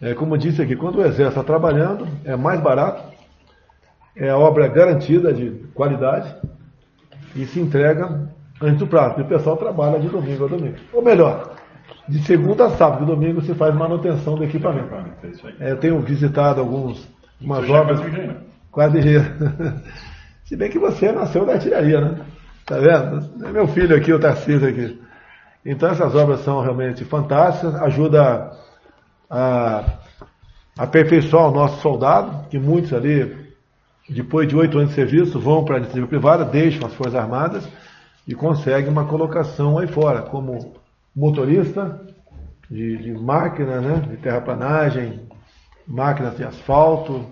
É, 0.00 0.14
como 0.14 0.34
eu 0.34 0.38
disse 0.38 0.62
aqui, 0.62 0.76
quando 0.76 1.00
o 1.00 1.04
Exército 1.04 1.30
está 1.30 1.42
trabalhando, 1.42 2.06
é 2.24 2.36
mais 2.36 2.60
barato, 2.60 3.12
é 4.14 4.28
a 4.28 4.38
obra 4.38 4.68
garantida 4.68 5.34
de 5.34 5.50
qualidade 5.74 6.32
e 7.34 7.44
se 7.44 7.58
entrega 7.58 8.30
antes 8.62 8.78
do 8.78 8.86
prazo. 8.86 9.18
E 9.18 9.22
o 9.22 9.26
pessoal 9.26 9.56
trabalha 9.56 9.98
de 9.98 10.08
domingo 10.08 10.44
a 10.44 10.48
domingo. 10.48 10.76
Ou 10.92 11.02
melhor, 11.02 11.54
de 12.08 12.18
segunda 12.24 12.66
a 12.66 12.70
sábado, 12.70 13.04
domingo 13.04 13.40
se 13.42 13.54
faz 13.54 13.74
manutenção 13.74 14.34
do 14.34 14.44
equipamento. 14.44 14.88
É 15.22 15.26
isso 15.28 15.46
aí. 15.46 15.54
É, 15.60 15.72
eu 15.72 15.76
tenho 15.76 16.00
visitado 16.00 16.60
algumas 16.60 17.06
umas 17.40 17.64
Seu 17.64 17.68
chefe 17.68 17.80
obras. 17.80 18.00
é 18.00 18.04
virginiano. 18.04 18.40
Quase 18.70 18.98
Se 20.44 20.56
bem 20.56 20.70
que 20.70 20.78
você 20.78 21.12
nasceu 21.12 21.44
da 21.44 21.54
artilharia, 21.54 22.00
né? 22.00 22.20
Tá 22.66 22.76
vendo? 22.78 23.46
É 23.46 23.52
meu 23.52 23.66
filho 23.68 23.96
aqui, 23.96 24.12
o 24.12 24.18
Tarcísio 24.18 24.68
aqui. 24.68 25.00
Então 25.64 25.90
essas 25.90 26.14
obras 26.14 26.40
são 26.40 26.60
realmente 26.60 27.04
fantásticas, 27.04 27.74
ajuda 27.76 28.52
a 29.30 29.84
aperfeiçoar 30.78 31.48
o 31.48 31.54
nosso 31.54 31.80
soldado, 31.80 32.48
que 32.48 32.58
muitos 32.58 32.92
ali, 32.92 33.36
depois 34.08 34.48
de 34.48 34.56
oito 34.56 34.78
anos 34.78 34.90
de 34.90 34.96
serviço, 34.96 35.38
vão 35.38 35.64
para 35.64 35.76
a 35.76 35.78
iniciativa 35.78 36.06
privada, 36.06 36.44
deixam 36.44 36.86
as 36.86 36.94
Forças 36.94 37.14
Armadas 37.14 37.68
e 38.26 38.34
conseguem 38.34 38.90
uma 38.90 39.04
colocação 39.06 39.78
aí 39.78 39.86
fora, 39.86 40.22
como 40.22 40.74
motorista 41.14 42.00
de, 42.70 42.96
de 42.98 43.12
máquina, 43.12 43.80
né? 43.80 44.00
De 44.08 44.16
terraplanagem, 44.16 45.28
máquinas 45.86 46.36
de 46.36 46.44
asfalto, 46.44 47.26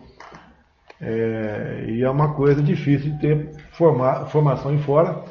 é, 1.00 1.84
e 1.88 2.02
é 2.02 2.10
uma 2.10 2.34
coisa 2.34 2.62
difícil 2.62 3.12
de 3.12 3.18
ter 3.20 3.50
forma- 3.72 4.26
formação 4.26 4.74
em 4.74 4.78
fora. 4.78 5.22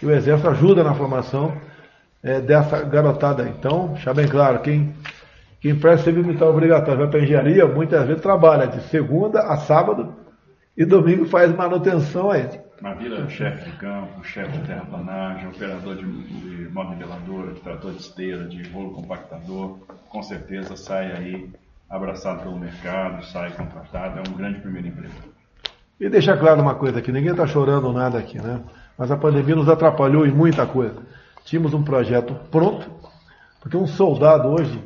E 0.00 0.06
o 0.06 0.10
Exército 0.10 0.48
ajuda 0.48 0.84
na 0.84 0.94
formação 0.94 1.52
é, 2.22 2.40
dessa 2.40 2.82
garotada. 2.82 3.48
Então, 3.48 3.88
deixar 3.88 4.14
bem 4.14 4.28
claro, 4.28 4.60
quem, 4.60 4.94
quem 5.60 5.74
presta 5.74 6.04
serviço 6.04 6.26
militar 6.26 6.46
obrigatório 6.46 7.00
vai 7.00 7.08
para 7.08 7.22
engenharia, 7.22 7.66
muitas 7.66 8.06
vezes 8.06 8.22
trabalha 8.22 8.66
de 8.66 8.82
segunda 8.88 9.40
a 9.40 9.56
sábado 9.56 10.14
e 10.76 10.84
domingo 10.84 11.24
faz 11.26 11.54
manutenção 11.54 12.30
aí. 12.30 12.65
Mas 12.80 12.98
vira 12.98 13.28
chefe 13.28 13.70
de 13.70 13.76
campo, 13.78 14.22
chefe 14.22 14.58
de 14.58 14.66
terraplanagem, 14.66 15.48
operador 15.48 15.96
de, 15.96 16.04
de 16.04 16.68
modeladora, 16.72 17.54
de 17.54 17.60
trator 17.60 17.92
de 17.92 18.00
esteira, 18.00 18.44
de 18.44 18.68
rolo 18.70 18.92
compactador, 18.92 19.78
com 20.10 20.22
certeza 20.22 20.76
sai 20.76 21.12
aí 21.12 21.50
abraçado 21.88 22.42
pelo 22.42 22.58
mercado, 22.58 23.24
sai 23.26 23.50
contratado, 23.52 24.18
é 24.18 24.22
um 24.28 24.36
grande 24.36 24.60
primeiro 24.60 24.88
emprego. 24.88 25.14
E 25.98 26.08
deixar 26.10 26.36
claro 26.36 26.60
uma 26.60 26.74
coisa 26.74 26.98
aqui, 26.98 27.10
ninguém 27.10 27.30
está 27.30 27.46
chorando 27.46 27.90
nada 27.92 28.18
aqui, 28.18 28.38
né? 28.38 28.60
Mas 28.98 29.10
a 29.10 29.16
pandemia 29.16 29.56
nos 29.56 29.68
atrapalhou 29.68 30.26
em 30.26 30.32
muita 30.32 30.66
coisa. 30.66 30.96
Tínhamos 31.44 31.72
um 31.72 31.82
projeto 31.82 32.34
pronto, 32.50 32.90
porque 33.60 33.76
um 33.76 33.86
soldado 33.86 34.48
hoje, 34.48 34.78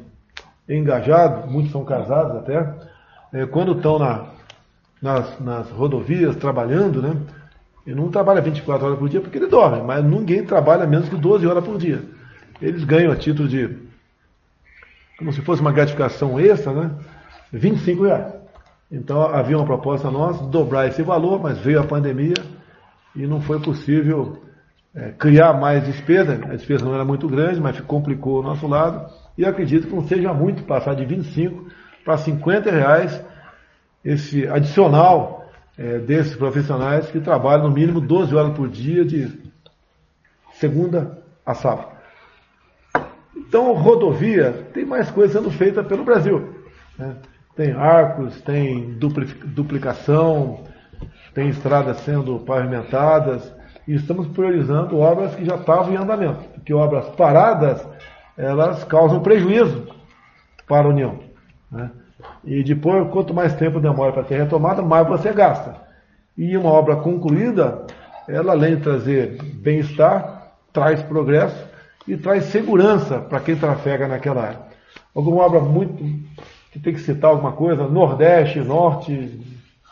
engajado, 0.68 1.50
muitos 1.50 1.72
são 1.72 1.84
casados 1.84 2.36
até, 2.36 2.74
eh, 3.32 3.46
quando 3.46 3.72
estão 3.72 3.98
na, 3.98 4.26
nas, 5.02 5.40
nas 5.40 5.70
rodovias 5.70 6.36
trabalhando, 6.36 7.02
né? 7.02 7.16
E 7.90 7.94
não 7.94 8.08
trabalha 8.08 8.40
24 8.40 8.86
horas 8.86 8.98
por 9.00 9.08
dia 9.08 9.20
porque 9.20 9.36
ele 9.36 9.48
dorme, 9.48 9.82
mas 9.82 10.04
ninguém 10.04 10.44
trabalha 10.44 10.86
menos 10.86 11.08
que 11.08 11.16
12 11.16 11.44
horas 11.44 11.64
por 11.64 11.76
dia. 11.76 12.00
Eles 12.62 12.84
ganham 12.84 13.10
a 13.10 13.16
título 13.16 13.48
de, 13.48 13.68
como 15.18 15.32
se 15.32 15.42
fosse 15.42 15.60
uma 15.60 15.72
gratificação 15.72 16.38
extra, 16.38 16.72
né? 16.72 16.92
25 17.52 18.04
reais. 18.04 18.32
Então 18.92 19.22
havia 19.22 19.56
uma 19.56 19.66
proposta 19.66 20.08
nossa 20.08 20.44
dobrar 20.44 20.86
esse 20.86 21.02
valor, 21.02 21.42
mas 21.42 21.58
veio 21.58 21.80
a 21.80 21.84
pandemia 21.84 22.36
e 23.16 23.26
não 23.26 23.40
foi 23.40 23.58
possível 23.58 24.40
eh, 24.94 25.12
criar 25.18 25.54
mais 25.54 25.84
despesa. 25.84 26.34
A 26.34 26.54
despesa 26.54 26.84
não 26.84 26.94
era 26.94 27.04
muito 27.04 27.26
grande, 27.26 27.60
mas 27.60 27.80
complicou 27.80 28.38
o 28.38 28.42
nosso 28.42 28.68
lado. 28.68 29.12
E 29.36 29.44
acredito 29.44 29.88
que 29.88 29.94
não 29.96 30.06
seja 30.06 30.32
muito 30.32 30.62
passar 30.62 30.94
de 30.94 31.04
25 31.04 31.66
para 32.04 32.16
50 32.18 32.70
reais 32.70 33.20
esse 34.04 34.46
adicional 34.46 35.39
eh, 35.80 35.98
desses 35.98 36.36
profissionais 36.36 37.06
que 37.10 37.18
trabalham 37.20 37.68
no 37.68 37.74
mínimo 37.74 38.02
12 38.02 38.36
horas 38.36 38.54
por 38.54 38.68
dia 38.68 39.02
de 39.02 39.32
segunda 40.52 41.18
a 41.44 41.54
sábado. 41.54 41.88
Então, 43.34 43.72
rodovia 43.72 44.52
tem 44.74 44.84
mais 44.84 45.10
coisa 45.10 45.38
sendo 45.38 45.50
feita 45.50 45.82
pelo 45.82 46.04
Brasil. 46.04 46.54
né? 46.98 47.16
Tem 47.56 47.72
arcos, 47.72 48.40
tem 48.42 48.92
dupli- 48.92 49.24
duplicação, 49.44 50.64
tem 51.34 51.48
estradas 51.48 51.96
sendo 52.00 52.38
pavimentadas 52.40 53.50
e 53.88 53.94
estamos 53.94 54.28
priorizando 54.28 54.98
obras 54.98 55.34
que 55.34 55.46
já 55.46 55.56
estavam 55.56 55.94
em 55.94 55.96
andamento, 55.96 56.44
porque 56.54 56.74
obras 56.74 57.08
paradas 57.16 57.84
elas 58.36 58.84
causam 58.84 59.20
prejuízo 59.22 59.88
para 60.68 60.86
a 60.86 60.90
União. 60.90 61.18
né? 61.70 61.90
E 62.44 62.62
depois, 62.62 63.10
quanto 63.10 63.34
mais 63.34 63.54
tempo 63.54 63.80
demora 63.80 64.12
para 64.12 64.24
ter 64.24 64.38
retomada, 64.38 64.82
mais 64.82 65.06
você 65.06 65.32
gasta. 65.32 65.76
E 66.36 66.56
uma 66.56 66.70
obra 66.70 66.96
concluída, 66.96 67.86
ela 68.28 68.52
além 68.52 68.76
de 68.76 68.82
trazer 68.82 69.42
bem-estar, 69.42 70.54
traz 70.72 71.02
progresso 71.02 71.68
e 72.08 72.16
traz 72.16 72.44
segurança 72.44 73.18
para 73.18 73.40
quem 73.40 73.56
trafega 73.56 74.08
naquela 74.08 74.42
área. 74.42 74.60
Alguma 75.14 75.42
obra 75.42 75.60
muito 75.60 76.02
que 76.72 76.78
tem 76.78 76.94
que 76.94 77.00
citar 77.00 77.30
alguma 77.30 77.52
coisa? 77.52 77.86
Nordeste, 77.86 78.60
Norte, 78.60 79.40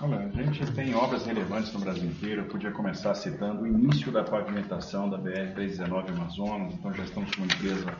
Olha, 0.01 0.31
a 0.33 0.43
gente 0.43 0.65
tem 0.75 0.95
obras 0.95 1.27
relevantes 1.27 1.73
no 1.73 1.81
Brasil 1.81 2.05
inteiro. 2.05 2.43
Eu 2.43 2.45
podia 2.47 2.71
começar 2.71 3.17
citando 3.17 3.63
o 3.63 3.67
início 3.67 4.13
da 4.13 4.23
pavimentação 4.23 5.11
da 5.11 5.19
BR-319 5.19 6.11
Amazonas. 6.11 6.73
Então 6.75 6.95
já 6.95 7.03
estamos 7.03 7.35
com 7.35 7.43
uma 7.43 7.53
empresa 7.53 7.93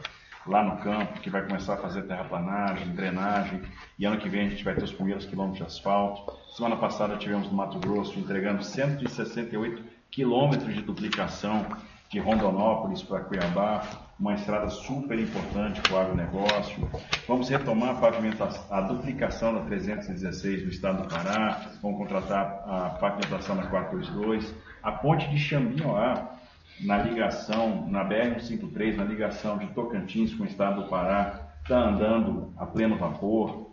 lá 0.49 0.65
no 0.65 0.79
campo 0.79 1.21
que 1.21 1.31
vai 1.31 1.47
começar 1.47 1.75
a 1.75 1.77
fazer 1.77 2.03
terraplanagem, 2.03 2.95
drenagem. 2.95 3.61
E 3.99 4.05
ano 4.05 4.19
que 4.19 4.29
vem 4.29 4.47
a 4.47 4.51
gente 4.51 4.65
vai 4.65 4.75
ter 4.75 4.85
os 4.85 4.93
primeiros 4.93 5.27
quilômetros 5.27 5.59
de 5.59 5.65
asfalto. 5.65 6.33
Semana 6.57 6.77
passada 6.77 7.17
tivemos 7.17 7.49
no 7.49 7.55
Mato 7.55 7.79
Grosso 7.79 8.19
entregando 8.19 8.63
168 8.63 9.83
quilômetros 10.11 10.75
de 10.75 10.83
duplicação 10.83 11.67
de 12.09 12.19
Rondonópolis 12.19 13.03
para 13.03 13.21
Cuiabá, 13.21 13.83
uma 14.19 14.35
estrada 14.35 14.69
super 14.71 15.19
importante 15.19 15.81
para 15.83 15.95
o 15.95 15.99
agronegócio. 15.99 16.91
Vamos 17.27 17.51
retomar 17.51 17.91
a, 17.91 17.95
pavimentação, 17.95 18.65
a 18.71 18.81
duplicação 18.81 19.55
da 19.55 19.61
316 19.61 20.63
do 20.63 20.71
estado 20.71 21.03
do 21.03 21.09
Pará, 21.09 21.71
vamos 21.83 21.99
contratar 21.99 22.65
a 22.67 22.97
pavimentação 22.99 23.57
da 23.57 23.67
422, 23.67 24.55
a 24.83 24.93
ponte 24.93 25.29
de 25.29 25.39
Xambinhoá, 25.39 26.38
na 26.81 26.99
ligação, 26.99 27.87
na 27.89 28.05
BR-153, 28.05 28.97
na 28.97 29.05
ligação 29.05 29.59
de 29.59 29.67
Tocantins 29.69 30.35
com 30.35 30.45
o 30.45 30.47
estado 30.47 30.83
do 30.83 30.89
Pará, 30.89 31.49
está 31.63 31.79
andando 31.79 32.53
a 32.57 32.65
pleno 32.65 32.97
vapor, 32.97 33.71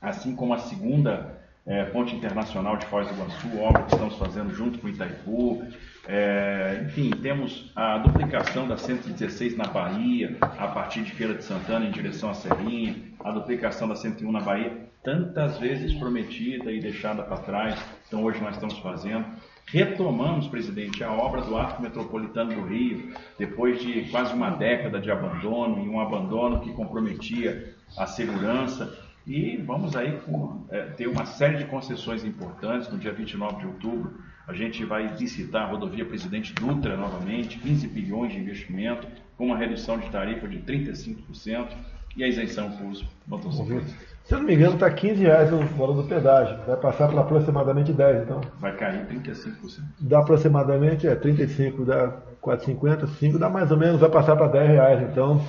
assim 0.00 0.34
como 0.34 0.54
a 0.54 0.58
segunda 0.58 1.38
é, 1.66 1.84
Ponte 1.84 2.16
Internacional 2.16 2.76
de 2.76 2.86
Foz 2.86 3.06
do 3.08 3.14
Iguaçu, 3.14 3.58
obra 3.60 3.82
que 3.82 3.92
estamos 3.92 4.16
fazendo 4.16 4.54
junto 4.54 4.78
com 4.78 4.88
Itaipu. 4.88 5.62
É, 6.06 6.82
enfim, 6.86 7.10
temos 7.10 7.70
a 7.76 7.98
duplicação 7.98 8.66
da 8.66 8.78
116 8.78 9.56
na 9.56 9.64
Bahia, 9.64 10.36
a 10.40 10.68
partir 10.68 11.02
de 11.02 11.12
Feira 11.12 11.34
de 11.34 11.44
Santana 11.44 11.84
em 11.84 11.90
direção 11.90 12.30
à 12.30 12.34
Serrinha, 12.34 12.96
a 13.22 13.30
duplicação 13.30 13.86
da 13.86 13.94
101 13.94 14.32
na 14.32 14.40
Bahia, 14.40 14.72
tantas 15.04 15.58
vezes 15.58 15.92
prometida 15.94 16.72
e 16.72 16.80
deixada 16.80 17.22
para 17.22 17.36
trás, 17.38 17.78
então 18.06 18.24
hoje 18.24 18.40
nós 18.40 18.54
estamos 18.54 18.78
fazendo. 18.78 19.26
Retomamos, 19.70 20.48
presidente, 20.48 21.04
a 21.04 21.12
obra 21.12 21.42
do 21.42 21.54
Arco 21.54 21.82
Metropolitano 21.82 22.54
do 22.54 22.66
Rio, 22.66 23.12
depois 23.38 23.80
de 23.80 24.08
quase 24.10 24.32
uma 24.32 24.48
década 24.50 24.98
de 24.98 25.10
abandono, 25.10 25.84
e 25.84 25.88
um 25.88 26.00
abandono 26.00 26.60
que 26.60 26.72
comprometia 26.72 27.74
a 27.96 28.06
segurança. 28.06 28.98
E 29.26 29.58
vamos 29.58 29.94
aí 29.94 30.18
com, 30.20 30.64
é, 30.70 30.84
ter 30.84 31.06
uma 31.06 31.26
série 31.26 31.58
de 31.58 31.66
concessões 31.66 32.24
importantes. 32.24 32.88
No 32.88 32.96
dia 32.96 33.12
29 33.12 33.58
de 33.58 33.66
outubro, 33.66 34.14
a 34.46 34.54
gente 34.54 34.82
vai 34.86 35.06
licitar 35.06 35.64
a 35.64 35.66
rodovia 35.66 36.06
Presidente 36.06 36.54
Dutra 36.54 36.96
novamente, 36.96 37.58
15 37.58 37.88
bilhões 37.88 38.32
de 38.32 38.38
investimento, 38.38 39.06
com 39.36 39.48
uma 39.48 39.58
redução 39.58 39.98
de 39.98 40.08
tarifa 40.08 40.48
de 40.48 40.60
35% 40.60 41.76
e 42.16 42.24
a 42.24 42.26
isenção 42.26 42.72
para 42.72 42.86
os 42.86 43.04
motociclistas. 43.26 44.07
Se 44.28 44.34
eu 44.34 44.40
não 44.40 44.46
me 44.46 44.54
engano, 44.54 44.74
está 44.74 44.90
15 44.90 45.22
reais 45.22 45.50
o 45.50 45.56
valor 45.56 46.02
do 46.02 46.04
pedágio. 46.04 46.58
Vai 46.66 46.76
passar 46.76 47.08
para 47.08 47.22
aproximadamente 47.22 47.94
10, 47.94 48.24
então. 48.24 48.42
Vai 48.60 48.76
cair 48.76 49.06
35%. 49.06 49.54
Dá 50.00 50.18
aproximadamente, 50.18 51.08
é 51.08 51.14
35, 51.14 51.82
dá 51.86 52.12
4,50, 52.42 53.06
5, 53.06 53.38
dá 53.38 53.48
mais 53.48 53.70
ou 53.70 53.78
menos, 53.78 53.98
vai 53.98 54.10
passar 54.10 54.36
para 54.36 54.48
10 54.48 54.68
reais, 54.68 55.02
então, 55.10 55.40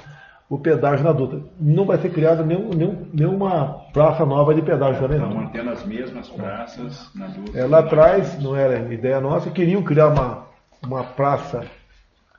o 0.50 0.58
pedágio 0.58 1.04
na 1.04 1.12
Dutra. 1.12 1.42
Não 1.60 1.86
vai 1.86 1.98
ser 1.98 2.10
criada 2.10 2.42
nenhum, 2.42 2.70
nenhum, 2.70 3.06
nenhuma 3.14 3.82
praça 3.92 4.26
nova 4.26 4.56
de 4.56 4.62
pedágio 4.62 5.02
também, 5.02 5.20
não. 5.20 5.28
Estão 5.28 5.44
mantendo 5.44 5.70
as 5.72 5.86
mesmas 5.86 6.30
praças 6.30 7.12
na 7.14 7.28
Dutra. 7.28 7.60
É, 7.60 7.66
lá 7.66 7.80
atrás, 7.80 8.42
não 8.42 8.56
era 8.56 8.94
ideia 8.94 9.20
nossa, 9.20 9.52
queriam 9.52 9.84
criar 9.84 10.08
uma, 10.08 10.48
uma 10.82 11.04
praça 11.04 11.66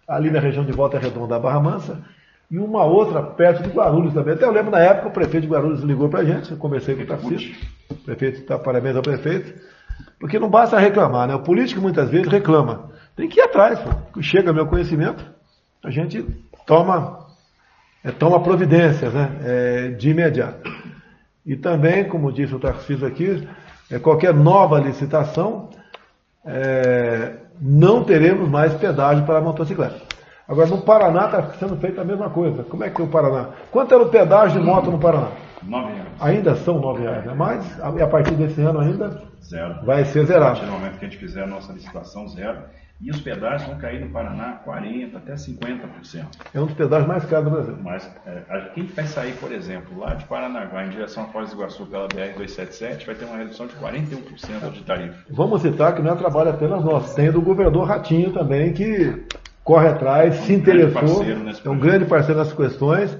ali 0.09 0.31
na 0.31 0.41
região 0.41 0.65
de 0.65 0.73
Volta 0.73 0.99
Redonda 0.99 1.35
da 1.35 1.39
Barra 1.39 1.61
Mansa, 1.61 2.03
e 2.51 2.59
uma 2.59 2.85
outra 2.85 3.23
perto 3.23 3.63
de 3.63 3.71
Guarulhos 3.71 4.13
também. 4.13 4.35
Até 4.35 4.45
eu 4.45 4.51
lembro 4.51 4.73
na 4.73 4.81
época 4.81 5.09
o 5.09 5.13
prefeito 5.13 5.47
de 5.47 5.53
Guarulhos 5.53 5.83
ligou 5.83 6.09
para 6.09 6.21
a 6.21 6.25
gente, 6.25 6.51
eu 6.51 6.57
conversei 6.57 6.97
com 6.97 7.03
o 7.03 7.07
Tarcísio, 7.07 7.55
o 7.91 7.95
prefeito 7.95 8.41
está 8.41 8.59
parabéns 8.59 8.97
ao 8.97 9.03
prefeito, 9.03 9.55
porque 10.19 10.39
não 10.39 10.51
basta 10.51 10.79
reclamar, 10.79 11.29
né? 11.29 11.35
O 11.35 11.43
político 11.43 11.81
muitas 11.81 12.11
vezes 12.11 12.27
reclama. 12.27 12.91
Tem 13.15 13.29
que 13.29 13.39
ir 13.39 13.43
atrás, 13.43 13.79
pô. 13.79 14.21
chega 14.21 14.53
meu 14.53 14.67
conhecimento, 14.67 15.25
a 15.85 15.91
gente 15.91 16.27
toma, 16.67 17.27
é, 18.03 18.11
toma 18.11 18.43
providências 18.43 19.15
né? 19.15 19.39
É, 19.45 19.89
de 19.91 20.11
imediato. 20.11 20.71
E 21.47 21.57
também, 21.57 22.09
como 22.09 22.33
disse 22.33 22.55
o 22.55 22.59
Tarcísio 22.59 23.07
aqui, 23.07 23.49
é, 23.91 23.99
qualquer 23.99 24.35
nova 24.35 24.79
licitação, 24.79 25.71
é, 26.45 27.35
não 27.61 28.03
teremos 28.05 28.49
mais 28.49 28.75
pedágio 28.75 29.25
para 29.25 29.41
motocicleta. 29.41 30.10
Agora, 30.51 30.67
no 30.69 30.79
Paraná 30.83 31.27
está 31.27 31.43
sendo 31.55 31.77
feita 31.77 32.01
a 32.01 32.05
mesma 32.05 32.29
coisa. 32.29 32.65
Como 32.65 32.83
é 32.85 32.91
que 32.91 33.01
é 33.01 33.05
o 33.05 33.09
Paraná? 33.09 33.51
Quanto 33.71 33.95
era 33.95 34.03
o 34.03 34.09
pedágio 34.09 34.61
de 34.61 34.67
moto 34.67 34.91
no 34.91 34.99
Paraná? 34.99 35.29
Nove 35.63 35.93
reais. 35.93 36.09
Ainda 36.21 36.55
são 36.57 36.81
nove 36.81 37.03
reais, 37.03 37.25
né? 37.25 37.35
mas 37.37 37.81
a, 37.81 37.89
a 37.89 38.07
partir 38.09 38.35
desse 38.35 38.61
ano 38.63 38.81
ainda 38.81 39.23
Zero. 39.43 39.85
vai 39.85 40.05
ser 40.05 40.21
A 40.21 40.25
zerado. 40.25 40.47
partir 40.57 40.67
do 40.67 40.73
momento 40.73 40.99
que 40.99 41.05
a 41.05 41.09
gente 41.09 41.19
fizer 41.21 41.45
a 41.45 41.47
nossa 41.47 41.73
licitação, 41.73 42.27
zero. 42.29 42.59
E 43.03 43.11
os 43.11 43.19
pedágios 43.19 43.63
vão 43.67 43.79
cair 43.79 43.99
no 44.05 44.11
Paraná 44.11 44.61
40% 44.67 45.17
até 45.17 45.33
50%. 45.33 46.27
É 46.53 46.61
um 46.61 46.67
dos 46.67 46.75
pedágios 46.75 47.09
mais 47.09 47.25
caros 47.25 47.45
do 47.47 47.51
Brasil. 47.53 47.77
Mas 47.83 48.15
é, 48.27 48.43
a- 48.51 48.61
quem 48.75 48.85
vai 48.85 49.07
sair, 49.07 49.33
por 49.37 49.51
exemplo, 49.53 49.99
lá 49.99 50.13
de 50.13 50.27
Paranaguá 50.27 50.85
em 50.85 50.91
direção 50.91 51.23
a 51.25 51.27
Foz 51.29 51.49
do 51.51 51.57
Iguaçu 51.57 51.87
pela 51.87 52.07
BR-277 52.09 53.07
vai 53.07 53.15
ter 53.15 53.25
uma 53.25 53.39
redução 53.39 53.67
de 53.67 53.75
41% 53.77 54.71
de 54.73 54.83
tarifa. 54.83 55.15
Vamos 55.31 55.63
citar 55.63 55.95
que 55.95 56.03
não 56.03 56.13
é 56.13 56.17
trabalho 56.17 56.51
apenas 56.51 56.85
nosso, 56.85 57.15
tem 57.17 57.31
do 57.33 57.41
governador 57.41 57.87
Ratinho 57.87 58.33
também, 58.35 58.73
que 58.75 59.25
corre 59.65 59.89
atrás, 59.89 60.35
se 60.37 60.55
um 60.55 60.61
grande 60.61 60.83
interessou, 60.83 61.25
nesse 61.45 61.67
é 61.67 61.71
um 61.71 61.79
grande 61.79 62.05
parceiro 62.07 62.39
nessas 62.41 62.55
questões 62.57 63.17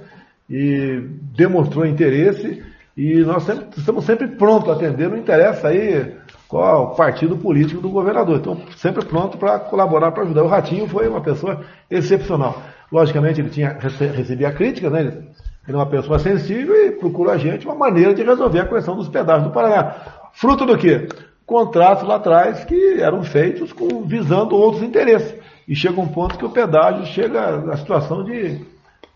e 0.49 1.01
demonstrou 1.35 1.85
interesse 1.85 2.61
e 2.97 3.19
nós 3.19 3.43
sempre- 3.43 3.67
estamos 3.77 4.03
sempre 4.05 4.27
prontos 4.27 4.69
a 4.69 4.73
atender, 4.73 5.09
não 5.09 5.17
interessa 5.17 5.69
aí 5.69 6.11
qual 6.47 6.93
é 6.93 6.97
partido 6.97 7.37
político 7.37 7.81
do 7.81 7.89
governador, 7.89 8.37
então 8.37 8.57
sempre 8.75 9.05
pronto 9.05 9.37
para 9.37 9.59
colaborar, 9.59 10.11
para 10.11 10.23
ajudar. 10.23 10.43
O 10.43 10.47
Ratinho 10.47 10.87
foi 10.87 11.07
uma 11.07 11.21
pessoa 11.21 11.61
excepcional. 11.89 12.61
Logicamente 12.91 13.39
ele 13.39 13.49
tinha 13.49 13.77
rece- 13.79 14.07
recebia 14.07 14.51
críticas, 14.51 14.91
né? 14.91 14.99
Ele 15.01 15.31
ele 15.67 15.77
é 15.77 15.79
uma 15.79 15.85
pessoa 15.85 16.17
sensível 16.17 16.75
e 16.75 16.91
procura 16.91 17.33
a 17.33 17.37
gente 17.37 17.67
uma 17.67 17.75
maneira 17.75 18.15
de 18.15 18.23
resolver 18.23 18.61
a 18.61 18.65
questão 18.65 18.95
dos 18.95 19.07
pedágios 19.07 19.43
do 19.47 19.53
Paraná. 19.53 19.93
Fruto 20.33 20.65
do 20.65 20.75
quê? 20.75 21.07
Contratos 21.45 22.07
lá 22.07 22.15
atrás 22.15 22.65
que 22.65 22.99
eram 22.99 23.21
feitos 23.23 23.71
com, 23.71 24.01
visando 24.03 24.55
outros 24.55 24.81
interesses. 24.81 25.35
E 25.71 25.75
chega 25.75 26.01
um 26.01 26.07
ponto 26.09 26.37
que 26.37 26.43
o 26.43 26.49
pedágio 26.49 27.05
chega 27.05 27.71
à 27.71 27.77
situação 27.77 28.25
de 28.25 28.59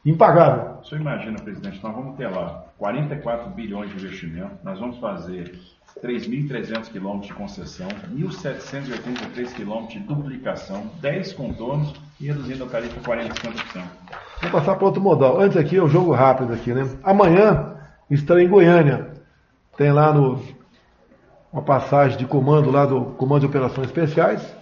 impagável. 0.06 0.78
O 0.82 0.86
senhor 0.86 1.02
imagina, 1.02 1.38
presidente, 1.38 1.84
nós 1.84 1.94
vamos 1.94 2.16
ter 2.16 2.30
lá 2.30 2.64
44 2.78 3.50
bilhões 3.50 3.90
de 3.90 3.98
investimento, 3.98 4.52
nós 4.64 4.80
vamos 4.80 4.98
fazer 5.00 5.54
3.300 6.02 6.90
quilômetros 6.90 7.28
de 7.28 7.34
concessão, 7.34 7.90
1.783 8.10 9.54
quilômetros 9.54 10.00
de 10.00 10.08
duplicação, 10.08 10.90
10 11.02 11.34
contornos 11.34 11.94
e 12.22 12.28
reduzindo 12.28 12.64
a 12.64 12.68
tarifa 12.68 13.02
40%, 13.02 13.34
50%. 13.34 13.84
Vamos 14.40 14.52
passar 14.54 14.76
para 14.76 14.86
outro 14.86 15.02
modal. 15.02 15.42
Antes 15.42 15.58
aqui 15.58 15.76
é 15.76 15.84
um 15.84 15.90
jogo 15.90 16.14
rápido 16.14 16.54
aqui, 16.54 16.74
né? 16.74 16.90
Amanhã 17.04 17.76
estarei 18.10 18.46
em 18.46 18.50
Goiânia. 18.50 19.12
Tem 19.76 19.92
lá 19.92 20.14
no 20.14 20.42
uma 21.52 21.64
passagem 21.64 22.18
de 22.18 22.26
comando 22.26 22.72
lá 22.72 22.86
do 22.86 23.02
Comando 23.18 23.42
de 23.42 23.48
Operações 23.48 23.88
Especiais. 23.88 24.56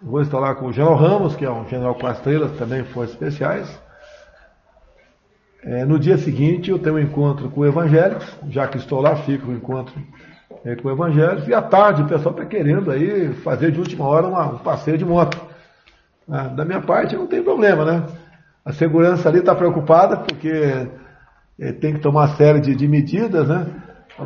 Vou 0.00 0.22
lá 0.38 0.54
com 0.54 0.66
o 0.66 0.72
General 0.72 0.94
Ramos, 0.96 1.34
que 1.34 1.44
é 1.44 1.50
um 1.50 1.66
general 1.68 1.94
com 1.96 2.06
as 2.06 2.18
estrelas, 2.18 2.52
também 2.52 2.84
Forças 2.84 3.14
Especiais. 3.14 3.68
É, 5.64 5.84
no 5.84 5.98
dia 5.98 6.16
seguinte 6.16 6.70
eu 6.70 6.78
tenho 6.78 6.94
um 6.94 7.00
encontro 7.00 7.50
com 7.50 7.66
evangélicos, 7.66 8.32
já 8.48 8.68
que 8.68 8.78
estou 8.78 9.00
lá, 9.00 9.16
fico 9.16 9.50
o 9.50 9.54
encontro 9.54 9.94
é, 10.64 10.76
com 10.76 10.88
evangélicos. 10.88 11.48
E 11.48 11.54
à 11.54 11.60
tarde 11.60 12.02
o 12.02 12.06
pessoal 12.06 12.32
está 12.32 12.46
querendo 12.46 12.92
aí 12.92 13.32
fazer 13.42 13.72
de 13.72 13.80
última 13.80 14.06
hora 14.06 14.28
uma- 14.28 14.46
um 14.46 14.58
passeio 14.58 14.96
de 14.96 15.04
moto. 15.04 15.36
Ah, 16.30 16.46
da 16.46 16.64
minha 16.64 16.80
parte 16.80 17.16
não 17.16 17.26
tem 17.26 17.42
problema, 17.42 17.84
né? 17.84 18.04
A 18.64 18.72
segurança 18.72 19.28
ali 19.28 19.40
está 19.40 19.54
preocupada 19.54 20.18
porque 20.18 20.86
eh, 21.58 21.72
tem 21.72 21.94
que 21.94 22.00
tomar 22.00 22.20
uma 22.28 22.36
série 22.36 22.60
de, 22.60 22.74
de 22.76 22.86
medidas, 22.86 23.48
né? 23.48 23.66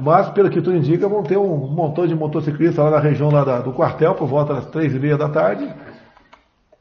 Mas, 0.01 0.31
pelo 0.31 0.49
que 0.49 0.61
tudo 0.63 0.77
indica, 0.77 1.07
vão 1.09 1.23
ter 1.23 1.37
um 1.37 1.57
montão 1.57 2.07
de 2.07 2.15
motociclistas 2.15 2.83
lá 2.83 2.91
na 2.93 2.99
região 2.99 3.31
lá 3.31 3.45
da- 3.45 3.61
do 3.61 3.73
quartel, 3.73 4.15
por 4.15 4.27
volta 4.27 4.55
das 4.55 4.67
três 4.67 4.95
e 4.95 4.99
meia 4.99 5.19
da 5.19 5.29
tarde. 5.29 5.69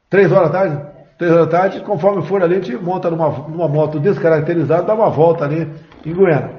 Três 0.10 0.32
horas 0.32 0.50
da 0.52 0.60
tarde? 0.60 0.86
Três 1.18 1.32
horas 1.34 1.46
da 1.48 1.52
tarde, 1.60 1.82
conforme 1.82 2.22
for 2.24 2.42
ali, 2.42 2.56
a 2.56 2.60
gente 2.60 2.76
monta 2.78 3.10
numa, 3.10 3.30
numa 3.30 3.68
moto 3.68 4.00
descaracterizada, 4.00 4.84
dá 4.84 4.94
uma 4.94 5.10
volta 5.10 5.44
ali 5.44 5.70
em 6.06 6.14
Goiânia. 6.14 6.52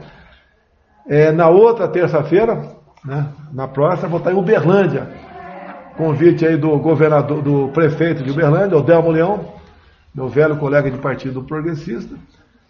Eh, 1.09 1.33
na 1.33 1.49
outra 1.49 1.89
terça-feira, 1.89 2.63
né, 3.05 3.27
na 3.53 3.67
próxima, 3.67 4.09
vou 4.09 4.19
estar 4.19 4.33
em 4.33 4.37
Uberlândia. 4.37 5.09
Convite 5.97 6.47
aí 6.47 6.57
do 6.57 6.79
governador, 6.79 7.43
do 7.43 7.69
prefeito 7.69 8.23
de 8.23 8.31
Uberlândia, 8.31 8.79
o 8.79 8.83
Delmo 8.83 9.11
Leão, 9.11 9.41
meu 10.15 10.29
velho 10.29 10.57
colega 10.57 10.91
de 10.91 10.99
partido 10.99 11.43
progressista. 11.43 12.15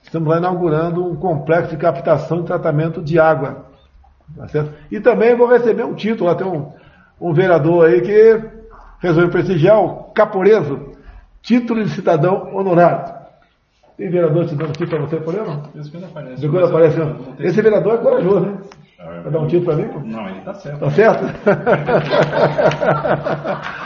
Estamos 0.02 0.28
lá 0.28 0.38
inaugurando 0.38 1.04
um 1.04 1.14
complexo 1.14 1.70
de 1.70 1.76
captação 1.76 2.40
e 2.40 2.44
tratamento 2.44 3.02
de 3.02 3.18
água. 3.18 3.71
Tá 4.36 4.48
certo? 4.48 4.72
E 4.90 5.00
também 5.00 5.34
vou 5.36 5.48
receber 5.48 5.84
um 5.84 5.94
título, 5.94 6.34
tem 6.34 6.46
um, 6.46 6.72
um 7.20 7.32
vereador 7.32 7.86
aí 7.86 8.00
que 8.00 8.40
resolveu 9.00 9.30
prestigiar 9.30 9.78
o 9.80 10.04
Caporeso, 10.14 10.90
título 11.42 11.82
de 11.84 11.90
cidadão 11.90 12.54
honorário. 12.54 13.12
Tem 13.96 14.08
vereador 14.10 14.46
te 14.46 14.54
dando 14.54 14.72
título 14.72 14.90
para 14.90 15.00
você, 15.00 15.16
por 15.16 15.34
não? 15.34 15.62
Isso 15.74 15.90
quando 15.92 16.04
aparece. 16.06 16.40
Depois 16.40 16.64
aparece. 16.64 16.96
Tem- 17.36 17.46
Esse 17.46 17.60
vereador 17.62 17.94
é 17.94 17.98
corajoso? 17.98 18.58
Ah, 18.98 19.20
Vai 19.22 19.32
dar 19.32 19.40
um 19.40 19.46
título 19.48 19.64
para 19.66 19.76
mim? 19.76 19.88
pô? 19.92 20.00
Não, 20.00 20.28
ele 20.28 20.38
está 20.38 20.54
certo. 20.54 20.78
Tá 20.80 20.90
certo? 20.90 21.24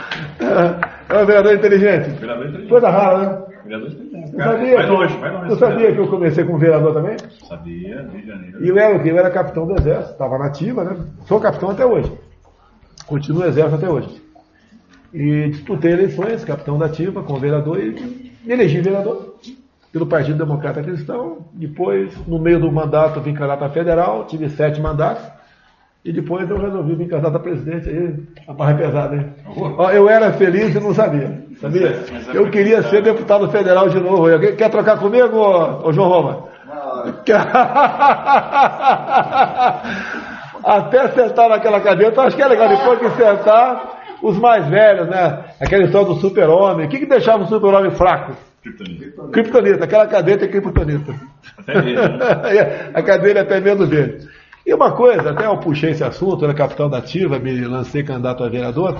É 1.09 1.21
um 1.21 1.25
vereador 1.25 1.53
inteligente. 1.53 2.09
Vereador 2.19 2.45
inteligente. 2.47 2.69
Coisa 2.69 2.89
rara, 2.89 3.17
né? 3.19 3.37
Vereador 3.63 3.87
inteligente. 3.89 4.06
Sabia, 4.35 4.75
vai 4.75 4.85
que- 4.85 4.91
longe, 4.91 5.17
vai 5.17 5.31
longe. 5.33 5.47
tu 5.49 5.55
sabia 5.59 5.91
que 5.93 5.97
eu 5.99 6.07
comecei 6.07 6.43
com 6.43 6.53
um 6.53 6.57
vereador 6.57 6.93
também? 6.93 7.17
Sabia, 7.47 8.01
Rio 8.11 8.21
de 8.21 8.27
Janeiro. 8.27 8.63
E 8.65 8.67
eu 8.69 8.77
era? 8.77 9.07
Eu 9.07 9.17
era 9.17 9.29
capitão 9.31 9.65
do 9.67 9.73
exército, 9.75 10.11
estava 10.13 10.37
nativa, 10.37 10.83
né? 10.83 10.97
Sou 11.25 11.39
capitão 11.39 11.69
até 11.69 11.85
hoje. 11.85 12.11
Continuo 13.05 13.41
no 13.41 13.47
exército 13.47 13.75
até 13.75 13.89
hoje. 13.89 14.21
E 15.13 15.49
disputei 15.49 15.91
eleições, 15.93 16.43
capitão 16.43 16.77
da 16.77 16.85
ativa, 16.87 17.23
com 17.23 17.35
vereador 17.39 17.79
e 17.79 17.91
me 17.91 18.53
elegi 18.53 18.81
vereador 18.81 19.35
pelo 19.91 20.05
Partido 20.05 20.37
Democrata 20.37 20.83
Cristão. 20.83 21.45
Depois, 21.53 22.13
no 22.27 22.37
meio 22.37 22.59
do 22.59 22.71
mandato, 22.71 23.21
vim 23.21 23.33
candidato 23.33 23.63
a 23.63 23.69
federal, 23.69 24.25
tive 24.25 24.49
sete 24.49 24.81
mandatos. 24.81 25.23
E 26.05 26.13
depois 26.13 26.49
eu 26.49 26.57
resolvi 26.57 26.95
vir 26.95 27.09
candidato 27.09 27.35
a 27.35 27.39
presidente 27.39 27.89
aí, 27.89 28.15
a 28.47 28.53
barra 28.53 28.71
é 28.71 28.75
pesada, 28.75 29.15
hein? 29.15 29.25
Ó, 29.57 29.91
Eu 29.91 30.07
era 30.07 30.31
feliz 30.33 30.73
e 30.73 30.79
não 30.79 30.93
sabia. 30.93 31.43
Sabia? 31.59 31.87
É 32.33 32.37
Eu 32.37 32.49
queria 32.49 32.81
ser 32.83 33.01
deputado 33.01 33.49
federal 33.49 33.89
de 33.89 33.99
novo. 33.99 34.31
Alguém 34.31 34.55
Quer 34.55 34.69
trocar 34.69 34.97
comigo, 34.97 35.35
ô, 35.35 35.87
ô 35.87 35.91
João 35.93 36.07
Roma? 36.07 36.47
até 40.63 41.07
sentar 41.09 41.49
naquela 41.49 41.79
cadeira. 41.79 42.11
Então 42.11 42.23
acho 42.25 42.35
que 42.35 42.41
é 42.41 42.47
legal 42.47 42.69
depois 42.69 42.99
que 42.99 43.09
sentar, 43.11 43.97
os 44.21 44.37
mais 44.37 44.67
velhos, 44.67 45.07
né? 45.07 45.39
Aquela 45.59 45.83
história 45.83 46.07
do 46.07 46.15
super-homem. 46.15 46.87
O 46.87 46.89
que, 46.89 46.99
que 46.99 47.05
deixava 47.05 47.43
o 47.43 47.47
super-homem 47.47 47.91
fraco? 47.91 48.33
Kryptonita. 48.61 49.23
Kryptonita. 49.31 49.83
Aquela 49.85 50.07
cadeira 50.07 50.39
tem 50.39 50.49
kryptonita. 50.49 51.13
Até 51.59 51.81
mesmo. 51.81 52.17
né? 52.17 52.89
a 52.93 53.01
cadeira 53.01 53.39
é 53.39 53.41
até 53.43 53.59
medo 53.59 53.85
dele. 53.87 54.27
E 54.67 54.73
uma 54.73 54.91
coisa, 54.91 55.29
até 55.29 55.45
eu 55.45 55.55
puxei 55.59 55.91
esse 55.91 56.03
assunto, 56.03 56.43
era 56.43 56.53
capitão 56.53 56.89
da 56.89 56.97
ativa, 56.97 57.39
me 57.39 57.61
lancei 57.65 58.03
candidato 58.03 58.43
a 58.43 58.49
vereador. 58.49 58.99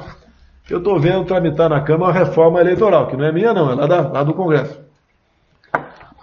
Eu 0.70 0.78
estou 0.78 0.98
vendo 0.98 1.26
tramitar 1.26 1.70
na 1.70 1.82
Câmara 1.82 2.14
uma 2.14 2.20
reforma 2.26 2.62
eleitoral, 2.62 3.08
que 3.08 3.18
não 3.18 3.26
é 3.26 3.34
minha 3.34 3.54
não, 3.54 3.70
é 3.72 3.76
lá, 3.76 3.86
da- 3.86 4.08
lá 4.08 4.24
do 4.24 4.34
Congresso. 4.34 4.80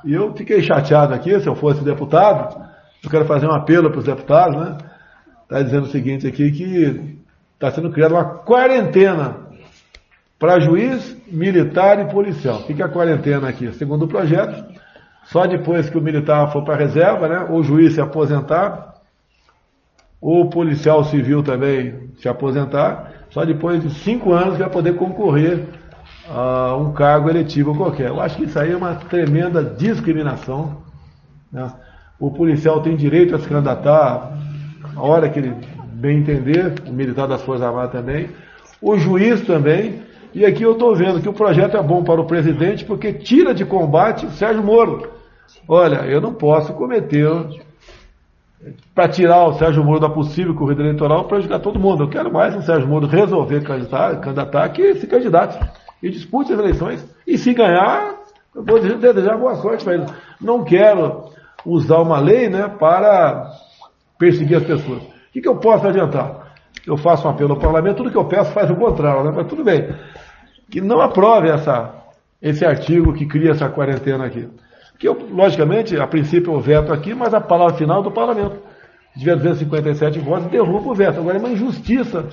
E 0.02 0.14
eu 0.14 0.32
fiquei 0.34 0.62
chateado 0.62 1.12
aqui, 1.12 1.38
se 1.40 1.46
eu 1.46 1.54
fosse 1.54 1.84
deputado, 1.84 2.58
eu 3.02 3.10
quero 3.10 3.26
fazer 3.26 3.46
um 3.46 3.52
apelo 3.52 3.90
para 3.90 3.98
os 3.98 4.06
deputados, 4.06 4.56
né? 4.56 4.78
Está 5.42 5.60
dizendo 5.60 5.84
o 5.84 5.90
seguinte 5.90 6.26
aqui, 6.26 6.50
que 6.50 7.18
está 7.52 7.70
sendo 7.70 7.90
criada 7.90 8.14
uma 8.14 8.24
quarentena 8.24 9.36
para 10.38 10.58
juiz, 10.58 11.16
militar 11.30 12.00
e 12.00 12.10
policial. 12.10 12.62
Que 12.62 12.80
é 12.80 12.84
a 12.84 12.88
quarentena 12.88 13.46
aqui? 13.46 13.70
Segundo 13.74 14.06
o 14.06 14.08
projeto, 14.08 14.64
só 15.24 15.46
depois 15.46 15.90
que 15.90 15.98
o 15.98 16.02
militar 16.02 16.50
for 16.50 16.64
para 16.64 16.74
a 16.74 16.78
reserva, 16.78 17.28
né? 17.28 17.46
O 17.50 17.62
juiz 17.62 17.92
se 17.92 18.00
aposentar, 18.00 18.93
o 20.26 20.46
policial 20.46 21.04
civil 21.04 21.42
também 21.42 22.08
se 22.16 22.26
aposentar, 22.30 23.26
só 23.28 23.44
depois 23.44 23.82
de 23.82 23.90
cinco 23.90 24.32
anos 24.32 24.56
vai 24.56 24.70
poder 24.70 24.96
concorrer 24.96 25.66
a 26.26 26.74
um 26.76 26.94
cargo 26.94 27.28
eletivo 27.28 27.76
qualquer. 27.76 28.08
Eu 28.08 28.18
acho 28.22 28.38
que 28.38 28.44
isso 28.44 28.58
aí 28.58 28.72
é 28.72 28.76
uma 28.76 28.94
tremenda 28.94 29.62
discriminação. 29.62 30.78
né? 31.52 31.70
O 32.18 32.30
policial 32.30 32.80
tem 32.80 32.96
direito 32.96 33.34
a 33.34 33.38
se 33.38 33.46
candidatar 33.46 34.32
a 34.96 35.02
hora 35.02 35.28
que 35.28 35.40
ele 35.40 35.54
bem 35.92 36.20
entender, 36.20 36.72
o 36.88 36.92
militar 36.92 37.28
das 37.28 37.42
Forças 37.42 37.66
Armadas 37.66 37.92
também, 37.92 38.30
o 38.80 38.96
juiz 38.96 39.42
também, 39.42 40.04
e 40.32 40.46
aqui 40.46 40.62
eu 40.62 40.72
estou 40.72 40.96
vendo 40.96 41.20
que 41.20 41.28
o 41.28 41.34
projeto 41.34 41.76
é 41.76 41.82
bom 41.82 42.02
para 42.02 42.22
o 42.22 42.26
presidente 42.26 42.82
porque 42.82 43.12
tira 43.12 43.52
de 43.52 43.66
combate 43.66 44.26
Sérgio 44.30 44.64
Moro. 44.64 45.06
Olha, 45.68 46.06
eu 46.06 46.18
não 46.18 46.32
posso 46.32 46.72
cometer 46.72 47.28
para 48.94 49.08
tirar 49.08 49.46
o 49.46 49.54
Sérgio 49.54 49.84
Moro 49.84 50.00
da 50.00 50.08
possível 50.08 50.54
corrida 50.54 50.82
eleitoral 50.82 51.24
prejudicar 51.24 51.60
todo 51.60 51.78
mundo. 51.78 52.04
Eu 52.04 52.08
quero 52.08 52.32
mais 52.32 52.54
o 52.54 52.62
Sérgio 52.62 52.88
Moro 52.88 53.06
resolver 53.06 53.62
candidatar, 53.62 54.20
candidatar 54.20 54.68
que 54.70 54.94
se 54.94 55.06
candidate 55.06 55.58
e 56.02 56.10
dispute 56.10 56.52
as 56.52 56.58
eleições. 56.58 57.06
E 57.26 57.36
se 57.36 57.52
ganhar, 57.52 58.14
eu 58.54 58.64
vou 58.64 58.80
desejar 58.80 59.36
boa 59.36 59.56
sorte 59.56 59.84
para 59.84 59.94
ele. 59.94 60.06
Não 60.40 60.64
quero 60.64 61.30
usar 61.64 61.98
uma 61.98 62.18
lei 62.18 62.48
né, 62.48 62.68
para 62.68 63.50
perseguir 64.18 64.58
as 64.58 64.64
pessoas. 64.64 65.02
O 65.02 65.32
que, 65.32 65.40
que 65.40 65.48
eu 65.48 65.56
posso 65.56 65.86
adiantar? 65.86 66.54
Eu 66.86 66.96
faço 66.96 67.26
um 67.26 67.30
apelo 67.30 67.54
ao 67.54 67.58
parlamento, 67.58 67.98
tudo 67.98 68.10
que 68.10 68.16
eu 68.16 68.26
peço 68.26 68.52
faz 68.52 68.70
o 68.70 68.76
contrário, 68.76 69.24
né? 69.24 69.32
mas 69.34 69.46
tudo 69.46 69.64
bem. 69.64 69.94
Que 70.70 70.80
não 70.80 71.00
aprove 71.00 71.48
essa, 71.48 71.94
esse 72.40 72.64
artigo 72.64 73.12
que 73.14 73.26
cria 73.26 73.52
essa 73.52 73.68
quarentena 73.68 74.26
aqui. 74.26 74.48
Que 74.98 75.08
logicamente, 75.08 75.96
a 75.96 76.06
princípio 76.06 76.52
eu 76.52 76.60
veto 76.60 76.92
aqui, 76.92 77.14
mas 77.14 77.34
a 77.34 77.40
palavra 77.40 77.76
final 77.76 78.00
é 78.00 78.04
do 78.04 78.10
parlamento. 78.10 78.56
Se 79.12 79.20
tiver 79.20 79.36
257 79.36 80.18
votos, 80.18 80.46
derruba 80.46 80.90
o 80.90 80.94
veto. 80.94 81.20
Agora 81.20 81.36
é 81.36 81.40
uma 81.40 81.50
injustiça 81.50 82.26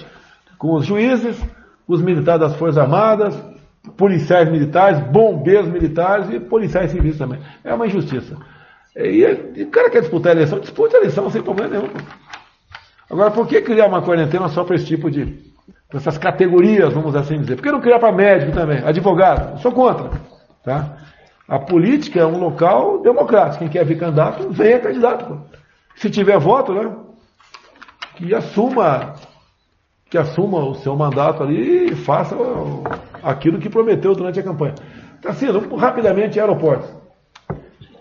com 0.57 0.75
os 0.75 0.85
juízes, 0.85 1.39
os 1.87 2.01
militares 2.01 2.41
das 2.41 2.55
Forças 2.55 2.77
Armadas, 2.77 3.35
policiais 3.97 4.49
militares, 4.49 4.99
bombeiros 4.99 5.67
militares 5.67 6.29
e 6.29 6.39
policiais 6.39 6.91
civis 6.91 7.17
também. 7.17 7.39
É 7.63 7.73
uma 7.73 7.87
injustiça. 7.87 8.37
E, 8.95 9.25
e 9.55 9.63
o 9.63 9.69
cara 9.69 9.89
quer 9.89 10.01
disputar 10.01 10.31
a 10.31 10.35
eleição, 10.35 10.59
disputa 10.59 10.97
a 10.97 10.99
eleição 10.99 11.29
sem 11.29 11.41
problema 11.41 11.69
nenhum. 11.69 11.89
Agora, 13.09 13.31
por 13.31 13.47
que 13.47 13.61
criar 13.61 13.87
uma 13.87 14.01
quarentena 14.01 14.47
só 14.49 14.63
para 14.63 14.75
esse 14.75 14.85
tipo 14.85 15.09
de. 15.09 15.25
para 15.89 15.99
essas 15.99 16.17
categorias, 16.17 16.93
vamos 16.93 17.15
assim 17.15 17.39
dizer? 17.39 17.55
Por 17.55 17.63
que 17.63 17.71
não 17.71 17.81
criar 17.81 17.99
para 17.99 18.11
médico 18.11 18.51
também? 18.53 18.83
Advogado? 18.83 19.59
Sou 19.61 19.71
contra. 19.71 20.11
Tá? 20.63 20.97
A 21.51 21.59
política 21.59 22.21
é 22.21 22.25
um 22.25 22.39
local 22.39 23.01
democrático. 23.01 23.59
Quem 23.59 23.67
quer 23.67 23.83
vir 23.83 23.99
candidato, 23.99 24.49
venha 24.51 24.79
candidato. 24.79 25.25
pô. 25.25 25.57
Se 25.97 26.09
tiver 26.09 26.39
voto, 26.39 26.73
né? 26.73 26.95
Que 28.15 28.33
assuma, 28.33 29.15
que 30.09 30.17
assuma 30.17 30.59
o 30.59 30.75
seu 30.75 30.95
mandato 30.95 31.43
ali 31.43 31.91
e 31.91 31.95
faça 31.95 32.37
aquilo 33.21 33.59
que 33.59 33.69
prometeu 33.69 34.15
durante 34.15 34.39
a 34.39 34.43
campanha. 34.43 34.75
Tá 35.21 35.31
assim, 35.31 35.47
rapidamente, 35.75 36.39
aeroportos. 36.39 36.89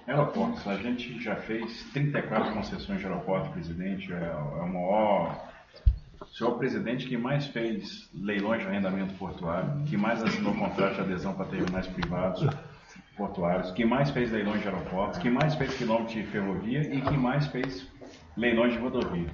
Aeroportos, 0.07 0.65
a 0.69 0.77
gente 0.77 1.21
já 1.21 1.35
fez 1.35 1.91
34 1.93 2.55
concessões 2.55 3.01
de 3.01 3.07
aeroporto, 3.07 3.51
presidente. 3.51 4.13
É, 4.13 4.27
é 4.27 4.63
o 4.63 4.73
maior. 4.73 5.45
O 6.21 6.27
senhor 6.37 6.57
presidente 6.57 7.05
que 7.09 7.17
mais 7.17 7.47
fez 7.47 8.09
leilões 8.15 8.63
de 8.63 8.69
arrendamento 8.69 9.13
portuário, 9.15 9.83
que 9.87 9.97
mais 9.97 10.23
assinou 10.23 10.55
contrato 10.55 10.95
de 10.95 11.01
adesão 11.01 11.33
para 11.33 11.47
terminais 11.47 11.89
privados 11.89 12.47
portuários, 13.17 13.71
que 13.73 13.85
mais 13.85 14.11
fez 14.11 14.31
leilões 14.33 14.61
de 14.63 14.69
aeroportos, 14.69 15.19
que 15.19 15.29
mais 15.31 15.55
fez 15.55 15.75
quilômetros 15.75 16.13
de 16.15 16.23
ferrovia 16.25 16.81
e 16.83 17.01
que 17.01 17.17
mais 17.17 17.47
fez 17.49 17.87
leilões 18.37 18.73
de 18.73 18.79
rodovia. 18.79 19.27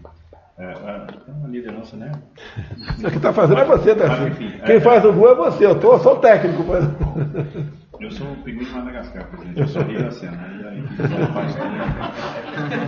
É, 0.58 0.64
é, 0.64 1.30
uma 1.32 1.48
liderança, 1.48 1.96
né? 1.96 2.10
Isso 2.96 3.10
que 3.10 3.16
está 3.18 3.30
fazendo 3.32 3.60
é 3.60 3.64
você, 3.66 3.94
Mas, 3.94 3.98
Tarcísio. 4.08 4.28
enfim, 4.28 4.58
Quem 4.64 4.76
é- 4.76 4.80
faz 4.80 5.04
o 5.04 5.12
gol 5.12 5.30
é 5.32 5.34
você, 5.34 5.66
eu 5.66 5.78
tô 5.78 5.98
só 5.98 6.14
o 6.14 6.18
técnico. 6.18 6.64
mas- 6.64 6.84
Eu 7.98 8.10
sou 8.10 8.30
o 8.30 8.36
pinguim 8.42 8.62
de 8.62 8.70
Madagascar, 8.72 9.24
presidente. 9.26 9.58
Eu 9.58 9.68
sou 9.68 9.80
Rio 9.82 10.02
da 10.02 10.10
Sena. 10.10 10.36
E 10.60 10.66
a 10.66 10.74
equipe 10.76 11.02
não 11.18 11.32
faz 11.32 11.54
tudo. 11.54 11.66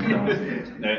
Então, 0.04 0.26
assim, 0.26 0.84
é, 0.84 0.92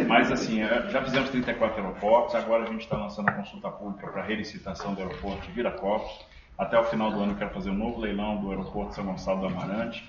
é, 0.00 0.04
mas 0.06 0.30
assim, 0.30 0.62
é, 0.62 0.88
já 0.90 1.02
fizemos 1.02 1.28
34 1.30 1.82
aeroportos, 1.82 2.36
agora 2.36 2.62
a 2.62 2.66
gente 2.66 2.82
está 2.82 2.96
lançando 2.96 3.28
a 3.28 3.32
consulta 3.32 3.68
pública 3.70 4.06
para 4.12 4.22
relicitação 4.22 4.94
do 4.94 5.00
aeroporto 5.02 5.44
de 5.46 5.50
Viracopos. 5.52 6.24
Até 6.58 6.76
o 6.76 6.84
final 6.84 7.12
do 7.12 7.20
ano 7.20 7.32
eu 7.32 7.36
quero 7.36 7.50
fazer 7.50 7.70
um 7.70 7.74
novo 7.76 8.00
leilão 8.00 8.36
do 8.38 8.50
aeroporto 8.50 8.96
São 8.96 9.04
Gonçalo 9.04 9.42
do 9.42 9.46
Amarante. 9.46 10.04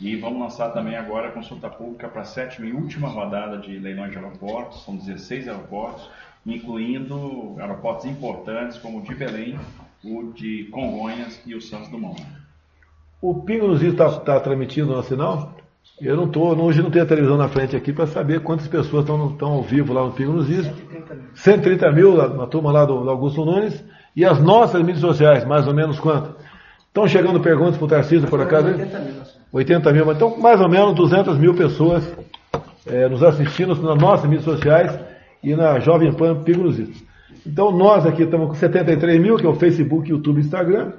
E 0.00 0.16
vamos 0.16 0.40
lançar 0.40 0.70
também 0.70 0.96
agora 0.96 1.28
a 1.28 1.30
consulta 1.30 1.70
pública 1.70 2.08
para 2.08 2.22
a 2.22 2.24
sétima 2.24 2.66
e 2.66 2.72
última 2.72 3.08
rodada 3.08 3.56
de 3.58 3.78
leilões 3.78 4.10
de 4.10 4.16
aeroportos. 4.16 4.82
São 4.84 4.96
16 4.96 5.46
aeroportos, 5.46 6.10
incluindo 6.44 7.54
aeroportos 7.56 8.06
importantes 8.06 8.78
como 8.78 8.98
o 8.98 9.02
de 9.02 9.14
Belém, 9.14 9.56
o 10.02 10.32
de 10.32 10.64
Congonhas 10.72 11.40
e 11.46 11.54
o 11.54 11.60
Santos 11.60 11.88
Dumont. 11.88 12.20
O 13.20 13.42
Pingo 13.42 13.68
nos 13.68 13.80
está 13.80 14.10
tá 14.18 14.40
transmitindo 14.40 14.92
no 14.92 15.02
sinal? 15.04 15.54
Eu 16.00 16.16
não 16.16 16.24
estou, 16.24 16.58
hoje 16.60 16.82
não 16.82 16.90
tenho 16.90 17.04
a 17.04 17.08
televisão 17.08 17.36
na 17.36 17.48
frente 17.48 17.76
aqui 17.76 17.92
para 17.92 18.08
saber 18.08 18.40
quantas 18.40 18.66
pessoas 18.66 19.04
estão 19.04 19.52
ao 19.52 19.62
vivo 19.62 19.92
lá 19.92 20.04
no 20.04 20.12
Pingo 20.12 20.32
nos 20.32 20.50
Is. 20.50 20.68
130 21.34 21.92
mil, 21.92 22.16
na, 22.16 22.26
na 22.26 22.46
turma 22.48 22.72
lá 22.72 22.84
do, 22.84 23.04
do 23.04 23.10
Augusto 23.10 23.44
Nunes. 23.44 23.84
E 24.14 24.24
as 24.24 24.40
nossas 24.40 24.80
mídias 24.80 25.00
sociais, 25.00 25.44
mais 25.44 25.66
ou 25.66 25.74
menos 25.74 25.98
quanto? 25.98 26.34
Estão 26.86 27.08
chegando 27.08 27.40
perguntas 27.40 27.76
para 27.76 27.84
o 27.84 27.88
Tarcísio, 27.88 28.28
por 28.28 28.40
acaso? 28.40 28.68
hein? 28.68 28.74
80 28.74 29.00
mil. 29.00 29.22
80 29.52 29.92
mil, 29.92 30.06
mas 30.06 30.16
então 30.16 30.38
mais 30.38 30.60
ou 30.60 30.68
menos 30.68 30.94
200 30.94 31.38
mil 31.38 31.54
pessoas 31.54 32.06
eh, 32.86 33.08
nos 33.08 33.22
assistindo 33.22 33.74
nas 33.74 33.98
nossas 33.98 34.28
mídias 34.28 34.44
sociais 34.44 34.98
e 35.42 35.54
na 35.54 35.78
Jovem 35.78 36.12
Pan 36.12 36.42
Is. 36.46 37.04
Então 37.46 37.70
nós 37.72 38.06
aqui 38.06 38.22
estamos 38.22 38.48
com 38.48 38.54
73 38.54 39.20
mil, 39.20 39.36
que 39.36 39.46
é 39.46 39.48
o 39.48 39.54
Facebook, 39.54 40.08
YouTube 40.10 40.38
e 40.38 40.40
Instagram. 40.40 40.92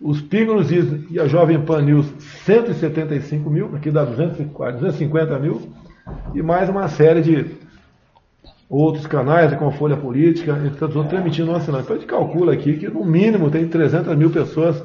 Os 0.00 0.20
Is 0.20 1.10
e 1.10 1.20
a 1.20 1.26
Jovem 1.26 1.60
Pan 1.60 1.82
News, 1.82 2.06
175 2.44 3.50
mil, 3.50 3.76
aqui 3.76 3.90
dá 3.90 4.04
240, 4.04 4.78
250 4.78 5.38
mil. 5.38 5.70
E 6.34 6.42
mais 6.42 6.68
uma 6.70 6.88
série 6.88 7.20
de 7.20 7.46
outros 8.70 9.04
canais, 9.08 9.52
como 9.54 9.70
a 9.70 9.72
Folha 9.72 9.96
Política, 9.96 10.52
entre 10.52 10.78
tantos 10.78 10.94
outros, 10.94 11.10
transmitindo 11.10 11.50
nosso 11.50 11.64
sinal. 11.64 11.80
Então 11.80 11.96
a 11.96 11.98
gente 11.98 12.08
calcula 12.08 12.52
aqui 12.52 12.76
que 12.76 12.88
no 12.88 13.04
mínimo 13.04 13.50
tem 13.50 13.66
300 13.66 14.16
mil 14.16 14.30
pessoas 14.30 14.80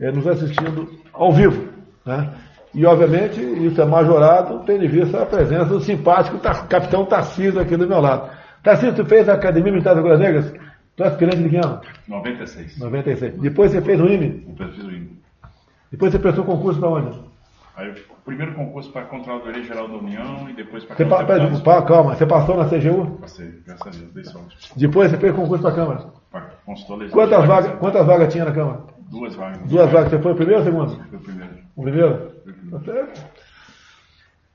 eh, 0.00 0.10
nos 0.10 0.26
assistindo 0.26 0.88
ao 1.12 1.30
vivo. 1.30 1.68
Né? 2.06 2.30
E 2.74 2.86
obviamente 2.86 3.38
isso 3.38 3.80
é 3.82 3.84
majorado, 3.84 4.60
tendo 4.64 4.84
em 4.84 4.88
vista 4.88 5.22
a 5.22 5.26
presença 5.26 5.66
do 5.66 5.80
simpático 5.80 6.38
capitão 6.38 7.04
Tarcísio 7.04 7.60
aqui 7.60 7.76
do 7.76 7.86
meu 7.86 8.00
lado. 8.00 8.30
Tarcísio, 8.62 8.94
tu 8.94 9.04
fez 9.04 9.28
a 9.28 9.34
Academia 9.34 9.72
Militar 9.72 9.90
das 9.90 9.98
Agulhas 9.98 10.20
Negras? 10.20 10.52
Tu 10.96 11.04
é 11.04 11.06
aspirante 11.06 11.42
de 11.42 11.48
que 11.50 11.56
ano? 11.56 11.80
96. 12.08 12.78
96. 12.78 13.34
Depois 13.40 13.70
você 13.70 13.82
fez 13.82 14.00
o 14.00 14.06
IME? 14.06 14.46
O 14.48 14.54
perfil 14.54 14.90
INE. 14.90 15.18
Depois 15.90 16.12
você 16.12 16.18
prestou 16.18 16.44
concurso 16.44 16.80
para 16.80 16.88
onde? 16.88 17.27
Aí, 17.78 17.90
o 17.92 18.24
primeiro 18.24 18.54
concurso 18.54 18.90
para 18.90 19.02
Controladoria 19.02 19.62
Geral 19.62 19.86
da 19.86 19.94
União 19.94 20.50
e 20.50 20.52
depois 20.52 20.84
para 20.84 20.96
Você 20.96 21.04
pa- 21.04 21.24
pera, 21.24 21.48
pa- 21.60 21.82
calma, 21.82 22.16
você 22.16 22.26
passou 22.26 22.56
na 22.56 22.68
CGU? 22.68 23.18
Passei, 23.20 23.62
graças 23.64 23.86
a 23.86 23.90
Deus, 23.90 24.12
dei 24.12 24.24
sorte. 24.24 24.72
Depois 24.76 25.10
você 25.12 25.16
fez 25.16 25.32
concurso 25.32 25.62
para 25.62 25.70
a 25.70 25.74
Câmara. 25.76 26.04
Para 26.32 26.40
consultor. 26.66 27.08
Quantas 27.08 27.46
vagas, 27.46 27.78
quantas 27.78 28.04
vagas 28.04 28.32
tinha 28.32 28.44
na 28.44 28.50
Câmara? 28.50 28.80
Duas 29.08 29.36
vagas. 29.36 29.60
Duas 29.70 29.92
vagas. 29.92 30.10
Você 30.10 30.18
foi 30.18 30.32
o 30.32 30.34
primeiro 30.34 30.60
ou 30.60 30.66
o 30.66 30.70
segundo? 30.72 31.04
Foi 31.08 31.18
o 31.18 31.22
primeiro. 31.22 31.54
O 31.76 31.82
primeiro? 31.84 32.32
Certo. 32.84 33.26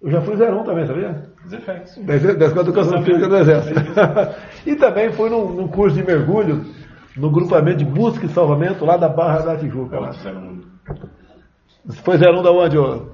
Eu 0.02 0.12
já 0.12 0.22
fui 0.22 0.36
01 0.36 0.64
também, 0.66 0.86
sabia? 0.86 1.30
Efeitos. 1.50 1.98
Da 2.06 2.16
Escola 2.16 2.64
de 2.66 2.70
Educação 2.72 3.04
Física 3.04 3.28
do 3.30 3.38
Exército. 3.38 3.80
e 4.68 4.76
também 4.76 5.14
fui 5.14 5.30
num, 5.30 5.48
num 5.54 5.68
curso 5.70 5.96
de 5.96 6.04
mergulho 6.04 6.66
no 7.16 7.32
grupamento 7.32 7.78
de 7.78 7.86
busca 7.86 8.26
e 8.26 8.30
salvamento 8.30 8.84
lá 8.86 8.98
da 8.98 9.08
Barra 9.08 9.40
da 9.40 9.56
Tijuca. 9.56 9.96
Elas 9.96 10.22
Lá. 10.26 10.32
Um- 11.88 11.94
foi 11.94 12.18
01 12.18 12.42
da 12.42 12.52
onde, 12.52 12.78
ô? 12.78 13.08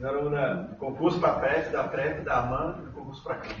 Era 0.00 0.18
um 0.18 0.74
concurso 0.78 1.20
para 1.20 1.34
PrEP, 1.34 1.70
da 1.72 1.84
PrEP, 1.84 2.24
da 2.24 2.38
AMAN 2.40 2.74
e 2.88 2.92
concurso 2.92 3.22
para 3.22 3.36
Câmara. 3.36 3.60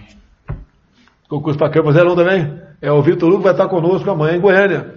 concurso 1.28 1.58
para 1.58 1.70
Câmara 1.70 1.92
01 2.04 2.16
também. 2.16 2.60
É 2.80 2.90
o 2.90 3.00
Vitor 3.00 3.30
Hugo 3.30 3.42
vai 3.42 3.52
estar 3.52 3.68
conosco 3.68 4.10
amanhã 4.10 4.36
em 4.36 4.40
Goiânia. 4.40 4.94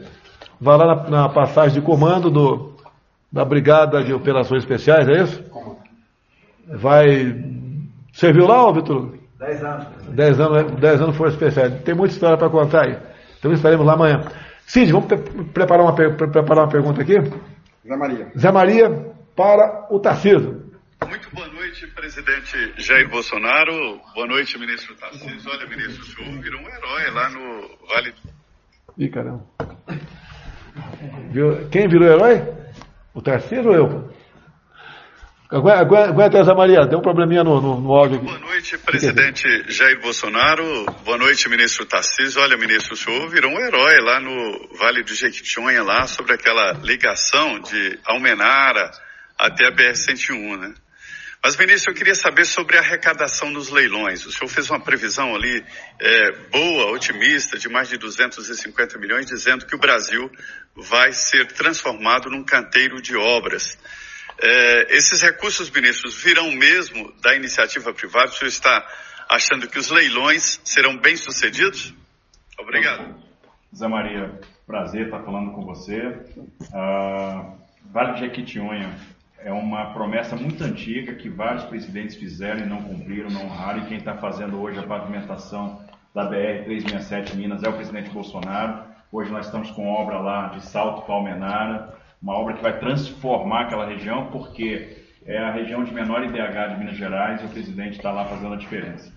Vai 0.59 0.77
lá 0.77 0.95
na, 0.95 1.09
na 1.09 1.29
passagem 1.29 1.79
de 1.79 1.85
comando 1.85 2.31
do, 2.31 2.73
da 3.31 3.45
Brigada 3.45 4.03
de 4.03 4.11
Operações 4.13 4.63
Especiais, 4.63 5.07
é 5.07 5.21
isso? 5.21 5.43
Vai. 6.67 7.43
Serviu 8.13 8.47
lá, 8.47 8.67
ô 8.67 8.73
Vitor 8.73 8.97
Hugo? 8.97 9.17
Dez 9.37 9.63
anos. 9.63 9.85
Dez 10.09 10.39
anos, 10.39 10.71
dez 10.79 11.01
anos 11.01 11.15
Força 11.15 11.33
Especial. 11.35 11.79
Tem 11.83 11.93
muita 11.93 12.13
história 12.15 12.37
para 12.37 12.49
contar 12.49 12.85
aí. 12.85 12.97
Então 13.37 13.51
estaremos 13.53 13.85
lá 13.85 13.93
amanhã. 13.93 14.23
Cid, 14.65 14.91
vamos 14.91 15.07
pre 15.07 15.17
preparar, 15.17 15.83
uma, 15.85 15.93
pre 15.93 16.09
preparar 16.09 16.63
uma 16.63 16.71
pergunta 16.71 17.01
aqui? 17.03 17.19
Zé 17.87 17.95
Maria. 17.95 18.31
Zé 18.35 18.51
Maria 18.51 19.14
para 19.35 19.87
o 19.89 19.99
Tarcísio. 19.99 20.63
Muito 21.07 21.29
boa 21.35 21.47
noite, 21.49 21.85
presidente 21.87 22.73
Jair 22.77 23.09
Bolsonaro. 23.09 23.99
Boa 24.13 24.27
noite, 24.27 24.57
ministro 24.57 24.95
Tarcísio. 24.95 25.51
Olha, 25.51 25.67
ministro, 25.67 26.01
o 26.01 26.05
senhor 26.05 26.41
virou 26.41 26.61
um 26.61 26.67
herói 26.67 27.11
lá 27.11 27.29
no 27.29 27.77
Vale 27.87 28.11
do... 28.11 28.17
Ih, 28.97 29.09
caramba. 29.09 29.45
Quem 31.69 31.87
virou 31.87 32.07
herói? 32.07 32.41
O 33.13 33.21
Tarcísio 33.21 33.67
ou 33.67 33.75
eu? 33.75 34.15
Aguenta, 35.51 36.09
aguenta, 36.09 36.43
Zé 36.43 36.53
Maria, 36.55 36.87
tem 36.87 36.97
um 36.97 37.01
probleminha 37.01 37.43
no, 37.43 37.61
no, 37.61 37.79
no 37.79 37.93
áudio 37.93 38.17
aqui. 38.17 38.25
Boa 38.25 38.39
noite, 38.39 38.77
presidente 38.79 39.71
Jair 39.71 40.01
Bolsonaro. 40.01 40.85
Boa 41.03 41.17
noite, 41.17 41.47
ministro 41.49 41.85
Tarcísio. 41.85 42.41
Olha, 42.41 42.57
ministro, 42.57 42.93
o 42.93 42.97
senhor 42.97 43.29
virou 43.29 43.51
um 43.51 43.59
herói 43.59 43.95
lá 43.99 44.19
no 44.19 44.77
Vale 44.77 45.03
do 45.03 45.13
Jequitinhonha, 45.13 45.83
lá 45.83 46.07
sobre 46.07 46.33
aquela 46.33 46.71
ligação 46.81 47.59
de 47.59 47.99
Almenara 48.05 48.89
até 49.37 49.67
a 49.67 49.71
BR-101, 49.71 50.59
né? 50.59 50.73
Mas, 51.45 51.55
ministro, 51.57 51.91
eu 51.91 51.95
queria 51.95 52.15
saber 52.15 52.43
sobre 52.43 52.75
a 52.75 52.81
arrecadação 52.81 53.51
nos 53.51 53.69
leilões. 53.69 54.25
O 54.25 54.31
senhor 54.31 54.49
fez 54.49 54.67
uma 54.67 54.79
previsão 54.79 55.35
ali 55.35 55.63
é, 55.99 56.31
boa, 56.49 56.91
otimista, 56.91 57.55
de 57.55 57.69
mais 57.69 57.87
de 57.87 57.97
250 57.97 58.97
milhões, 58.97 59.27
dizendo 59.27 59.63
que 59.63 59.75
o 59.75 59.77
Brasil 59.77 60.27
vai 60.75 61.11
ser 61.11 61.45
transformado 61.53 62.31
num 62.31 62.43
canteiro 62.43 62.99
de 62.99 63.15
obras. 63.15 63.77
É, 64.41 64.95
esses 64.97 65.21
recursos, 65.21 65.69
ministros, 65.69 66.15
virão 66.15 66.51
mesmo 66.51 67.13
da 67.21 67.35
iniciativa 67.35 67.93
privada? 67.93 68.31
O 68.31 68.33
senhor 68.33 68.49
está 68.49 68.83
achando 69.29 69.67
que 69.67 69.77
os 69.77 69.91
leilões 69.91 70.59
serão 70.63 70.97
bem-sucedidos? 70.97 71.93
Obrigado. 72.57 73.23
Zé 73.75 73.87
Maria, 73.87 74.39
prazer 74.65 75.05
estar 75.05 75.21
falando 75.23 75.51
com 75.51 75.63
você. 75.63 75.99
Uh, 75.99 77.55
vale 77.91 78.13
de 78.13 78.21
Jequitinhonha 78.21 79.14
é 79.45 79.53
uma 79.53 79.93
promessa 79.93 80.35
muito 80.35 80.63
antiga 80.63 81.13
que 81.13 81.29
vários 81.29 81.63
presidentes 81.65 82.15
fizeram 82.15 82.61
e 82.61 82.65
não 82.65 82.81
cumpriram, 82.81 83.29
não 83.29 83.45
honraram, 83.45 83.83
e 83.83 83.85
quem 83.85 83.97
está 83.97 84.15
fazendo 84.15 84.59
hoje 84.59 84.79
a 84.79 84.83
pavimentação 84.83 85.81
da 86.15 86.27
BR-367 86.27 87.35
Minas 87.35 87.61
é 87.61 87.69
o 87.69 87.73
presidente 87.73 88.09
Bolsonaro. 88.09 88.83
Hoje 89.11 89.31
nós 89.31 89.45
estamos 89.45 89.69
com 89.69 89.87
obra 89.87 90.17
lá 90.17 90.47
de 90.47 90.65
Salto 90.65 91.05
Palmenara, 91.05 91.93
uma 92.19 92.33
obra 92.33 92.55
que 92.55 92.63
vai 92.63 92.79
transformar 92.79 93.65
aquela 93.65 93.85
região, 93.85 94.31
porque 94.31 94.97
é 95.27 95.37
a 95.37 95.51
região 95.51 95.83
de 95.83 95.93
menor 95.93 96.23
IDH 96.23 96.73
de 96.73 96.79
Minas 96.79 96.97
Gerais 96.97 97.39
e 97.39 97.45
o 97.45 97.49
presidente 97.49 97.97
está 97.97 98.11
lá 98.11 98.25
fazendo 98.25 98.55
a 98.55 98.57
diferença. 98.57 99.13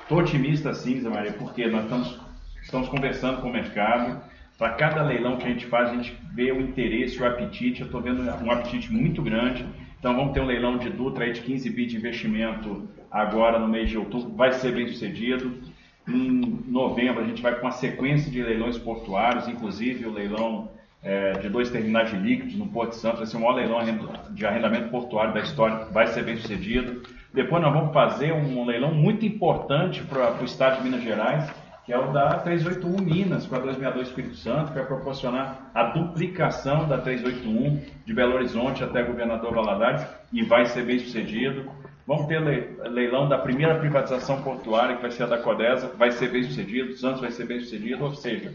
Estou 0.00 0.18
otimista 0.18 0.72
sim, 0.72 1.00
Zé 1.00 1.08
Maria, 1.08 1.32
porque 1.32 1.66
nós 1.66 1.82
estamos, 1.82 2.20
estamos 2.62 2.88
conversando 2.88 3.42
com 3.42 3.48
o 3.48 3.52
mercado, 3.52 4.22
para 4.58 4.70
cada 4.70 5.02
leilão 5.02 5.36
que 5.36 5.44
a 5.44 5.48
gente 5.48 5.66
faz, 5.66 5.90
a 5.90 5.94
gente 5.94 6.16
vê 6.34 6.52
o 6.52 6.60
interesse, 6.60 7.20
o 7.20 7.26
apetite. 7.26 7.80
Eu 7.80 7.86
estou 7.86 8.00
vendo 8.00 8.22
um 8.22 8.50
apetite 8.50 8.92
muito 8.92 9.22
grande. 9.22 9.64
Então 9.98 10.14
vamos 10.14 10.32
ter 10.32 10.40
um 10.40 10.46
leilão 10.46 10.78
de 10.78 10.90
Dutra 10.90 11.24
aí 11.24 11.32
de 11.32 11.40
15 11.40 11.70
bi 11.70 11.86
de 11.86 11.96
investimento 11.96 12.88
agora 13.10 13.58
no 13.58 13.68
mês 13.68 13.88
de 13.88 13.96
outubro. 13.96 14.34
Vai 14.34 14.52
ser 14.52 14.72
bem 14.72 14.88
sucedido. 14.88 15.58
Em 16.08 16.60
novembro 16.66 17.22
a 17.22 17.26
gente 17.26 17.40
vai 17.40 17.54
com 17.54 17.62
uma 17.62 17.70
sequência 17.70 18.30
de 18.30 18.42
leilões 18.42 18.76
portuários, 18.76 19.46
inclusive 19.46 20.06
o 20.06 20.12
leilão 20.12 20.70
é, 21.02 21.32
de 21.34 21.48
dois 21.48 21.70
terminais 21.70 22.10
de 22.10 22.16
líquidos 22.16 22.56
no 22.56 22.66
Porto 22.66 22.94
Santo. 22.94 23.18
Vai 23.18 23.26
ser 23.26 23.36
o 23.36 23.40
maior 23.40 23.54
leilão 23.54 23.80
de 24.30 24.46
arrendamento 24.46 24.90
portuário 24.90 25.32
da 25.32 25.40
história. 25.40 25.86
Vai 25.86 26.08
ser 26.08 26.24
bem 26.24 26.36
sucedido. 26.36 27.02
Depois 27.32 27.62
nós 27.62 27.72
vamos 27.72 27.92
fazer 27.92 28.32
um 28.32 28.64
leilão 28.64 28.92
muito 28.92 29.24
importante 29.24 30.02
para 30.02 30.40
o 30.40 30.44
estado 30.44 30.78
de 30.78 30.84
Minas 30.84 31.02
Gerais 31.02 31.61
que 31.84 31.92
é 31.92 31.98
o 31.98 32.12
da 32.12 32.38
381 32.38 33.02
Minas, 33.02 33.46
para 33.46 33.58
262 33.58 34.08
Espírito 34.08 34.36
Santo, 34.36 34.68
que 34.68 34.78
vai 34.78 34.86
proporcionar 34.86 35.70
a 35.74 35.84
duplicação 35.84 36.86
da 36.86 36.98
381 36.98 37.82
de 38.04 38.14
Belo 38.14 38.34
Horizonte 38.34 38.84
até 38.84 39.02
Governador 39.02 39.52
Valadares 39.52 40.06
e 40.32 40.44
vai 40.44 40.64
ser 40.66 40.84
bem 40.84 40.98
sucedido. 40.98 41.70
Vamos 42.06 42.26
ter 42.26 42.40
leilão 42.40 43.28
da 43.28 43.38
primeira 43.38 43.78
privatização 43.78 44.42
portuária, 44.42 44.96
que 44.96 45.02
vai 45.02 45.10
ser 45.10 45.24
a 45.24 45.26
da 45.26 45.38
Codesa, 45.38 45.88
vai 45.96 46.12
ser 46.12 46.30
bem 46.30 46.42
sucedido, 46.44 46.94
Santos 46.94 47.20
vai 47.20 47.30
ser 47.30 47.46
bem 47.46 47.60
sucedido, 47.60 48.04
ou 48.04 48.14
seja, 48.14 48.52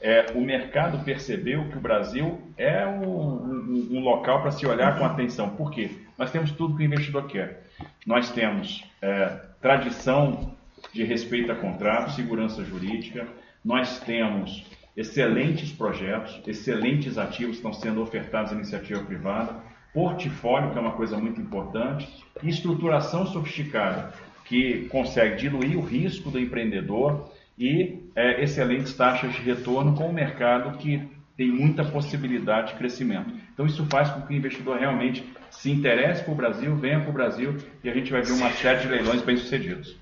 é, 0.00 0.26
o 0.34 0.40
mercado 0.40 1.02
percebeu 1.04 1.68
que 1.68 1.78
o 1.78 1.80
Brasil 1.80 2.40
é 2.56 2.86
um, 2.86 3.06
um, 3.06 3.88
um 3.92 4.00
local 4.00 4.42
para 4.42 4.50
se 4.50 4.66
olhar 4.66 4.98
com 4.98 5.04
atenção. 5.04 5.50
Por 5.50 5.70
quê? 5.70 5.90
Nós 6.18 6.30
temos 6.30 6.50
tudo 6.52 6.76
que 6.76 6.82
o 6.82 6.86
investidor 6.86 7.26
quer. 7.26 7.62
Nós 8.06 8.30
temos 8.30 8.84
é, 9.00 9.38
tradição 9.60 10.54
de 10.92 11.04
respeito 11.04 11.50
a 11.50 11.54
contrato, 11.54 12.12
segurança 12.12 12.64
jurídica. 12.64 13.26
Nós 13.64 14.00
temos 14.00 14.64
excelentes 14.96 15.72
projetos, 15.72 16.40
excelentes 16.46 17.16
ativos 17.16 17.52
que 17.52 17.66
estão 17.66 17.72
sendo 17.72 18.02
ofertados 18.02 18.52
à 18.52 18.54
iniciativa 18.54 19.02
privada, 19.02 19.56
portfólio, 19.92 20.70
que 20.70 20.78
é 20.78 20.80
uma 20.80 20.92
coisa 20.92 21.16
muito 21.16 21.40
importante, 21.40 22.08
e 22.42 22.48
estruturação 22.48 23.26
sofisticada, 23.26 24.12
que 24.44 24.86
consegue 24.88 25.36
diluir 25.36 25.78
o 25.78 25.82
risco 25.82 26.30
do 26.30 26.38
empreendedor 26.38 27.30
e 27.58 28.00
é, 28.14 28.42
excelentes 28.42 28.94
taxas 28.94 29.32
de 29.34 29.42
retorno 29.42 29.94
com 29.94 30.08
o 30.08 30.12
mercado 30.12 30.76
que 30.78 31.08
tem 31.36 31.50
muita 31.50 31.84
possibilidade 31.84 32.72
de 32.72 32.78
crescimento. 32.78 33.32
Então 33.52 33.66
isso 33.66 33.84
faz 33.86 34.10
com 34.10 34.22
que 34.22 34.34
o 34.34 34.36
investidor 34.36 34.78
realmente 34.78 35.24
se 35.50 35.70
interesse 35.70 36.24
por 36.24 36.32
o 36.32 36.34
Brasil, 36.34 36.74
venha 36.76 37.00
para 37.00 37.10
o 37.10 37.12
Brasil 37.12 37.56
e 37.82 37.88
a 37.88 37.94
gente 37.94 38.10
vai 38.10 38.22
ver 38.22 38.32
uma 38.32 38.50
série 38.50 38.80
de 38.80 38.88
leilões 38.88 39.22
bem-sucedidos. 39.22 39.96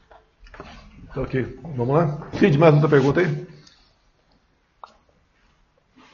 Tá 1.15 1.23
ok. 1.23 1.59
Vamos 1.77 1.97
lá? 1.97 2.31
Cid, 2.39 2.57
mais 2.57 2.73
outra 2.75 2.89
pergunta 2.89 3.21
aí? 3.21 3.47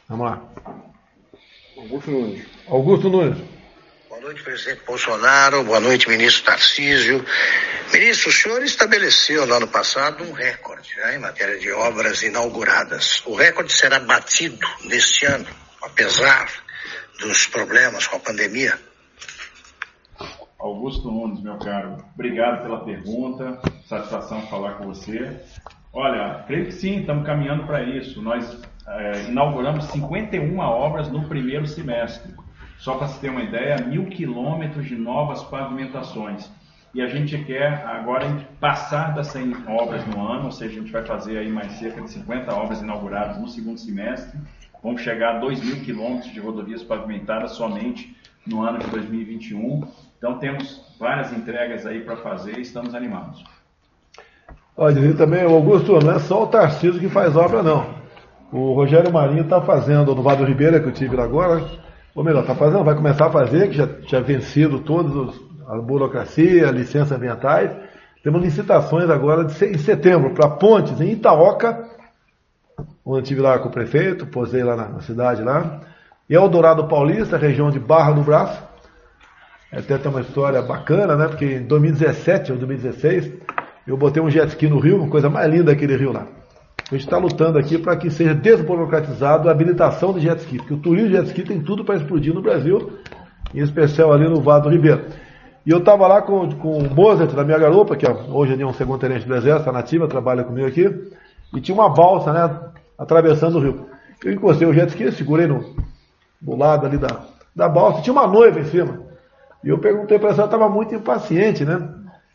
Vamos 0.09 0.27
lá. 0.27 0.43
Augusto 1.77 2.11
Nunes. 2.11 2.47
Augusto 2.67 3.11
Nunes. 3.11 3.57
Boa 4.09 4.21
noite, 4.23 4.43
presidente 4.43 4.83
Bolsonaro. 4.87 5.65
Boa 5.65 5.81
noite, 5.81 6.09
ministro 6.09 6.45
Tarcísio. 6.45 7.23
Ministro, 7.93 8.31
o 8.31 8.33
senhor 8.33 8.63
estabeleceu 8.63 9.47
no 9.47 9.55
ano 9.55 9.69
passado 9.69 10.25
um 10.25 10.33
recorde 10.33 10.97
né, 10.97 11.17
em 11.17 11.19
matéria 11.19 11.59
de 11.59 11.71
obras 11.73 12.23
inauguradas. 12.23 13.23
O 13.27 13.35
recorde 13.35 13.75
será 13.75 13.99
batido 14.01 14.67
neste 14.85 15.27
ano, 15.27 15.47
apesar 15.83 16.51
dos 17.21 17.47
problemas 17.47 18.07
com 18.07 18.17
a 18.17 18.21
pandemia? 18.21 18.86
Augusto 20.59 21.11
Nunes, 21.11 21.41
meu 21.43 21.59
caro, 21.59 21.97
obrigado 22.15 22.63
pela 22.63 22.81
pergunta, 22.81 23.61
satisfação 23.85 24.41
falar 24.43 24.75
com 24.75 24.87
você. 24.87 25.39
Olha, 25.93 26.45
creio 26.47 26.67
que 26.67 26.73
sim, 26.73 27.01
estamos 27.01 27.27
caminhando 27.27 27.65
para 27.65 27.83
isso. 27.83 28.23
Nós 28.23 28.63
é, 28.87 29.25
inauguramos 29.29 29.85
51 29.87 30.59
obras 30.59 31.11
no 31.11 31.29
primeiro 31.29 31.67
semestre. 31.67 32.35
Só 32.79 32.97
para 32.97 33.09
se 33.09 33.21
ter 33.21 33.31
uma 33.31 33.43
ideia, 33.43 33.79
mil 33.79 34.07
quilômetros 34.07 34.87
de 34.87 34.95
novas 34.95 35.43
pavimentações. 35.45 36.51
E 36.95 37.03
a 37.03 37.07
gente 37.09 37.37
quer 37.45 37.85
agora 37.87 38.27
passar 38.59 39.15
das 39.15 39.29
100 39.29 39.69
obras 39.69 40.07
no 40.07 40.27
ano, 40.27 40.47
ou 40.47 40.53
seja, 40.53 40.79
a 40.79 40.83
gente 40.83 40.93
vai 40.93 41.05
fazer 41.05 41.39
aí 41.39 41.51
mais 41.51 41.73
cerca 41.73 42.01
de 42.01 42.11
50 42.11 42.55
obras 42.55 42.81
inauguradas 42.81 43.39
no 43.39 43.49
segundo 43.49 43.79
semestre. 43.79 44.39
Vamos 44.83 45.03
chegar 45.03 45.37
a 45.37 45.39
2 45.39 45.63
mil 45.63 45.85
quilômetros 45.85 46.33
de 46.33 46.41
rodovias 46.41 46.83
pavimentadas 46.83 47.53
somente 47.53 48.17
no 48.47 48.63
ano 48.63 48.79
de 48.79 48.87
2021. 48.87 49.87
Então 50.17 50.39
temos 50.39 50.81
várias 50.99 51.33
entregas 51.33 51.87
aí 51.87 52.01
para 52.01 52.17
fazer 52.17 52.59
e 52.59 52.63
estamos 52.63 52.95
animados. 52.95 53.45
Olha, 54.77 55.01
e 55.01 55.15
também, 55.15 55.43
Augusto, 55.43 55.99
não 56.05 56.13
é 56.13 56.19
só 56.19 56.45
o 56.45 56.47
Tarcísio 56.47 57.01
que 57.01 57.09
faz 57.09 57.35
obra, 57.35 57.63
não. 57.63 57.95
O 58.53 58.75
Rogério 58.75 59.13
Marinho 59.13 59.43
está 59.43 59.61
fazendo 59.61 60.15
no 60.15 60.23
Vado 60.23 60.45
Ribeira, 60.45 60.79
que 60.79 60.87
eu 60.87 60.93
tive 60.93 61.17
lá 61.17 61.25
agora, 61.25 61.65
ou 62.15 62.23
melhor, 62.23 62.43
está 62.43 62.55
fazendo, 62.55 62.85
vai 62.85 62.95
começar 62.95 63.27
a 63.27 63.31
fazer, 63.31 63.69
que 63.69 63.77
já 63.77 63.87
tinha 63.87 64.21
vencido 64.21 64.81
todas 64.81 65.35
a 65.67 65.77
burocracia, 65.77 66.71
licenças 66.71 67.13
ambientais. 67.13 67.71
Temos 68.23 68.43
licitações 68.43 69.09
agora 69.11 69.45
de, 69.45 69.65
em 69.65 69.79
setembro 69.79 70.35
para 70.35 70.49
pontes 70.49 71.01
em 71.01 71.13
Itaoca, 71.13 71.89
onde 73.05 73.19
eu 73.19 73.23
estive 73.23 73.41
lá 73.41 73.59
com 73.59 73.69
o 73.69 73.73
prefeito, 73.73 74.27
posei 74.27 74.63
lá 74.63 74.77
na, 74.77 74.89
na 74.89 75.01
cidade 75.01 75.43
lá. 75.43 75.81
E 76.29 76.35
Eldorado 76.35 76.87
Paulista, 76.87 77.37
região 77.37 77.71
de 77.71 77.79
Barra 77.79 78.13
do 78.13 78.23
Braço, 78.23 78.63
até 79.73 79.99
tem 79.99 80.11
uma 80.11 80.21
história 80.21 80.63
bacana, 80.63 81.17
né? 81.17 81.29
Porque 81.29 81.45
em 81.45 81.67
2017 81.67 82.53
ou 82.53 82.59
2016 82.59 83.33
eu 83.87 83.97
botei 83.97 84.23
um 84.23 84.31
jet 84.31 84.49
ski 84.49 84.69
no 84.69 84.79
rio, 84.79 84.97
uma 84.97 85.11
coisa 85.11 85.29
mais 85.29 85.51
linda 85.51 85.73
aquele 85.73 85.97
rio 85.97 86.13
lá. 86.13 86.27
A 86.91 86.95
gente 86.95 87.05
está 87.05 87.19
lutando 87.19 87.59
aqui 87.59 87.79
para 87.79 87.97
que 87.97 88.11
seja 88.11 88.35
desburocratizado 88.35 89.49
a 89.49 89.53
habilitação 89.53 90.13
de 90.13 90.21
jet 90.21 90.39
ski, 90.41 90.59
porque 90.59 90.75
o 90.75 90.79
turismo 90.79 91.11
jet 91.11 91.27
ski 91.27 91.43
tem 91.43 91.61
tudo 91.61 91.85
para 91.85 91.97
explodir 91.97 92.33
no 92.33 92.41
Brasil, 92.41 92.99
em 93.53 93.61
especial 93.61 94.13
ali 94.13 94.29
no 94.29 94.41
Vado 94.41 94.69
Ribeiro. 94.69 95.05
E 95.65 95.71
eu 95.71 95.79
estava 95.79 96.07
lá 96.07 96.23
com, 96.23 96.49
com 96.53 96.79
o 96.79 96.95
Mozart, 96.95 97.33
da 97.33 97.45
minha 97.45 97.59
garupa, 97.59 97.97
que 97.97 98.07
é 98.07 98.11
hoje 98.11 98.61
é 98.61 98.65
um 98.65 98.73
segundo 98.73 99.01
tenente 99.01 99.27
do 99.27 99.35
Exército, 99.35 99.73
nativa, 99.73 100.07
trabalha 100.07 100.45
comigo 100.45 100.69
aqui. 100.69 100.89
e 101.55 101.61
tinha 101.61 101.75
uma 101.75 101.89
balsa, 101.89 102.33
né, 102.33 102.61
atravessando 102.97 103.59
o 103.59 103.61
rio. 103.61 103.87
Eu 104.25 104.33
encostei 104.33 104.67
o 104.69 104.73
jet 104.73 104.89
ski, 104.91 105.11
segurei 105.11 105.49
no, 105.49 105.75
do 106.41 106.55
lado 106.55 106.87
ali 106.87 106.99
da, 106.99 107.25
da 107.55 107.69
balsa, 107.69 108.03
tinha 108.03 108.13
uma 108.13 108.29
noiva 108.29 108.61
em 108.61 108.65
cima. 108.65 109.06
E 109.67 109.69
eu 109.69 109.79
perguntei 109.79 110.17
para 110.17 110.29
ela, 110.29 110.37
ela 110.37 110.45
estava 110.45 110.69
muito 110.69 110.95
impaciente, 110.95 111.65
né? 111.65 111.89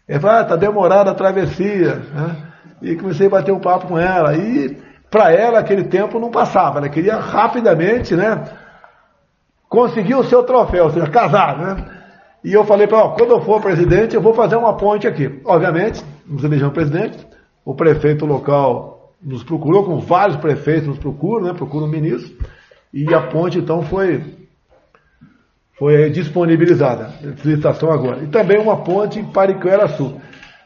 Ela 0.06 0.20
falou, 0.20 0.36
ah, 0.36 0.44
tá 0.44 0.58
demorada 0.58 1.12
a 1.12 1.16
travessia, 1.16 1.96
né? 2.14 2.36
E 2.82 2.94
comecei 2.98 3.28
a 3.28 3.30
bater 3.30 3.54
um 3.54 3.60
papo 3.62 3.88
com 3.88 3.98
ela. 3.98 4.36
E 4.36 4.78
para 5.10 5.32
ela 5.32 5.60
aquele 5.60 5.86
tempo 5.86 6.20
não 6.20 6.30
passava, 6.30 6.80
ela 6.80 6.90
queria 6.90 7.16
rapidamente, 7.16 8.18
né? 8.18 8.44
Conseguir 9.70 10.16
o 10.16 10.26
seu 10.26 10.44
troféu, 10.44 10.84
ou 10.84 10.92
seja, 10.92 11.08
casar, 11.08 11.58
né? 11.58 11.86
E 12.44 12.52
eu 12.52 12.66
falei 12.66 12.86
para 12.86 13.00
ela, 13.00 13.12
quando 13.12 13.32
eu 13.32 13.40
for 13.40 13.62
presidente, 13.62 14.14
eu 14.14 14.22
vou 14.22 14.34
fazer 14.34 14.58
uma 14.58 14.76
ponte 14.76 15.08
aqui. 15.08 15.42
Obviamente, 15.46 16.04
nos 16.28 16.44
elegemos 16.44 16.74
presidente, 16.74 17.26
o 17.64 17.74
prefeito 17.74 18.26
local 18.26 19.14
nos 19.24 19.42
procurou, 19.42 19.86
com 19.86 20.00
vários 20.02 20.36
prefeitos 20.36 20.90
nos 20.90 21.00
procuram, 21.00 21.46
né? 21.46 21.54
Procuram 21.54 21.86
o 21.86 21.90
ministro. 21.90 22.46
E 22.94 23.14
a 23.14 23.22
ponte 23.22 23.58
então 23.58 23.84
foi 23.84 24.41
foi 25.82 26.12
disponibilizada, 26.12 27.10
licitação 27.24 27.92
agora. 27.92 28.22
E 28.22 28.28
também 28.28 28.60
uma 28.60 28.84
ponte 28.84 29.18
em 29.18 29.26
Pariquera 29.26 29.88
Sul. 29.88 30.22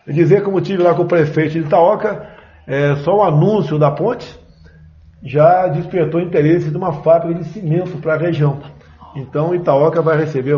Dizer 0.06 0.44
como 0.44 0.60
tive 0.60 0.84
lá 0.84 0.94
com 0.94 1.04
o 1.04 1.08
prefeito 1.08 1.54
de 1.54 1.60
Itaoca, 1.60 2.36
é, 2.68 2.98
só 2.98 3.16
o 3.16 3.24
anúncio 3.24 3.80
da 3.80 3.90
ponte 3.90 4.38
já 5.24 5.70
despertou 5.70 6.20
interesse 6.20 6.70
de 6.70 6.76
uma 6.76 7.02
fábrica 7.02 7.40
de 7.40 7.46
cimento 7.46 7.98
para 8.00 8.16
a 8.16 8.18
região. 8.18 8.62
Então 9.16 9.56
Itaoca 9.56 10.02
vai 10.02 10.18
receber 10.18 10.56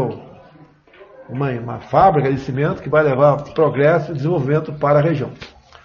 uma, 1.29 1.51
uma 1.51 1.79
fábrica 1.81 2.33
de 2.33 2.39
cimento 2.39 2.81
que 2.81 2.89
vai 2.89 3.03
levar 3.03 3.43
progresso 3.53 4.09
e 4.09 4.15
desenvolvimento 4.15 4.73
para 4.73 4.97
a 4.97 5.03
região. 5.03 5.33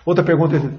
Outra 0.02 0.24
pergunta. 0.24 0.58
Boa 0.58 0.70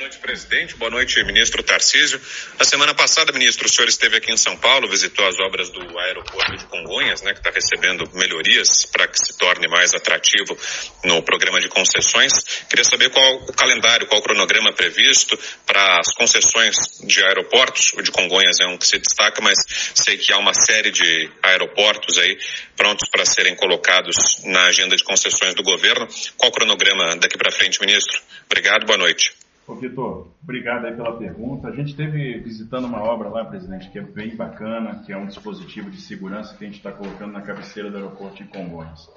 noite, 0.00 0.17
presidente. 0.28 0.76
Boa 0.76 0.90
noite, 0.90 1.24
ministro 1.24 1.62
Tarcísio. 1.62 2.20
Na 2.58 2.64
semana 2.66 2.94
passada, 2.94 3.32
ministro, 3.32 3.66
o 3.66 3.70
senhor 3.70 3.88
esteve 3.88 4.18
aqui 4.18 4.30
em 4.30 4.36
São 4.36 4.58
Paulo, 4.58 4.86
visitou 4.86 5.26
as 5.26 5.40
obras 5.40 5.70
do 5.70 5.98
aeroporto 5.98 6.54
de 6.54 6.66
Congonhas, 6.66 7.22
né, 7.22 7.32
que 7.32 7.38
está 7.38 7.50
recebendo 7.50 8.04
melhorias 8.12 8.84
para 8.92 9.08
que 9.08 9.16
se 9.16 9.38
torne 9.38 9.66
mais 9.68 9.94
atrativo 9.94 10.54
no 11.02 11.22
programa 11.22 11.58
de 11.60 11.70
concessões. 11.70 12.34
Queria 12.68 12.84
saber 12.84 13.08
qual 13.08 13.36
o 13.36 13.54
calendário, 13.54 14.06
qual 14.06 14.20
o 14.20 14.22
cronograma 14.22 14.70
previsto 14.70 15.34
para 15.64 15.98
as 15.98 16.12
concessões 16.14 16.76
de 17.02 17.24
aeroportos. 17.24 17.94
O 17.94 18.02
de 18.02 18.10
Congonhas 18.10 18.60
é 18.60 18.66
um 18.66 18.76
que 18.76 18.86
se 18.86 18.98
destaca, 18.98 19.40
mas 19.40 19.56
sei 19.94 20.18
que 20.18 20.30
há 20.30 20.36
uma 20.36 20.52
série 20.52 20.90
de 20.90 21.30
aeroportos 21.42 22.18
aí 22.18 22.36
prontos 22.76 23.08
para 23.08 23.24
serem 23.24 23.56
colocados 23.56 24.44
na 24.44 24.64
agenda 24.64 24.94
de 24.94 25.04
concessões 25.04 25.54
do 25.54 25.62
governo. 25.62 26.06
Qual 26.36 26.50
o 26.50 26.54
cronograma 26.54 27.16
daqui 27.16 27.38
para 27.38 27.50
frente, 27.50 27.80
ministro? 27.80 28.20
Obrigado, 28.44 28.84
boa 28.84 28.98
noite. 28.98 29.37
Ô, 29.68 29.74
Vitor, 29.74 30.28
obrigado 30.42 30.86
aí 30.86 30.96
pela 30.96 31.14
pergunta. 31.18 31.68
A 31.68 31.72
gente 31.72 31.90
esteve 31.90 32.38
visitando 32.38 32.86
uma 32.86 33.02
obra 33.02 33.28
lá, 33.28 33.44
presidente, 33.44 33.90
que 33.90 33.98
é 33.98 34.02
bem 34.02 34.34
bacana, 34.34 35.02
que 35.04 35.12
é 35.12 35.16
um 35.16 35.26
dispositivo 35.26 35.90
de 35.90 36.00
segurança 36.00 36.56
que 36.56 36.64
a 36.64 36.66
gente 36.66 36.78
está 36.78 36.90
colocando 36.90 37.32
na 37.32 37.42
cabeceira 37.42 37.90
do 37.90 37.98
aeroporto 37.98 38.42
de 38.42 38.44
Congonhas. 38.44 39.10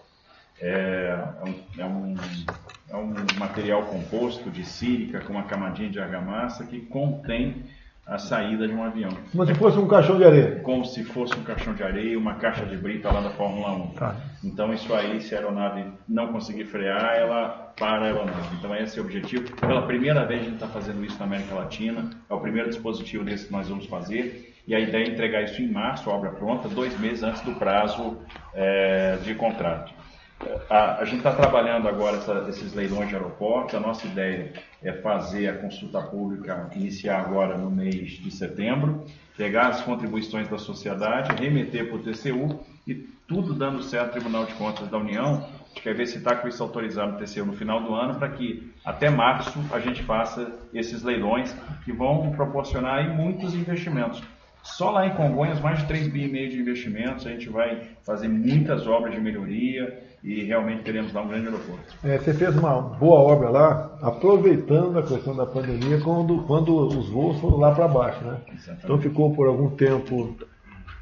É, 0.60 1.24
é, 1.78 1.82
é, 1.82 1.86
um, 1.86 2.16
é 2.90 2.96
um 2.98 3.14
material 3.40 3.86
composto 3.86 4.52
de 4.52 4.66
sílica 4.66 5.22
com 5.22 5.32
uma 5.32 5.44
camadinha 5.44 5.90
de 5.90 6.02
argamassa 6.02 6.66
que 6.66 6.82
contém 6.82 7.64
a 8.06 8.18
saída 8.18 8.68
de 8.68 8.74
um 8.74 8.84
avião. 8.84 9.12
Como 9.32 9.46
se 9.46 9.54
fosse 9.54 9.78
um 9.80 9.88
caixão 9.88 10.18
de 10.18 10.26
areia. 10.26 10.60
Como 10.62 10.86
se 10.86 11.04
fosse 11.04 11.36
um 11.36 11.44
caixão 11.44 11.74
de 11.74 11.84
areia, 11.84 12.18
uma 12.18 12.36
caixa 12.36 12.66
de 12.66 12.76
brita 12.76 13.12
lá 13.12 13.22
da 13.22 13.30
Fórmula 13.30 13.72
1. 13.72 13.88
Tá. 13.94 14.16
Então 14.44 14.74
isso 14.74 14.94
aí, 14.94 15.22
se 15.22 15.36
a 15.36 15.38
aeronave 15.38 15.86
não 16.08 16.32
conseguir 16.32 16.66
frear, 16.66 17.16
ela 17.16 17.74
para 17.78 18.04
a 18.04 18.06
aeronave. 18.06 18.56
Então 18.58 18.76
esse 18.76 19.00
é 19.00 19.02
o 19.02 19.06
objetivo. 19.06 19.56
Pela 19.56 19.84
primeira 19.84 20.26
vez 20.26 20.42
a 20.42 20.44
gente 20.44 20.56
está 20.56 20.68
fazendo 20.68 21.06
isso 21.06 21.18
na 21.20 21.26
América 21.26 21.56
Latina. 21.56 22.10
É 22.30 22.34
o 22.34 22.40
primeiro 22.40 22.70
dispositivo 22.70 23.24
desse 23.24 23.46
que 23.46 23.52
nós 23.52 23.70
vamos 23.70 23.86
fazer. 23.86 24.52
E 24.68 24.76
a 24.76 24.80
ideia 24.80 25.06
é 25.06 25.10
entregar 25.10 25.44
isso 25.44 25.62
em 25.62 25.72
março, 25.72 26.10
obra 26.10 26.32
pronta, 26.32 26.70
dois 26.70 26.98
meses 27.00 27.24
antes 27.24 27.42
do 27.42 27.54
prazo 27.56 28.18
é, 28.54 29.18
de 29.24 29.34
contrato. 29.36 29.92
A, 30.70 30.98
a 31.00 31.06
gente 31.06 31.18
está 31.18 31.34
trabalhando 31.34 31.88
agora 31.88 32.18
essa, 32.18 32.46
esses 32.50 32.74
leilões 32.74 33.10
de 33.10 33.16
aeroporto. 33.16 33.76
A 33.76 33.80
nossa 33.80 34.08
ideia 34.08 34.54
é 34.82 34.94
fazer 34.94 35.48
a 35.48 35.58
consulta 35.58 36.02
pública, 36.02 36.70
iniciar 36.76 37.20
agora 37.20 37.58
no 37.58 37.70
mês 37.70 38.12
de 38.12 38.32
setembro, 38.32 39.06
pegar 39.38 39.68
as 39.68 39.82
contribuições 39.82 40.48
da 40.48 40.58
sociedade, 40.58 41.42
remeter 41.42 41.88
para 41.88 41.98
o 41.98 42.00
TCU 42.00 42.60
e 42.88 42.96
tudo 43.28 43.54
dando 43.54 43.84
certo 43.84 44.14
Tribunal 44.14 44.46
de 44.46 44.54
Contas 44.54 44.88
da 44.88 44.98
União. 44.98 45.48
Quer 45.76 45.96
ver 45.96 46.06
se 46.06 46.18
está 46.18 46.36
com 46.36 46.48
isso 46.48 46.62
autorizado 46.62 47.14
no 47.14 47.18
TCU 47.18 47.46
no 47.46 47.54
final 47.54 47.82
do 47.82 47.94
ano, 47.94 48.16
para 48.16 48.30
que 48.30 48.72
até 48.84 49.10
março 49.10 49.58
a 49.72 49.80
gente 49.80 50.04
faça 50.04 50.52
esses 50.74 51.02
leilões 51.02 51.56
que 51.86 51.94
vão 51.94 52.32
proporcionar 52.32 52.96
aí 52.96 53.08
muitos 53.08 53.56
investimentos. 53.56 54.22
Só 54.64 54.92
lá 54.92 55.08
em 55.08 55.16
Congonhas, 55.16 55.60
mais 55.60 55.80
de 55.80 55.86
3,5 55.86 56.12
bi 56.12 56.50
de 56.50 56.60
investimentos, 56.60 57.26
a 57.26 57.32
gente 57.32 57.50
vai 57.50 57.90
fazer 58.04 58.28
muitas 58.28 58.86
obras 58.86 59.14
de 59.14 59.20
melhoria, 59.20 60.11
e 60.24 60.44
realmente 60.44 60.84
queremos 60.84 61.12
dar 61.12 61.22
um 61.22 61.28
grande 61.28 61.48
aeroporto. 61.48 61.96
É, 62.04 62.18
você 62.18 62.34
fez 62.34 62.56
uma 62.56 62.80
boa 62.80 63.20
obra 63.20 63.50
lá, 63.50 63.98
aproveitando 64.02 65.00
a 65.00 65.04
questão 65.04 65.36
da 65.36 65.46
pandemia, 65.46 66.00
quando, 66.00 66.44
quando 66.44 66.76
os 66.76 67.10
voos 67.10 67.40
foram 67.40 67.58
lá 67.58 67.74
para 67.74 67.88
baixo, 67.88 68.24
né? 68.24 68.38
Exatamente. 68.54 68.84
Então 68.84 69.02
ficou 69.02 69.34
por 69.34 69.48
algum 69.48 69.70
tempo 69.72 70.38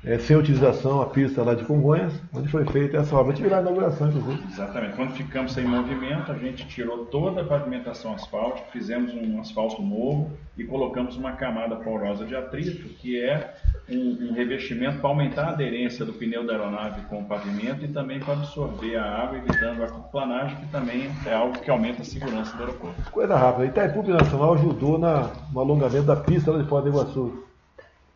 é, 0.04 0.18
sem 0.18 0.38
utilização 0.38 1.02
a 1.02 1.08
pista 1.08 1.44
lá 1.44 1.54
de 1.54 1.66
Congonhas, 1.66 2.14
onde 2.34 2.48
foi 2.48 2.66
feita 2.66 2.98
essa 2.98 3.14
obra. 3.16 3.34
Tive 3.34 3.50
lá 3.50 3.58
a 3.58 3.62
inauguração, 3.62 4.08
inclusive. 4.10 4.42
Exatamente. 4.50 4.96
Quando 4.96 5.12
ficamos 5.14 5.52
sem 5.52 5.66
movimento, 5.66 6.32
a 6.32 6.38
gente 6.38 6.66
tirou 6.68 7.06
toda 7.06 7.42
a 7.42 7.44
pavimentação 7.44 8.14
asfáltica, 8.14 8.68
fizemos 8.72 9.14
um 9.14 9.40
asfalto 9.42 9.82
novo 9.82 10.32
e 10.58 10.64
colocamos 10.64 11.18
uma 11.18 11.34
camada 11.34 11.76
porosa 11.76 12.26
de 12.26 12.36
atrito, 12.36 12.88
que 12.96 13.20
é 13.22 13.54
um, 13.92 14.34
revestimento 14.34 15.00
para 15.00 15.10
aumentar 15.10 15.46
a 15.46 15.50
aderência 15.50 16.06
do 16.06 16.14
pneu 16.14 16.46
da 16.46 16.54
aeronave 16.54 17.02
com 17.04 17.22
o 17.22 17.26
pavimento 17.26 17.84
e 17.86 17.88
também 17.88 18.20
para 18.20 18.34
absorver 18.34 18.96
a 18.96 19.04
água, 19.04 19.38
evitando 19.38 19.82
a 19.82 19.86
aquaplanagem, 19.86 20.58
que 20.58 20.68
também 20.68 21.10
é 21.26 21.34
algo 21.34 21.60
que 21.60 21.70
aumenta 21.70 22.02
a 22.02 22.06
segurança 22.06 22.56
do 22.56 22.64
aeroporto. 22.64 23.12
Coisa 23.12 23.36
rápida. 23.36 23.66
Itaipu 23.66 24.04
Nacional 24.04 24.54
ajudou 24.56 24.98
na, 24.98 25.32
no 25.52 25.60
alongamento 25.60 26.06
da 26.06 26.16
pista 26.16 26.52
lá 26.52 26.62
de 26.62 26.68
Foz 26.68 26.84
do 26.84 26.90
Iguaçu. 26.90 27.44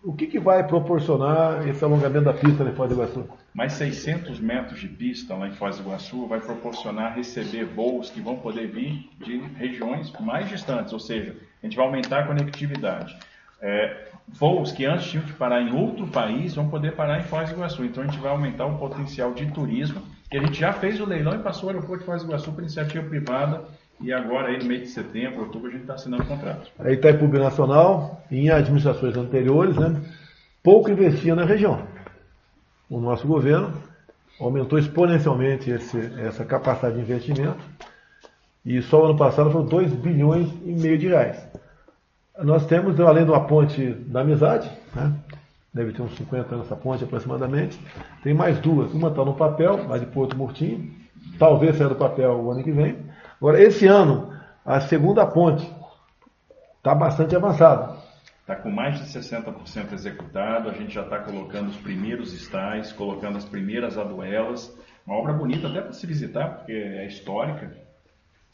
O 0.03 0.13
que, 0.13 0.28
que 0.28 0.39
vai 0.39 0.67
proporcionar 0.67 1.65
esse 1.67 1.82
alongamento 1.84 2.26
da 2.26 2.34
pista 2.34 2.63
em 2.63 2.74
Foz 2.74 2.89
do 2.89 2.95
Iguaçu? 2.95 3.24
Mais 3.53 3.74
600 3.74 4.39
metros 4.39 4.80
de 4.80 4.88
pista 4.88 5.36
lá 5.36 5.47
em 5.47 5.53
Foz 5.53 5.78
do 5.78 5.84
Iguaçu 5.84 6.28
vai 6.28 6.41
proporcionar 6.41 7.15
receber 7.15 7.63
voos 7.65 8.09
que 8.09 8.19
vão 8.19 8.36
poder 8.38 8.67
vir 8.67 9.09
de 9.24 9.38
regiões 9.55 10.11
mais 10.19 10.49
distantes, 10.49 10.91
ou 10.91 10.99
seja, 10.99 11.38
a 11.61 11.65
gente 11.65 11.78
vai 11.78 11.86
aumentar 11.86 12.19
a 12.19 12.28
conectividade. 12.28 13.17
É, 13.61 14.07
voos 14.28 14.71
que 14.71 14.86
antes 14.86 15.07
tinham 15.07 15.26
que 15.26 15.34
parar 15.34 15.61
em 15.61 15.74
outro 15.74 16.07
país 16.07 16.55
vão 16.55 16.69
poder 16.69 16.95
parar 16.95 17.19
em 17.19 17.24
Foz 17.24 17.49
do 17.49 17.55
Iguaçu. 17.55 17.86
Então 17.86 18.03
a 18.03 18.05
gente 18.05 18.19
vai 18.19 18.32
aumentar 18.32 18.65
o 18.65 18.78
potencial 18.78 19.34
de 19.34 19.45
turismo, 19.51 20.01
que 20.30 20.38
a 20.38 20.41
gente 20.41 20.59
já 20.59 20.74
fez 20.74 20.99
o 20.99 21.05
leilão 21.05 21.36
e 21.36 21.39
passou 21.39 21.67
o 21.67 21.71
aeroporto 21.71 21.99
de 21.99 22.05
Foz 22.05 22.24
do 22.24 22.30
Iguaçu 22.30 22.51
para 22.51 22.63
iniciativa 22.63 23.07
privada 23.07 23.63
e 24.01 24.11
agora, 24.11 24.49
aí, 24.49 24.59
no 24.59 24.65
mês 24.65 24.82
de 24.82 24.88
setembro, 24.88 25.41
outubro, 25.41 25.69
a 25.69 25.71
gente 25.71 25.82
está 25.82 25.93
assinando 25.93 26.26
contrato. 26.26 26.69
A 26.80 26.91
Itaipu 26.91 27.28
Nacional, 27.28 28.21
em 28.30 28.49
administrações 28.49 29.15
anteriores, 29.15 29.78
né, 29.78 30.01
pouco 30.61 30.91
investia 30.91 31.36
na 31.36 31.45
região. 31.45 31.88
O 32.89 32.99
nosso 32.99 33.26
governo 33.26 33.74
aumentou 34.39 34.78
exponencialmente 34.78 35.69
esse, 35.69 35.97
essa 36.19 36.43
capacidade 36.43 36.95
de 36.95 37.01
investimento 37.01 37.63
e 38.65 38.82
só 38.82 39.05
ano 39.05 39.17
passado 39.17 39.51
foram 39.51 39.65
2 39.65 39.93
bilhões 39.93 40.49
e 40.65 40.74
meio 40.74 40.97
de 40.97 41.07
reais. 41.07 41.47
Nós 42.40 42.66
temos, 42.66 43.00
além 43.00 43.26
de 43.26 43.32
uma 43.32 43.46
ponte 43.46 43.94
da 43.94 44.22
amizade, 44.22 44.70
né, 44.96 45.14
deve 45.74 45.94
ter 45.94 46.02
uns 46.02 46.16
50 46.16 46.56
anos 46.56 46.66
essa 46.66 46.76
ponte 46.76 47.04
aproximadamente, 47.04 47.80
tem 48.24 48.34
mais 48.34 48.60
duas. 48.60 48.92
Uma 48.94 49.10
está 49.10 49.24
no 49.24 49.36
papel, 49.36 49.88
lá 49.88 49.98
de 49.98 50.06
Porto 50.08 50.36
Murtinho, 50.36 50.92
talvez 51.38 51.78
saia 51.78 51.90
do 51.90 51.96
papel 51.96 52.32
o 52.32 52.52
ano 52.52 52.64
que 52.64 52.72
vem, 52.72 52.98
Agora, 53.44 53.62
esse 53.62 53.86
ano, 53.86 54.34
a 54.66 54.80
segunda 54.80 55.28
ponte 55.28 55.70
está 56.78 56.96
bastante 56.96 57.36
avançada. 57.36 57.98
Está 58.40 58.56
com 58.56 58.72
mais 58.72 58.98
de 58.98 59.20
60% 59.20 59.92
executado, 59.92 60.70
a 60.70 60.72
gente 60.72 60.94
já 60.94 61.02
está 61.02 61.20
colocando 61.20 61.68
os 61.68 61.76
primeiros 61.76 62.34
estais, 62.34 62.94
colocando 62.94 63.38
as 63.38 63.44
primeiras 63.44 63.98
aduelas. 63.98 64.74
Uma 65.06 65.18
obra 65.18 65.34
bonita 65.34 65.68
até 65.68 65.82
para 65.82 65.92
se 65.92 66.08
visitar, 66.08 66.52
porque 66.56 66.72
é 66.72 67.06
histórica 67.06 67.76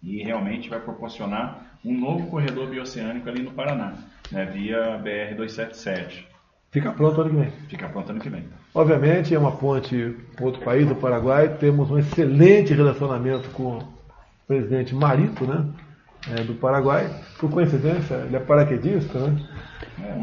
e 0.01 0.23
realmente 0.23 0.67
vai 0.67 0.79
proporcionar 0.79 1.68
um 1.83 1.97
novo 1.97 2.27
corredor 2.27 2.67
bioceânico 2.67 3.29
ali 3.29 3.43
no 3.43 3.51
Paraná, 3.51 3.93
né, 4.31 4.45
via 4.45 4.99
BR-277. 5.03 6.25
Fica 6.71 6.91
pronto 6.91 7.21
ano 7.21 7.29
que 7.31 7.35
vem. 7.35 7.51
Fica 7.67 7.89
pronto 7.89 8.11
ano 8.11 8.19
que 8.19 8.29
vem. 8.29 8.45
Obviamente 8.75 9.33
é 9.33 9.39
uma 9.39 9.51
ponte 9.51 10.15
com 10.37 10.45
outro 10.45 10.61
país, 10.61 10.87
do 10.87 10.95
Paraguai. 10.95 11.49
Temos 11.59 11.89
um 11.89 11.97
excelente 11.97 12.73
relacionamento 12.73 13.49
com 13.49 13.79
presidente 14.47 14.93
Marito, 14.93 15.45
né? 15.45 15.65
É, 16.29 16.43
do 16.43 16.53
Paraguai. 16.53 17.09
Por 17.39 17.49
coincidência, 17.49 18.15
ele 18.15 18.35
é 18.35 18.39
paraquedista, 18.39 19.17
né? 19.17 19.41
É, 20.03 20.13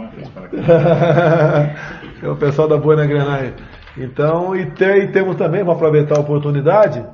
é 2.24 2.28
o 2.28 2.36
pessoal 2.36 2.68
da 2.68 2.76
Boa 2.76 3.04
Granai. 3.04 3.54
Então, 3.96 4.54
e, 4.54 4.66
tem, 4.66 5.04
e 5.04 5.08
temos 5.08 5.36
também, 5.36 5.64
vou 5.64 5.74
aproveitar 5.74 6.16
a 6.16 6.20
oportunidade, 6.20 7.04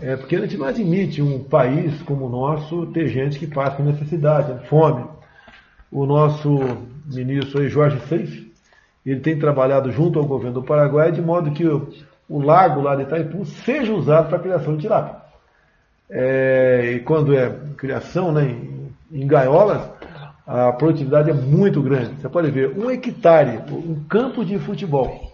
É 0.00 0.16
porque 0.16 0.36
a 0.36 0.40
gente 0.40 0.56
não 0.56 0.66
admite 0.66 1.22
um 1.22 1.42
país 1.42 2.02
como 2.02 2.26
o 2.26 2.28
nosso 2.28 2.86
ter 2.86 3.08
gente 3.08 3.38
que 3.38 3.46
passa 3.46 3.82
necessidade, 3.82 4.66
fome. 4.68 5.06
O 5.90 6.04
nosso 6.04 6.58
ministro 7.06 7.60
aí, 7.60 7.68
Jorge 7.68 8.00
Seif, 8.08 8.52
ele 9.06 9.20
tem 9.20 9.38
trabalhado 9.38 9.92
junto 9.92 10.18
ao 10.18 10.24
governo 10.24 10.60
do 10.60 10.66
Paraguai 10.66 11.12
de 11.12 11.22
modo 11.22 11.52
que 11.52 11.66
o, 11.66 11.92
o 12.28 12.40
lago 12.40 12.80
lá 12.80 12.96
de 12.96 13.02
Itaipu 13.02 13.44
seja 13.44 13.92
usado 13.92 14.28
para 14.28 14.38
a 14.38 14.42
criação 14.42 14.76
de 14.76 14.82
tilápia. 14.82 15.22
É, 16.10 16.92
e 16.94 17.00
quando 17.00 17.36
é 17.36 17.50
criação 17.76 18.32
né, 18.32 18.44
em, 18.44 18.92
em 19.12 19.26
gaiolas, 19.26 19.88
a 20.46 20.72
produtividade 20.72 21.30
é 21.30 21.34
muito 21.34 21.82
grande. 21.82 22.20
Você 22.20 22.28
pode 22.28 22.50
ver, 22.50 22.76
um 22.76 22.90
hectare, 22.90 23.62
um 23.70 24.04
campo 24.08 24.44
de 24.44 24.58
futebol, 24.58 25.32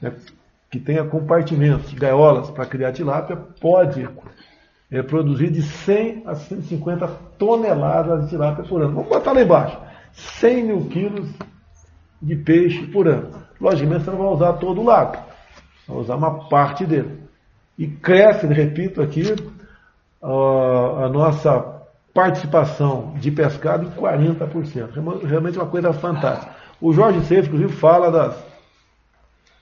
né, 0.00 0.12
que 0.70 0.80
tenha 0.80 1.04
compartimentos, 1.04 1.92
gaiolas 1.94 2.50
para 2.50 2.66
criar 2.66 2.92
tilápia, 2.92 3.36
pode 3.60 4.08
é, 4.90 5.02
produzir 5.02 5.50
de 5.50 5.62
100 5.62 6.24
a 6.26 6.34
150 6.34 7.06
toneladas 7.38 8.24
de 8.24 8.30
tilápia 8.30 8.64
por 8.64 8.82
ano. 8.82 8.94
Vamos 8.94 9.08
botar 9.08 9.32
lá 9.32 9.42
embaixo. 9.42 9.78
100 10.12 10.64
mil 10.64 10.86
quilos 10.86 11.28
de 12.20 12.36
peixe 12.36 12.86
por 12.86 13.06
ano. 13.06 13.30
Logicamente 13.60 14.04
você 14.04 14.10
não 14.10 14.18
vai 14.18 14.28
usar 14.28 14.52
todo 14.54 14.80
o 14.80 14.84
lago, 14.84 15.16
vai 15.86 15.96
usar 15.98 16.16
uma 16.16 16.48
parte 16.48 16.84
dele. 16.84 17.22
E 17.78 17.86
cresce, 17.86 18.46
repito 18.46 19.02
aqui, 19.02 19.34
a 20.22 21.08
nossa 21.08 21.76
participação 22.12 23.12
de 23.18 23.30
pescado 23.30 23.84
em 23.84 23.90
40%. 23.90 25.22
Realmente 25.26 25.58
é 25.58 25.62
uma 25.62 25.70
coisa 25.70 25.92
fantástica. 25.92 26.54
O 26.80 26.92
Jorge 26.92 27.20
Seif, 27.26 27.46
inclusive, 27.46 27.72
fala 27.72 28.10
das, 28.10 28.42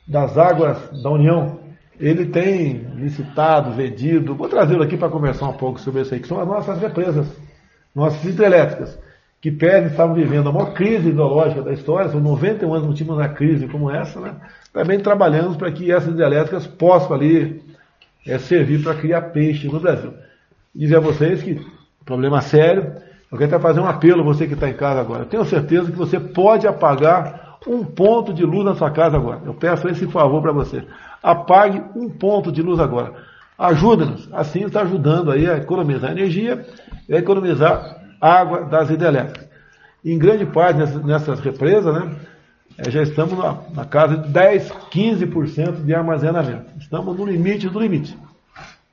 das 0.06 0.36
águas 0.36 1.02
da 1.02 1.10
União. 1.10 1.60
Ele 1.98 2.26
tem 2.26 2.78
licitado, 2.96 3.72
vendido. 3.72 4.34
Vou 4.34 4.48
trazê-lo 4.48 4.82
aqui 4.82 4.96
para 4.96 5.08
conversar 5.08 5.48
um 5.48 5.54
pouco 5.54 5.80
sobre 5.80 6.02
isso 6.02 6.14
aí, 6.14 6.20
que 6.20 6.28
são 6.28 6.40
as 6.40 6.46
nossas 6.46 6.80
represas, 6.80 7.26
nossas 7.94 8.24
hidrelétricas, 8.24 8.98
que 9.40 9.50
pedem 9.50 9.88
estavam 9.88 10.14
vivendo 10.14 10.48
a 10.48 10.52
maior 10.52 10.72
crise 10.72 11.10
ideológica 11.10 11.62
da 11.62 11.72
história, 11.72 12.10
são 12.10 12.20
91 12.20 12.74
anos 12.74 12.86
não 12.86 12.94
tínhamos 12.94 13.18
uma 13.18 13.28
crise 13.28 13.68
como 13.68 13.90
essa, 13.90 14.18
né? 14.20 14.34
Também 14.72 14.98
trabalhamos 14.98 15.56
para 15.56 15.70
que 15.70 15.92
essas 15.92 16.08
hidrelétricas 16.08 16.66
possam 16.66 17.14
ali 17.14 17.62
é, 18.26 18.38
servir 18.38 18.82
para 18.82 18.94
criar 18.94 19.20
peixe 19.22 19.68
no 19.68 19.78
Brasil. 19.78 20.14
Dizer 20.74 20.96
a 20.96 21.00
vocês 21.00 21.42
que 21.42 21.60
problema 22.04 22.40
sério. 22.40 22.92
Eu 23.30 23.38
quero 23.38 23.54
até 23.54 23.62
fazer 23.62 23.80
um 23.80 23.86
apelo 23.86 24.20
a 24.20 24.24
você 24.24 24.46
que 24.46 24.54
está 24.54 24.68
em 24.68 24.74
casa 24.74 25.00
agora. 25.00 25.22
Eu 25.22 25.28
tenho 25.28 25.44
certeza 25.44 25.90
que 25.90 25.96
você 25.96 26.20
pode 26.20 26.66
apagar 26.66 27.43
um 27.66 27.84
ponto 27.84 28.32
de 28.32 28.44
luz 28.44 28.64
na 28.64 28.74
sua 28.74 28.90
casa 28.90 29.16
agora. 29.16 29.40
Eu 29.44 29.54
peço 29.54 29.88
esse 29.88 30.06
favor 30.06 30.42
para 30.42 30.52
você. 30.52 30.84
Apague 31.22 31.82
um 31.96 32.08
ponto 32.08 32.52
de 32.52 32.62
luz 32.62 32.78
agora. 32.78 33.14
Ajuda-nos. 33.58 34.28
Assim 34.32 34.64
está 34.64 34.82
ajudando 34.82 35.30
aí 35.30 35.48
a 35.48 35.56
economizar 35.56 36.10
energia 36.10 36.66
e 37.08 37.14
a 37.14 37.18
economizar 37.18 38.00
água 38.20 38.64
das 38.64 38.90
hidrelétricas. 38.90 39.48
Em 40.04 40.18
grande 40.18 40.44
parte 40.46 40.78
nessas, 40.78 41.04
nessas 41.04 41.40
represas, 41.40 41.94
né, 41.94 42.16
eh, 42.78 42.90
já 42.90 43.02
estamos 43.02 43.38
na, 43.38 43.58
na 43.74 43.84
casa 43.84 44.18
de 44.18 44.28
10, 44.28 44.70
15% 44.90 45.84
de 45.84 45.94
armazenamento. 45.94 46.66
Estamos 46.78 47.16
no 47.16 47.24
limite 47.24 47.68
do 47.68 47.80
limite. 47.80 48.16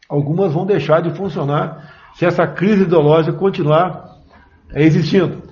Algumas 0.07 0.53
vão 0.53 0.65
deixar 0.65 1.01
de 1.01 1.11
funcionar 1.11 1.91
se 2.15 2.25
essa 2.25 2.45
crise 2.47 2.83
ideológica 2.83 3.37
continuar 3.37 4.17
existindo. 4.73 5.50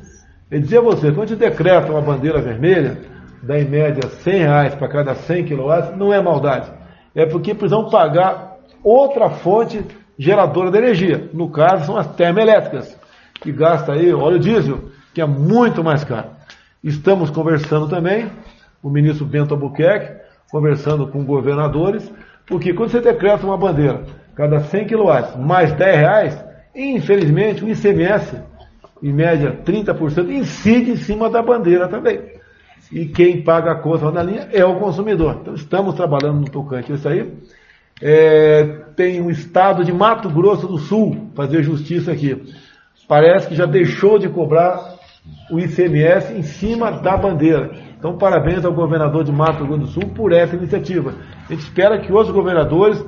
Eu 0.52 0.60
dizia 0.60 0.80
a 0.80 0.82
você, 0.82 1.12
quando 1.12 1.24
a 1.24 1.28
gente 1.28 1.38
decreta 1.38 1.92
uma 1.92 2.02
bandeira 2.02 2.42
vermelha, 2.42 2.98
dá 3.44 3.60
em 3.60 3.66
média 3.66 4.10
100 4.10 4.34
reais 4.40 4.74
para 4.74 4.88
cada 4.88 5.14
100 5.14 5.46
kW, 5.46 5.96
não 5.96 6.12
é 6.12 6.20
maldade. 6.20 6.72
É 7.14 7.24
porque 7.26 7.54
precisam 7.54 7.88
pagar 7.90 8.58
outra 8.84 9.30
fonte 9.30 9.86
geradora 10.18 10.72
de 10.72 10.78
energia. 10.80 11.30
No 11.34 11.50
caso, 11.52 11.86
são 11.86 11.98
as 11.98 12.08
termoelétricas, 12.16 12.98
que 13.36 13.52
gasta 13.52 13.94
aí 13.94 14.12
óleo 14.12 14.40
diesel, 14.40 14.90
que 15.14 15.22
é 15.22 15.26
muito 15.26 15.84
mais 15.84 16.04
caro. 16.04 16.30
Estamos 16.84 17.30
conversando 17.30 17.88
também, 17.88 18.32
o 18.82 18.90
ministro 18.90 19.26
Bento 19.26 19.54
Albuquerque, 19.54 20.20
conversando 20.52 21.08
com 21.08 21.24
governadores, 21.24 22.12
porque 22.48 22.74
quando 22.74 22.90
você 22.90 23.00
decreta 23.00 23.46
uma 23.46 23.58
bandeira, 23.58 24.04
cada 24.34 24.62
100 24.62 24.88
kW 24.88 25.38
mais 25.38 25.72
10 25.74 25.96
reais, 25.96 26.50
Infelizmente, 26.76 27.66
o 27.66 27.70
ICMS, 27.70 28.38
em 29.02 29.14
média 29.14 29.58
30%, 29.66 30.30
incide 30.30 30.92
em 30.92 30.98
cima 30.98 31.30
da 31.30 31.42
bandeira 31.42 31.88
também. 31.88 32.20
E 32.92 33.06
quem 33.06 33.44
paga 33.44 33.72
a 33.72 33.76
conta 33.76 34.12
na 34.12 34.24
linha 34.24 34.50
é 34.52 34.66
o 34.66 34.80
consumidor. 34.80 35.38
Então, 35.42 35.54
estamos 35.54 35.96
trabalhando 35.96 36.40
no 36.40 36.50
tocante 36.50 36.92
isso 36.92 37.08
aí. 37.08 37.32
É, 38.02 38.64
tem 38.96 39.22
o 39.22 39.30
estado 39.30 39.84
de 39.84 39.92
Mato 39.92 40.30
Grosso 40.30 40.68
do 40.68 40.78
Sul, 40.78 41.30
fazer 41.36 41.62
justiça 41.62 42.12
aqui. 42.12 42.42
Parece 43.08 43.48
que 43.48 43.56
já 43.56 43.66
deixou 43.66 44.18
de 44.18 44.30
cobrar 44.30 44.98
o 45.52 45.60
ICMS 45.60 46.34
em 46.34 46.42
cima 46.42 46.92
da 46.92 47.16
bandeira. 47.16 47.72
Então, 47.98 48.18
parabéns 48.18 48.64
ao 48.66 48.74
governador 48.74 49.24
de 49.24 49.32
Mato 49.32 49.66
Grosso 49.66 49.82
do 49.82 49.88
Sul 49.88 50.10
por 50.16 50.32
essa 50.32 50.56
iniciativa. 50.56 51.14
A 51.48 51.54
gente 51.54 51.64
espera 51.64 52.00
que 52.00 52.12
outros 52.12 52.34
governadores 52.34 53.04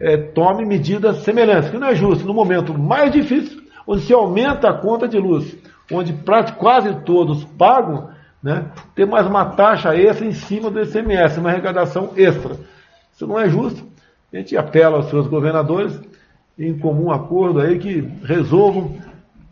é, 0.00 0.16
tome 0.16 0.66
medidas 0.66 1.18
semelhantes, 1.18 1.70
que 1.70 1.78
não 1.78 1.86
é 1.86 1.94
justo. 1.94 2.26
No 2.26 2.34
momento 2.34 2.76
mais 2.76 3.12
difícil, 3.12 3.61
onde 3.86 4.02
se 4.02 4.12
aumenta 4.12 4.68
a 4.68 4.74
conta 4.74 5.08
de 5.08 5.18
luz, 5.18 5.56
onde 5.90 6.14
quase 6.58 6.94
todos 7.04 7.44
pagam, 7.44 8.10
né, 8.42 8.66
ter 8.94 9.06
mais 9.06 9.26
uma 9.26 9.44
taxa 9.44 9.96
extra 9.96 10.26
em 10.26 10.32
cima 10.32 10.70
do 10.70 10.80
ICMS, 10.80 11.38
uma 11.38 11.50
arrecadação 11.50 12.10
extra. 12.16 12.56
Isso 13.12 13.26
não 13.26 13.38
é 13.38 13.48
justo. 13.48 13.84
A 14.32 14.36
gente 14.36 14.56
apela 14.56 14.96
aos 14.96 15.10
seus 15.10 15.26
governadores, 15.26 16.00
em 16.58 16.76
comum 16.78 17.10
acordo 17.10 17.60
aí, 17.60 17.78
que 17.78 18.00
resolvam 18.24 18.96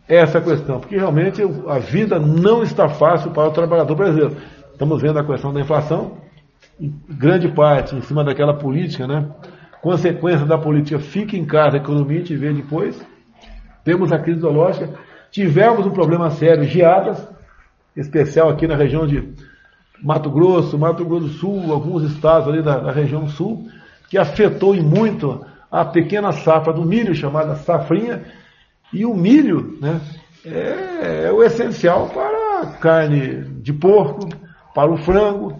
essa 0.08 0.40
questão, 0.40 0.80
porque 0.80 0.96
realmente 0.96 1.40
a 1.68 1.78
vida 1.78 2.18
não 2.18 2.64
está 2.64 2.88
fácil 2.88 3.30
para 3.30 3.46
o 3.46 3.52
trabalhador 3.52 3.94
brasileiro. 3.94 4.36
Estamos 4.72 5.00
vendo 5.00 5.18
a 5.18 5.24
questão 5.24 5.52
da 5.52 5.60
inflação, 5.60 6.16
em 6.80 6.92
grande 7.08 7.48
parte 7.48 7.94
em 7.94 8.00
cima 8.00 8.24
daquela 8.24 8.54
política, 8.54 9.06
né? 9.06 9.28
consequência 9.80 10.46
da 10.46 10.58
política 10.58 10.98
fica 10.98 11.36
em 11.36 11.44
casa, 11.44 11.76
economia 11.76 12.22
te 12.22 12.36
vê 12.36 12.52
depois. 12.52 13.00
Temos 13.84 14.12
a 14.12 14.18
crise 14.18 14.38
ideológica. 14.38 14.90
Tivemos 15.30 15.86
um 15.86 15.90
problema 15.90 16.30
sério, 16.30 16.64
geadas, 16.64 17.26
especial 17.96 18.48
aqui 18.48 18.66
na 18.66 18.76
região 18.76 19.06
de 19.06 19.32
Mato 20.02 20.30
Grosso, 20.30 20.78
Mato 20.78 21.04
Grosso 21.04 21.26
do 21.26 21.32
Sul, 21.32 21.72
alguns 21.72 22.02
estados 22.04 22.48
ali 22.48 22.62
da, 22.62 22.78
da 22.78 22.92
região 22.92 23.28
sul, 23.28 23.68
que 24.08 24.18
afetou 24.18 24.74
em 24.74 24.82
muito 24.82 25.44
a 25.70 25.84
pequena 25.84 26.32
safra 26.32 26.72
do 26.72 26.84
milho, 26.84 27.14
chamada 27.14 27.54
safrinha, 27.54 28.24
e 28.92 29.06
o 29.06 29.14
milho 29.14 29.78
né, 29.80 30.00
é, 30.44 31.26
é 31.26 31.32
o 31.32 31.42
essencial 31.42 32.08
para 32.08 32.62
a 32.62 32.66
carne 32.78 33.44
de 33.62 33.72
porco, 33.72 34.28
para 34.74 34.90
o 34.90 34.96
frango, 34.96 35.56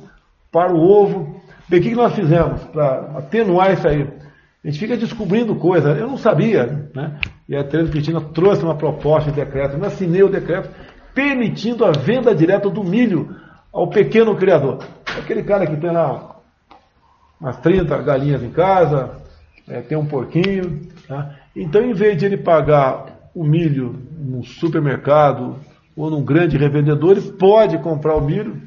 para 0.51 0.73
o 0.73 0.81
ovo, 0.81 1.41
Bem, 1.71 1.79
o 1.79 1.83
que 1.85 1.95
nós 1.95 2.13
fizemos 2.17 2.65
para 2.65 3.13
atenuar 3.19 3.73
isso 3.73 3.87
aí? 3.87 4.05
A 4.63 4.69
gente 4.69 4.79
fica 4.79 4.97
descobrindo 4.97 5.55
coisas. 5.57 5.99
Eu 5.99 6.07
não 6.07 6.19
sabia, 6.19 6.91
né? 6.95 7.19
E 7.49 7.57
a 7.57 7.65
Teresa 7.65 7.91
Cristina 7.91 8.21
trouxe 8.21 8.63
uma 8.63 8.77
proposta 8.77 9.31
de 9.31 9.37
decreto, 9.37 9.77
eu 9.77 9.85
assinei 9.85 10.23
o 10.23 10.29
decreto 10.29 10.71
permitindo 11.15 11.85
a 11.85 11.91
venda 11.91 12.35
direta 12.35 12.69
do 12.69 12.85
milho 12.85 13.35
ao 13.73 13.89
pequeno 13.89 14.37
criador. 14.37 14.85
Aquele 15.19 15.43
cara 15.43 15.67
que 15.67 15.77
tem 15.77 15.91
lá 15.91 16.37
umas 17.41 17.57
30 17.59 17.97
galinhas 18.03 18.43
em 18.43 18.51
casa, 18.51 19.17
é, 19.67 19.81
tem 19.81 19.97
um 19.97 20.07
porquinho. 20.07 20.81
Tá? 21.09 21.37
Então, 21.57 21.83
em 21.83 21.95
vez 21.95 22.17
de 22.17 22.27
ele 22.27 22.37
pagar 22.37 23.07
o 23.35 23.45
milho 23.45 24.03
no 24.19 24.45
supermercado 24.45 25.57
ou 25.97 26.11
num 26.11 26.25
grande 26.25 26.57
revendedor, 26.57 27.13
ele 27.13 27.33
pode 27.33 27.79
comprar 27.79 28.17
o 28.17 28.21
milho, 28.21 28.61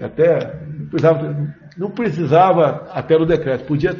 até 0.00 0.60
não 0.78 0.86
precisava, 0.86 1.54
não 1.76 1.90
precisava 1.90 2.86
até 2.92 3.18
no 3.18 3.26
decreto, 3.26 3.64
podia 3.64 3.94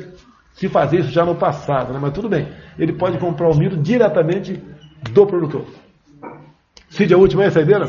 se 0.57 0.69
fazer 0.69 1.01
isso 1.01 1.11
já 1.11 1.25
no 1.25 1.35
passado, 1.35 1.93
né? 1.93 1.99
mas 2.01 2.13
tudo 2.13 2.29
bem. 2.29 2.49
Ele 2.79 2.93
pode 2.95 3.19
comprar 3.19 3.49
o 3.49 3.55
milho 3.55 3.77
diretamente 3.77 4.61
do 5.13 5.27
produtor. 5.27 5.67
Cid, 6.89 7.13
a 7.13 7.19
última 7.19 7.45
é 7.45 7.49
a 7.49 7.51
saideira? 7.51 7.87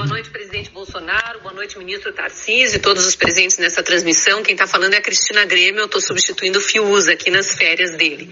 Boa 0.00 0.08
noite, 0.08 0.30
presidente 0.30 0.70
Bolsonaro. 0.70 1.40
Boa 1.40 1.52
noite, 1.52 1.76
ministro 1.76 2.10
Tarcísio 2.10 2.78
e 2.78 2.80
todos 2.80 3.06
os 3.06 3.14
presentes 3.14 3.58
nessa 3.58 3.82
transmissão. 3.82 4.42
Quem 4.42 4.54
está 4.54 4.66
falando 4.66 4.94
é 4.94 4.96
a 4.96 5.02
Cristina 5.02 5.44
Grêmio. 5.44 5.80
Eu 5.80 5.84
estou 5.84 6.00
substituindo 6.00 6.58
o 6.58 6.62
Fiuza 6.62 7.12
aqui 7.12 7.30
nas 7.30 7.54
férias 7.54 7.90
dele. 7.98 8.26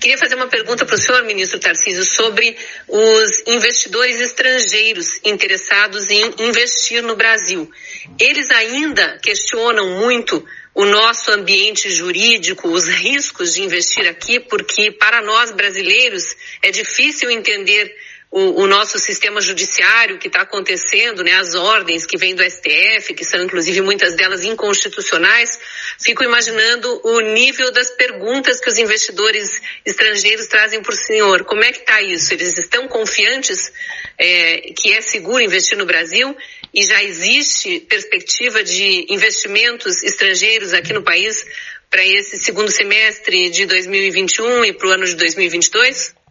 Queria 0.00 0.16
fazer 0.16 0.34
uma 0.34 0.46
pergunta 0.46 0.86
para 0.86 0.94
o 0.94 0.98
senhor, 0.98 1.22
ministro 1.24 1.60
Tarcísio, 1.60 2.06
sobre 2.06 2.56
os 2.88 3.42
investidores 3.46 4.18
estrangeiros 4.18 5.20
interessados 5.22 6.08
em 6.08 6.36
investir 6.38 7.02
no 7.02 7.14
Brasil. 7.14 7.70
Eles 8.18 8.50
ainda 8.50 9.18
questionam 9.18 10.00
muito 10.00 10.42
o 10.74 10.86
nosso 10.86 11.30
ambiente 11.30 11.90
jurídico, 11.90 12.70
os 12.70 12.88
riscos 12.88 13.52
de 13.52 13.62
investir 13.62 14.08
aqui, 14.08 14.40
porque 14.40 14.90
para 14.90 15.20
nós 15.20 15.52
brasileiros 15.52 16.34
é 16.62 16.70
difícil 16.70 17.30
entender 17.30 17.94
o, 18.30 18.62
o 18.62 18.66
nosso 18.66 18.98
sistema 18.98 19.40
judiciário 19.40 20.18
que 20.18 20.26
está 20.26 20.40
acontecendo, 20.40 21.22
né, 21.22 21.34
as 21.34 21.54
ordens 21.54 22.04
que 22.04 22.18
vêm 22.18 22.34
do 22.34 22.42
STF, 22.42 23.14
que 23.14 23.24
são 23.24 23.42
inclusive 23.44 23.80
muitas 23.80 24.14
delas 24.14 24.44
inconstitucionais, 24.44 25.58
fico 26.02 26.24
imaginando 26.24 27.00
o 27.04 27.20
nível 27.20 27.70
das 27.70 27.90
perguntas 27.92 28.60
que 28.60 28.68
os 28.68 28.76
investidores 28.76 29.60
estrangeiros 29.86 30.48
trazem 30.48 30.82
para 30.82 30.92
o 30.92 30.96
senhor. 30.96 31.44
Como 31.44 31.62
é 31.62 31.70
que 31.70 31.78
está 31.78 32.02
isso? 32.02 32.34
Eles 32.34 32.58
estão 32.58 32.88
confiantes 32.88 33.72
é, 34.18 34.72
que 34.76 34.92
é 34.92 35.00
seguro 35.00 35.40
investir 35.40 35.78
no 35.78 35.86
Brasil? 35.86 36.36
E 36.74 36.82
já 36.82 37.04
existe 37.04 37.80
perspectiva 37.80 38.64
de 38.64 39.06
investimentos 39.10 40.02
estrangeiros 40.02 40.74
aqui 40.74 40.92
no 40.92 41.04
país 41.04 41.46
para 41.88 42.04
esse 42.04 42.36
segundo 42.38 42.68
semestre 42.68 43.48
de 43.50 43.64
2021 43.66 44.64
e 44.64 44.72
para 44.72 44.88
o 44.88 44.90
ano 44.90 45.04
de 45.04 45.14
2022? 45.14 46.23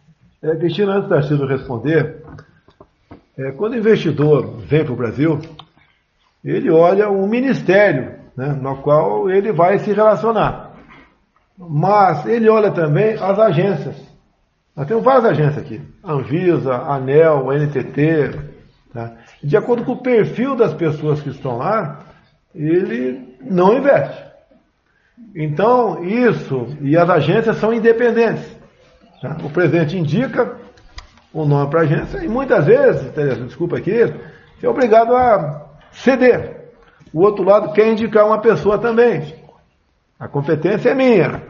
É, 0.44 0.56
Cristina, 0.56 0.96
antes 0.96 1.08
da 1.08 1.16
Tarcísio 1.16 1.46
responder, 1.46 2.22
é, 3.38 3.50
quando 3.52 3.72
o 3.72 3.78
investidor 3.78 4.58
vem 4.58 4.84
para 4.84 4.92
o 4.92 4.96
Brasil, 4.96 5.40
ele 6.44 6.70
olha 6.70 7.08
um 7.08 7.26
ministério 7.26 8.16
né, 8.36 8.48
no 8.48 8.76
qual 8.82 9.30
ele 9.30 9.52
vai 9.52 9.78
se 9.78 9.90
relacionar. 9.90 10.72
Mas 11.56 12.26
ele 12.26 12.46
olha 12.50 12.70
também 12.70 13.14
as 13.14 13.38
agências. 13.38 13.96
Nós 14.76 14.86
temos 14.86 15.02
várias 15.02 15.24
agências 15.24 15.64
aqui. 15.64 15.80
Anvisa, 16.04 16.74
ANEL, 16.74 17.50
NTT. 17.50 18.38
Tá? 18.92 19.12
De 19.42 19.56
acordo 19.56 19.82
com 19.82 19.92
o 19.92 20.02
perfil 20.02 20.54
das 20.54 20.74
pessoas 20.74 21.22
que 21.22 21.30
estão 21.30 21.56
lá, 21.56 22.00
ele 22.54 23.38
não 23.40 23.78
investe. 23.78 24.22
Então, 25.34 26.04
isso 26.04 26.76
e 26.82 26.98
as 26.98 27.08
agências 27.08 27.56
são 27.56 27.72
independentes. 27.72 28.62
Tá? 29.24 29.38
O 29.42 29.48
presidente 29.48 29.96
indica 29.96 30.54
o 31.32 31.46
nome 31.46 31.70
para 31.70 31.80
a 31.80 31.82
agência 31.84 32.22
e 32.22 32.28
muitas 32.28 32.66
vezes, 32.66 33.10
desculpa 33.46 33.78
aqui, 33.78 34.12
é 34.62 34.68
obrigado 34.68 35.16
a 35.16 35.64
ceder. 35.92 36.68
O 37.10 37.22
outro 37.22 37.42
lado 37.42 37.72
quer 37.72 37.90
indicar 37.90 38.26
uma 38.26 38.38
pessoa 38.38 38.76
também. 38.76 39.34
A 40.20 40.28
competência 40.28 40.90
é 40.90 40.94
minha. 40.94 41.40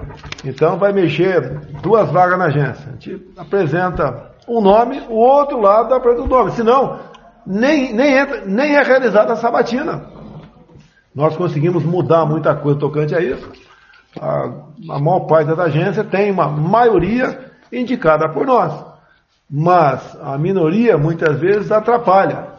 Então 0.45 0.79
vai 0.79 0.93
mexer 0.93 1.41
duas 1.83 2.09
vagas 2.12 2.39
na 2.39 2.45
agência. 2.45 2.89
A 2.89 2.93
gente 2.93 3.27
apresenta 3.37 4.31
um 4.47 4.61
nome, 4.61 5.03
o 5.09 5.16
outro 5.16 5.61
lado 5.61 5.93
apresenta 5.95 6.22
o 6.22 6.29
nome. 6.29 6.53
Senão, 6.53 7.01
nem, 7.45 7.93
nem, 7.93 8.18
entra, 8.18 8.45
nem 8.47 8.77
é 8.77 8.83
realizada 8.85 9.33
a 9.33 9.37
sabatina. 9.37 10.07
Nós 11.12 11.37
conseguimos 11.37 11.85
mudar 11.85 12.25
muita 12.25 12.55
coisa 12.55 12.79
tocante 12.79 13.16
a 13.16 13.20
isso. 13.20 13.51
A, 14.20 14.45
a 14.91 14.99
maior 15.01 15.27
parte 15.27 15.53
da 15.57 15.64
agência 15.64 16.05
tem 16.05 16.31
uma 16.31 16.47
maioria 16.47 17.53
indicada 17.79 18.29
por 18.29 18.47
nós. 18.47 18.85
Mas 19.51 20.16
a 20.20 20.37
minoria 20.39 20.97
muitas 20.97 21.39
vezes 21.39 21.70
atrapalha. 21.70 22.55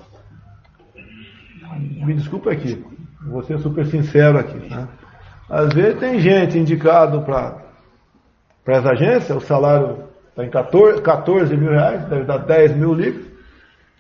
Me 1.78 2.14
desculpa 2.14 2.52
aqui, 2.52 2.86
vou 3.28 3.44
ser 3.44 3.58
super 3.60 3.86
sincero 3.88 4.38
aqui. 4.38 4.58
Né? 4.70 4.88
Às 5.50 5.74
vezes 5.74 6.00
tem 6.00 6.20
gente 6.20 6.58
indicado 6.58 7.22
para 7.22 7.58
as 8.68 8.86
agências, 8.86 9.36
o 9.36 9.46
salário 9.46 10.06
está 10.30 10.46
em 10.46 10.50
14, 10.50 11.02
14 11.02 11.58
mil 11.58 11.72
reais, 11.72 12.06
deve 12.06 12.24
dar 12.26 12.38
10 12.38 12.76
mil 12.76 12.94
líquidos. 12.94 13.28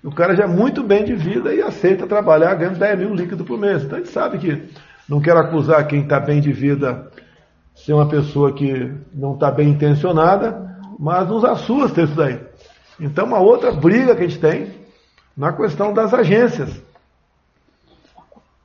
O 0.03 0.11
cara 0.11 0.35
já 0.35 0.43
é 0.43 0.47
muito 0.47 0.83
bem 0.83 1.03
de 1.03 1.15
vida 1.15 1.53
e 1.53 1.61
aceita 1.61 2.05
trabalhar 2.05 2.53
ganhando 2.53 2.77
10 2.77 2.99
mil 2.99 3.15
líquidos 3.15 3.45
por 3.45 3.57
mês. 3.57 3.83
Então 3.83 3.97
a 3.97 4.01
gente 4.01 4.11
sabe 4.11 4.37
que 4.37 4.69
não 5.09 5.19
quero 5.19 5.39
acusar 5.39 5.87
quem 5.87 6.01
está 6.01 6.19
bem 6.19 6.39
de 6.39 6.51
vida 6.51 7.09
ser 7.75 7.93
uma 7.93 8.07
pessoa 8.07 8.53
que 8.53 8.91
não 9.13 9.33
está 9.33 9.51
bem 9.51 9.69
intencionada, 9.69 10.74
mas 10.99 11.27
nos 11.27 11.43
assusta 11.43 12.01
isso 12.01 12.15
daí. 12.15 12.39
Então, 12.99 13.25
uma 13.25 13.39
outra 13.39 13.71
briga 13.71 14.15
que 14.15 14.23
a 14.23 14.27
gente 14.27 14.39
tem 14.39 14.73
na 15.35 15.51
questão 15.53 15.93
das 15.93 16.13
agências. 16.13 16.81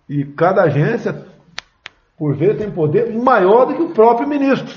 E 0.08 0.24
cada 0.24 0.62
agência, 0.62 1.26
por 2.16 2.36
vezes, 2.36 2.58
tem 2.58 2.70
poder 2.70 3.12
maior 3.12 3.66
do 3.66 3.74
que 3.74 3.82
o 3.82 3.90
próprio 3.90 4.28
ministro. 4.28 4.74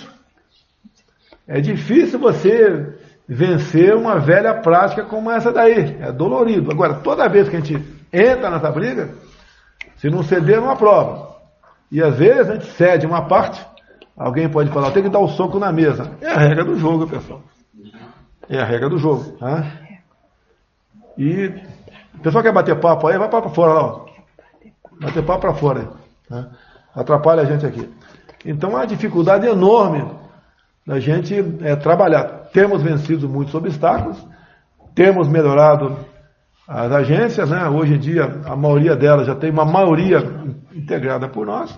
É 1.48 1.60
difícil 1.60 2.20
você 2.20 2.98
vencer 3.28 3.96
uma 3.96 4.20
velha 4.20 4.54
prática 4.62 5.04
como 5.04 5.32
essa 5.32 5.52
daí. 5.52 5.98
É 6.00 6.12
dolorido. 6.12 6.72
Agora, 6.72 6.96
toda 6.96 7.30
vez 7.30 7.50
que 7.50 7.56
a 7.56 7.60
gente 7.60 7.84
entra 8.12 8.50
nessa 8.50 8.72
briga, 8.72 9.16
se 9.98 10.10
não 10.10 10.24
ceder, 10.24 10.60
não 10.60 10.70
aprova. 10.70 11.34
E 11.92 12.02
às 12.02 12.18
vezes 12.18 12.50
a 12.50 12.54
gente 12.56 12.72
cede 12.72 13.06
uma 13.06 13.28
parte 13.28 13.64
Alguém 14.16 14.50
pode 14.50 14.70
falar, 14.70 14.92
tem 14.92 15.04
que 15.04 15.10
dar 15.10 15.20
o 15.20 15.26
um 15.26 15.28
soco 15.28 15.60
na 15.60 15.72
mesa. 15.72 16.12
É 16.22 16.30
a 16.30 16.38
regra 16.38 16.64
do 16.64 16.78
jogo, 16.78 17.08
pessoal. 17.08 17.42
É 18.48 18.60
a 18.60 18.66
regra 18.66 18.90
do 18.90 18.98
jogo. 18.98 19.32
Tá? 19.38 19.66
E 21.18 21.52
o 22.16 22.20
pessoal 22.20 22.44
quer 22.44 22.54
bater 22.54 22.80
papo 22.80 23.08
aí, 23.08 23.18
vai 23.18 23.30
para 23.30 23.50
fora 23.50 23.74
lá. 23.74 23.86
Ó. 23.86 24.06
Bater 25.02 25.26
papo 25.26 25.42
para 25.42 25.54
fora. 25.54 25.90
Tá? 26.30 26.50
Atrapalha 26.96 27.42
a 27.42 27.46
gente 27.46 27.66
aqui. 27.66 27.90
Então, 28.46 28.78
a 28.78 28.86
dificuldade 28.86 29.48
enorme 29.48 30.06
da 30.86 31.00
gente 31.00 31.34
é, 31.62 31.76
trabalhar. 31.76 32.50
Temos 32.54 32.84
vencido 32.84 33.28
muitos 33.28 33.56
obstáculos, 33.56 34.18
temos 34.94 35.28
melhorado 35.28 35.98
as 36.68 36.92
agências, 36.92 37.50
né? 37.50 37.68
hoje 37.68 37.96
em 37.96 38.00
dia 38.00 38.42
a 38.46 38.56
maioria 38.56 38.96
delas 38.96 39.28
já 39.28 39.36
tem 39.36 39.50
uma 39.50 39.66
maioria 39.66 40.20
integrada 40.74 41.28
por 41.28 41.46
nós, 41.46 41.78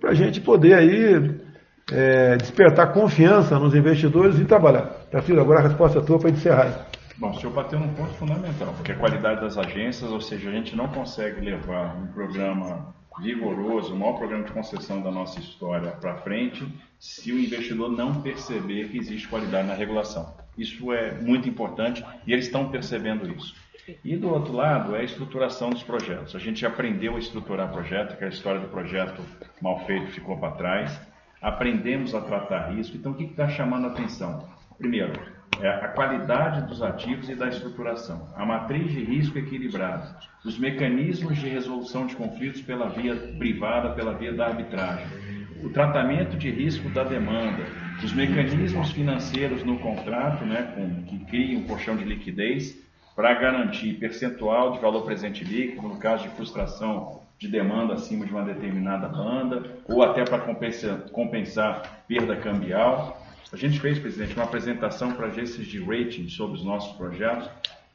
para 0.00 0.10
a 0.10 0.14
gente 0.14 0.40
poder 0.40 0.74
aí 0.74 1.40
é, 1.92 2.36
despertar 2.36 2.92
confiança 2.92 3.58
nos 3.58 3.74
investidores 3.74 4.38
e 4.38 4.44
trabalhar. 4.44 4.90
Filho, 5.22 5.40
agora 5.40 5.60
a 5.60 5.62
resposta 5.62 5.98
é 5.98 6.02
tua 6.02 6.18
para 6.18 6.30
encerrar. 6.30 6.86
Bom, 7.18 7.30
o 7.30 7.34
senhor 7.34 7.52
bateu 7.52 7.78
num 7.78 7.92
ponto 7.92 8.14
fundamental, 8.14 8.72
porque 8.76 8.92
a 8.92 8.96
qualidade 8.96 9.42
das 9.42 9.58
agências, 9.58 10.10
ou 10.10 10.20
seja, 10.20 10.48
a 10.48 10.52
gente 10.52 10.74
não 10.74 10.88
consegue 10.88 11.40
levar 11.40 11.94
um 11.96 12.06
programa 12.06 12.94
vigoroso, 13.20 13.92
o 13.92 13.98
maior 13.98 14.14
programa 14.14 14.44
de 14.44 14.52
concessão 14.52 15.02
da 15.02 15.10
nossa 15.10 15.38
história 15.38 15.90
para 15.90 16.16
frente, 16.18 16.66
se 16.98 17.30
o 17.30 17.38
investidor 17.38 17.90
não 17.90 18.22
perceber 18.22 18.88
que 18.88 18.96
existe 18.96 19.28
qualidade 19.28 19.68
na 19.68 19.74
regulação. 19.74 20.34
Isso 20.56 20.92
é 20.92 21.12
muito 21.20 21.46
importante 21.46 22.02
e 22.26 22.32
eles 22.32 22.46
estão 22.46 22.70
percebendo 22.70 23.30
isso. 23.30 23.54
E 24.04 24.16
do 24.16 24.30
outro 24.30 24.54
lado 24.54 24.94
é 24.94 25.00
a 25.00 25.04
estruturação 25.04 25.70
dos 25.70 25.82
projetos. 25.82 26.34
A 26.34 26.38
gente 26.38 26.64
aprendeu 26.64 27.16
a 27.16 27.18
estruturar 27.18 27.72
projeto, 27.72 28.16
que 28.16 28.24
a 28.24 28.28
história 28.28 28.60
do 28.60 28.68
projeto 28.68 29.20
mal 29.60 29.84
feito 29.84 30.10
ficou 30.12 30.38
para 30.38 30.52
trás 30.52 31.09
aprendemos 31.40 32.14
a 32.14 32.20
tratar 32.20 32.70
risco. 32.72 32.96
Então, 32.96 33.12
o 33.12 33.14
que 33.14 33.24
está 33.24 33.48
chamando 33.48 33.86
a 33.86 33.90
atenção? 33.90 34.48
Primeiro, 34.78 35.12
é 35.60 35.68
a 35.68 35.88
qualidade 35.88 36.66
dos 36.66 36.82
ativos 36.82 37.28
e 37.28 37.34
da 37.34 37.48
estruturação, 37.48 38.28
a 38.36 38.46
matriz 38.46 38.90
de 38.92 39.04
risco 39.04 39.38
equilibrada, 39.38 40.16
os 40.44 40.58
mecanismos 40.58 41.38
de 41.38 41.48
resolução 41.48 42.06
de 42.06 42.16
conflitos 42.16 42.62
pela 42.62 42.88
via 42.88 43.14
privada, 43.38 43.90
pela 43.90 44.14
via 44.14 44.32
da 44.32 44.46
arbitragem, 44.46 45.06
o 45.62 45.68
tratamento 45.68 46.38
de 46.38 46.50
risco 46.50 46.88
da 46.90 47.04
demanda, 47.04 47.66
os 48.02 48.12
mecanismos 48.14 48.90
financeiros 48.92 49.62
no 49.62 49.78
contrato, 49.78 50.44
né, 50.46 50.72
com, 50.74 51.02
que 51.04 51.18
criam 51.26 51.60
um 51.60 51.64
colchão 51.66 51.96
de 51.96 52.04
liquidez 52.04 52.78
para 53.14 53.34
garantir 53.34 53.94
percentual 53.94 54.72
de 54.72 54.78
valor 54.78 55.04
presente 55.04 55.44
líquido, 55.44 55.82
no 55.82 55.98
caso 55.98 56.22
de 56.22 56.30
frustração 56.30 57.19
de 57.40 57.48
demanda 57.48 57.94
acima 57.94 58.26
de 58.26 58.32
uma 58.32 58.44
determinada 58.44 59.08
banda, 59.08 59.62
ou 59.88 60.02
até 60.02 60.24
para 60.24 60.40
compensar, 60.40 61.00
compensar 61.10 62.04
perda 62.06 62.36
cambial. 62.36 63.18
A 63.50 63.56
gente 63.56 63.80
fez, 63.80 63.98
presidente, 63.98 64.34
uma 64.36 64.44
apresentação 64.44 65.12
para 65.12 65.28
agências 65.28 65.66
de 65.66 65.82
rating 65.82 66.28
sobre 66.28 66.58
os 66.58 66.64
nossos 66.64 66.94
projetos 66.98 67.48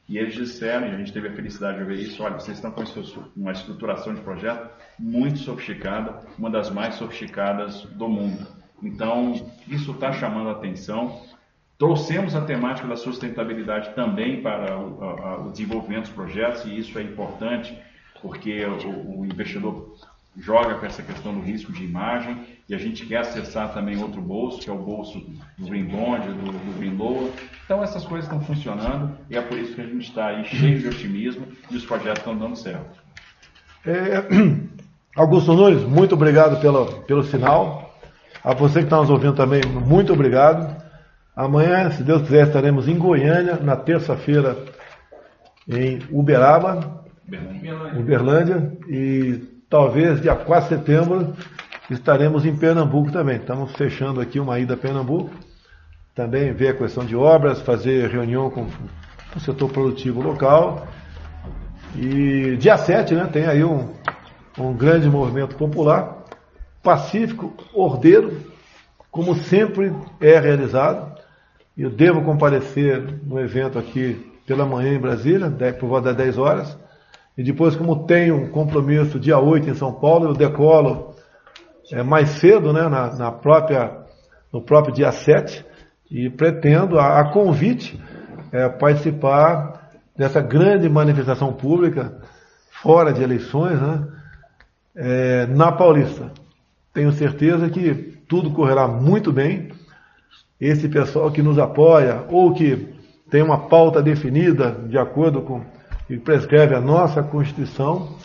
e 0.08 0.18
eles 0.18 0.34
disseram, 0.34 0.88
e 0.88 0.90
a 0.90 0.98
gente 0.98 1.12
teve 1.12 1.28
a 1.28 1.32
felicidade 1.32 1.78
de 1.78 1.84
ver 1.84 1.98
isso, 1.98 2.22
olha, 2.22 2.34
vocês 2.34 2.58
estão 2.58 2.72
com 2.72 2.82
uma 3.36 3.52
estruturação 3.52 4.14
de 4.14 4.20
projeto 4.20 4.68
muito 4.98 5.38
sofisticada, 5.38 6.22
uma 6.36 6.50
das 6.50 6.68
mais 6.68 6.96
sofisticadas 6.96 7.82
do 7.82 8.08
mundo. 8.08 8.46
Então, 8.82 9.32
isso 9.68 9.92
está 9.92 10.12
chamando 10.12 10.48
a 10.48 10.52
atenção. 10.52 11.22
Trouxemos 11.78 12.34
a 12.34 12.40
temática 12.40 12.86
da 12.86 12.96
sustentabilidade 12.96 13.94
também 13.94 14.42
para 14.42 14.76
o, 14.76 15.46
o 15.46 15.52
desenvolvimento 15.52 16.06
dos 16.06 16.12
projetos, 16.12 16.64
e 16.64 16.78
isso 16.78 16.98
é 16.98 17.02
importante 17.02 17.76
porque 18.26 18.64
o, 18.64 19.20
o 19.20 19.24
investidor 19.24 19.94
joga 20.36 20.74
com 20.74 20.84
essa 20.84 21.02
questão 21.02 21.32
do 21.32 21.40
risco 21.40 21.72
de 21.72 21.84
imagem 21.84 22.36
e 22.68 22.74
a 22.74 22.78
gente 22.78 23.06
quer 23.06 23.18
acessar 23.18 23.72
também 23.72 24.02
outro 24.02 24.20
bolso, 24.20 24.60
que 24.60 24.68
é 24.68 24.72
o 24.72 24.78
bolso 24.78 25.18
do 25.56 25.66
Green 25.66 25.84
Bond, 25.84 26.26
do, 26.26 26.52
do 26.52 26.78
Green. 26.78 26.98
Então 27.64 27.82
essas 27.82 28.04
coisas 28.04 28.26
estão 28.26 28.40
funcionando 28.44 29.16
e 29.30 29.36
é 29.36 29.40
por 29.40 29.58
isso 29.58 29.74
que 29.74 29.80
a 29.80 29.86
gente 29.86 30.08
está 30.08 30.26
aí 30.26 30.44
cheio 30.44 30.78
de 30.78 30.88
otimismo 30.88 31.46
e 31.70 31.76
os 31.76 31.86
projetos 31.86 32.18
estão 32.18 32.36
dando 32.36 32.56
certo. 32.56 33.00
É, 33.86 34.24
Augusto 35.16 35.54
Nunes, 35.54 35.84
muito 35.84 36.14
obrigado 36.14 36.60
pelo, 36.60 36.86
pelo 37.02 37.22
sinal. 37.22 37.96
A 38.44 38.52
você 38.52 38.80
que 38.80 38.86
está 38.86 38.98
nos 38.98 39.10
ouvindo 39.10 39.34
também, 39.34 39.62
muito 39.64 40.12
obrigado. 40.12 40.84
Amanhã, 41.34 41.90
se 41.90 42.02
Deus 42.02 42.22
quiser, 42.22 42.46
estaremos 42.46 42.88
em 42.88 42.98
Goiânia, 42.98 43.56
na 43.56 43.76
terça-feira 43.76 44.56
em 45.68 46.00
Uberaba, 46.10 47.04
em 47.28 48.02
Berlândia, 48.04 48.72
e 48.88 49.42
talvez 49.68 50.20
dia 50.20 50.34
4 50.36 50.68
de 50.68 50.80
setembro 50.80 51.34
estaremos 51.90 52.44
em 52.44 52.56
Pernambuco 52.56 53.10
também. 53.10 53.36
Estamos 53.36 53.72
fechando 53.72 54.20
aqui 54.20 54.38
uma 54.38 54.58
ida 54.60 54.74
a 54.74 54.76
Pernambuco, 54.76 55.30
também 56.14 56.52
ver 56.52 56.68
a 56.68 56.74
questão 56.74 57.04
de 57.04 57.16
obras, 57.16 57.60
fazer 57.60 58.08
reunião 58.10 58.48
com 58.48 58.66
o 59.34 59.40
setor 59.40 59.70
produtivo 59.70 60.22
local. 60.22 60.86
E 61.96 62.56
dia 62.58 62.76
7, 62.76 63.14
né, 63.14 63.28
tem 63.32 63.46
aí 63.46 63.64
um, 63.64 63.92
um 64.58 64.72
grande 64.72 65.08
movimento 65.08 65.56
popular, 65.56 66.24
pacífico, 66.82 67.52
ordeiro, 67.74 68.40
como 69.10 69.34
sempre 69.34 69.92
é 70.20 70.38
realizado. 70.38 71.16
Eu 71.76 71.90
devo 71.90 72.22
comparecer 72.22 73.02
no 73.24 73.40
evento 73.40 73.78
aqui 73.78 74.32
pela 74.46 74.64
manhã 74.64 74.94
em 74.94 75.00
Brasília, 75.00 75.50
por 75.78 75.88
volta 75.88 76.14
das 76.14 76.16
10 76.18 76.38
horas. 76.38 76.85
E 77.36 77.42
depois, 77.42 77.76
como 77.76 78.06
tenho 78.06 78.36
um 78.36 78.48
compromisso 78.48 79.20
dia 79.20 79.38
8 79.38 79.68
em 79.68 79.74
São 79.74 79.92
Paulo, 79.92 80.28
eu 80.28 80.32
decolo 80.32 81.14
é, 81.92 82.02
mais 82.02 82.30
cedo, 82.40 82.72
né, 82.72 82.88
na, 82.88 83.14
na, 83.14 83.30
própria, 83.30 84.04
no 84.52 84.62
próprio 84.62 84.94
dia 84.94 85.12
7, 85.12 85.64
e 86.10 86.30
pretendo, 86.30 86.98
a, 86.98 87.20
a 87.20 87.32
convite, 87.32 88.00
é, 88.50 88.68
participar 88.68 89.90
dessa 90.16 90.40
grande 90.40 90.88
manifestação 90.88 91.52
pública, 91.52 92.16
fora 92.82 93.12
de 93.12 93.22
eleições, 93.22 93.80
né, 93.80 94.08
é, 94.96 95.46
na 95.46 95.70
Paulista. 95.70 96.30
Tenho 96.94 97.12
certeza 97.12 97.68
que 97.68 98.16
tudo 98.26 98.50
correrá 98.52 98.88
muito 98.88 99.30
bem. 99.30 99.70
Esse 100.58 100.88
pessoal 100.88 101.30
que 101.30 101.42
nos 101.42 101.58
apoia, 101.58 102.24
ou 102.30 102.54
que 102.54 102.96
tem 103.30 103.42
uma 103.42 103.68
pauta 103.68 104.02
definida 104.02 104.70
de 104.88 104.96
acordo 104.96 105.42
com 105.42 105.62
que 106.06 106.18
prescreve 106.18 106.74
a 106.74 106.80
nossa 106.80 107.22
Constituição. 107.22 108.16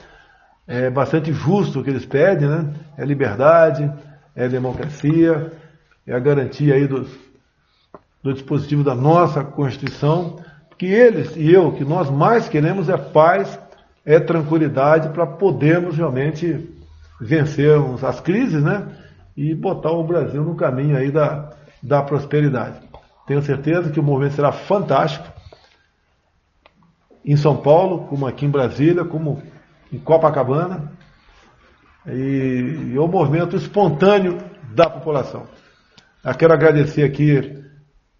É 0.68 0.90
bastante 0.90 1.34
justo 1.34 1.80
o 1.80 1.84
que 1.84 1.90
eles 1.90 2.06
pedem, 2.06 2.48
né? 2.48 2.74
É 2.98 3.04
liberdade, 3.04 3.92
é 4.36 4.48
democracia, 4.48 5.52
é 6.06 6.14
a 6.14 6.20
garantia 6.20 6.76
aí 6.76 6.88
dos, 6.88 7.10
do 8.24 8.34
dispositivo 8.34 8.84
da 8.84 8.96
nossa 8.96 9.44
Constituição, 9.44 10.40
que 10.78 10.86
eles 10.86 11.36
e 11.36 11.52
eu, 11.52 11.72
que 11.74 11.84
nós 11.84 12.10
mais 12.10 12.48
queremos 12.48 12.90
é 12.90 12.98
paz, 12.98 13.60
é 14.06 14.20
tranquilidade 14.20 15.10
para 15.10 15.28
podermos 15.28 15.96
realmente 15.98 16.70
vencermos 17.20 18.04
as 18.04 18.20
crises, 18.20 18.64
né? 18.64 18.88
E 19.36 19.54
botar 19.54 19.92
o 19.92 20.04
Brasil 20.04 20.44
no 20.44 20.56
caminho 20.56 20.98
aí 20.98 21.12
da, 21.12 21.52
da 21.82 22.02
prosperidade. 22.02 22.80
Tenho 23.28 23.42
certeza 23.42 23.92
que 23.92 24.00
o 24.00 24.04
movimento 24.04 24.36
será 24.36 24.52
fantástico 24.52 25.31
em 27.24 27.36
São 27.36 27.58
Paulo, 27.58 28.08
como 28.08 28.26
aqui 28.26 28.46
em 28.46 28.50
Brasília, 28.50 29.06
como 29.06 29.42
em 29.92 30.00
Copacabana, 30.00 30.92
e, 32.08 32.92
e 32.92 32.98
é 32.98 33.08
movimento 33.08 33.56
espontâneo 33.56 34.38
da 34.74 34.90
população. 34.90 35.46
Eu 36.24 36.34
quero 36.34 36.54
agradecer 36.54 37.04
aqui 37.04 37.62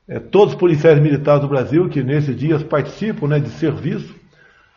é, 0.08 0.20
todos 0.20 0.54
os 0.54 0.60
policiais 0.60 1.00
militares 1.00 1.42
do 1.42 1.48
Brasil 1.48 1.90
que 1.90 2.04
nesses 2.04 2.36
dias 2.36 2.62
participam 2.64 3.28
né, 3.28 3.40
de 3.40 3.50
serviço 3.50 4.14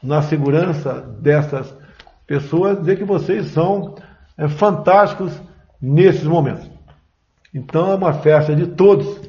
na 0.03 0.23
segurança 0.23 1.01
dessas 1.21 1.75
pessoas, 2.27 2.79
dizer 2.79 2.97
que 2.97 3.05
vocês 3.05 3.47
são 3.49 3.95
é, 4.37 4.49
fantásticos 4.49 5.33
nesses 5.81 6.25
momentos. 6.25 6.71
Então 7.53 7.91
é 7.91 7.95
uma 7.95 8.13
festa 8.13 8.55
de 8.55 8.67
todos 8.67 9.24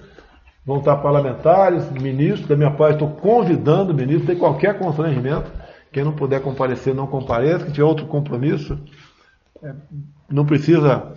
vão 0.65 0.79
estar 0.79 0.95
parlamentares, 0.97 1.89
ministros, 1.91 2.47
da 2.47 2.55
minha 2.55 2.71
parte 2.71 2.93
estou 2.95 3.09
convidando 3.11 3.93
o 3.93 3.95
ministro, 3.95 4.25
tem 4.25 4.37
qualquer 4.37 4.77
constrangimento, 4.79 5.51
quem 5.91 6.03
não 6.03 6.13
puder 6.13 6.41
comparecer, 6.41 6.93
não 6.93 7.05
compareça, 7.05 7.65
que 7.65 7.71
tiver 7.71 7.83
outro 7.83 8.07
compromisso, 8.07 8.77
é, 9.63 9.73
não 10.29 10.45
precisa 10.45 11.13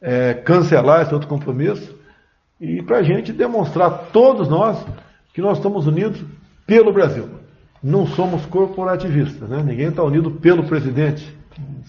é, 0.00 0.34
cancelar 0.34 1.02
esse 1.02 1.12
outro 1.12 1.28
compromisso, 1.28 1.94
e 2.58 2.82
para 2.82 2.98
a 2.98 3.02
gente 3.02 3.32
demonstrar, 3.32 4.08
todos 4.12 4.48
nós, 4.48 4.84
que 5.34 5.42
nós 5.42 5.58
estamos 5.58 5.86
unidos 5.86 6.24
pelo 6.66 6.92
Brasil. 6.92 7.28
Não 7.82 8.06
somos 8.06 8.46
corporativistas, 8.46 9.48
né? 9.48 9.62
ninguém 9.62 9.88
está 9.88 10.02
unido 10.02 10.30
pelo 10.30 10.64
presidente, 10.64 11.36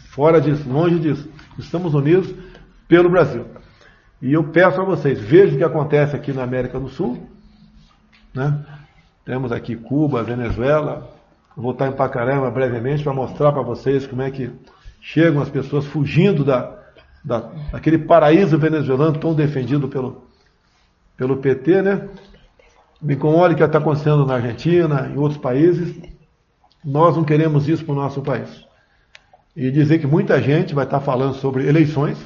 fora 0.09 0.41
disso, 0.41 0.67
longe 0.67 0.99
disso. 0.99 1.29
Estamos 1.57 1.93
unidos 1.93 2.33
pelo 2.87 3.09
Brasil. 3.09 3.45
E 4.23 4.31
eu 4.31 4.45
peço 4.45 4.79
a 4.79 4.85
vocês, 4.85 5.19
vejam 5.19 5.55
o 5.55 5.57
que 5.57 5.65
acontece 5.65 6.15
aqui 6.15 6.31
na 6.31 6.43
América 6.43 6.79
do 6.79 6.87
Sul. 6.87 7.27
Né? 8.33 8.57
Temos 9.25 9.51
aqui 9.51 9.75
Cuba, 9.75 10.23
Venezuela. 10.23 11.13
vou 11.57 11.73
estar 11.73 11.89
em 11.89 11.91
Pacarama 11.91 12.49
brevemente 12.49 13.03
para 13.03 13.11
mostrar 13.11 13.51
para 13.51 13.61
vocês 13.61 14.07
como 14.07 14.21
é 14.21 14.31
que 14.31 14.49
chegam 15.01 15.41
as 15.41 15.49
pessoas 15.49 15.85
fugindo 15.85 16.45
da, 16.45 16.73
da, 17.21 17.51
daquele 17.73 17.97
paraíso 17.97 18.57
venezuelano 18.57 19.19
tão 19.19 19.33
defendido 19.35 19.89
pelo, 19.89 20.23
pelo 21.17 21.35
PT, 21.35 21.81
né? 21.81 22.07
Como 23.19 23.35
olha 23.35 23.51
o 23.51 23.57
que 23.57 23.63
está 23.63 23.79
acontecendo 23.79 24.25
na 24.25 24.35
Argentina, 24.35 25.11
em 25.13 25.17
outros 25.17 25.41
países. 25.41 26.01
Nós 26.81 27.17
não 27.17 27.25
queremos 27.25 27.67
isso 27.67 27.83
para 27.83 27.91
o 27.91 27.97
nosso 27.97 28.21
país. 28.21 28.65
E 29.53 29.69
dizer 29.69 29.99
que 29.99 30.07
muita 30.07 30.41
gente 30.41 30.73
vai 30.73 30.85
estar 30.85 31.01
falando 31.01 31.33
sobre 31.33 31.67
eleições, 31.67 32.17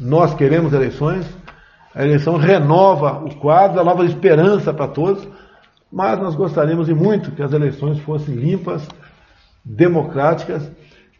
nós 0.00 0.34
queremos 0.34 0.72
eleições, 0.72 1.26
a 1.94 2.04
eleição 2.04 2.36
renova 2.36 3.24
o 3.24 3.34
quadro, 3.36 3.76
dá 3.76 3.84
nova 3.84 4.04
esperança 4.04 4.72
para 4.72 4.88
todos, 4.88 5.28
mas 5.92 6.18
nós 6.18 6.34
gostaríamos 6.34 6.86
de 6.86 6.94
muito 6.94 7.32
que 7.32 7.42
as 7.42 7.52
eleições 7.52 7.98
fossem 8.00 8.34
limpas, 8.34 8.86
democráticas 9.64 10.70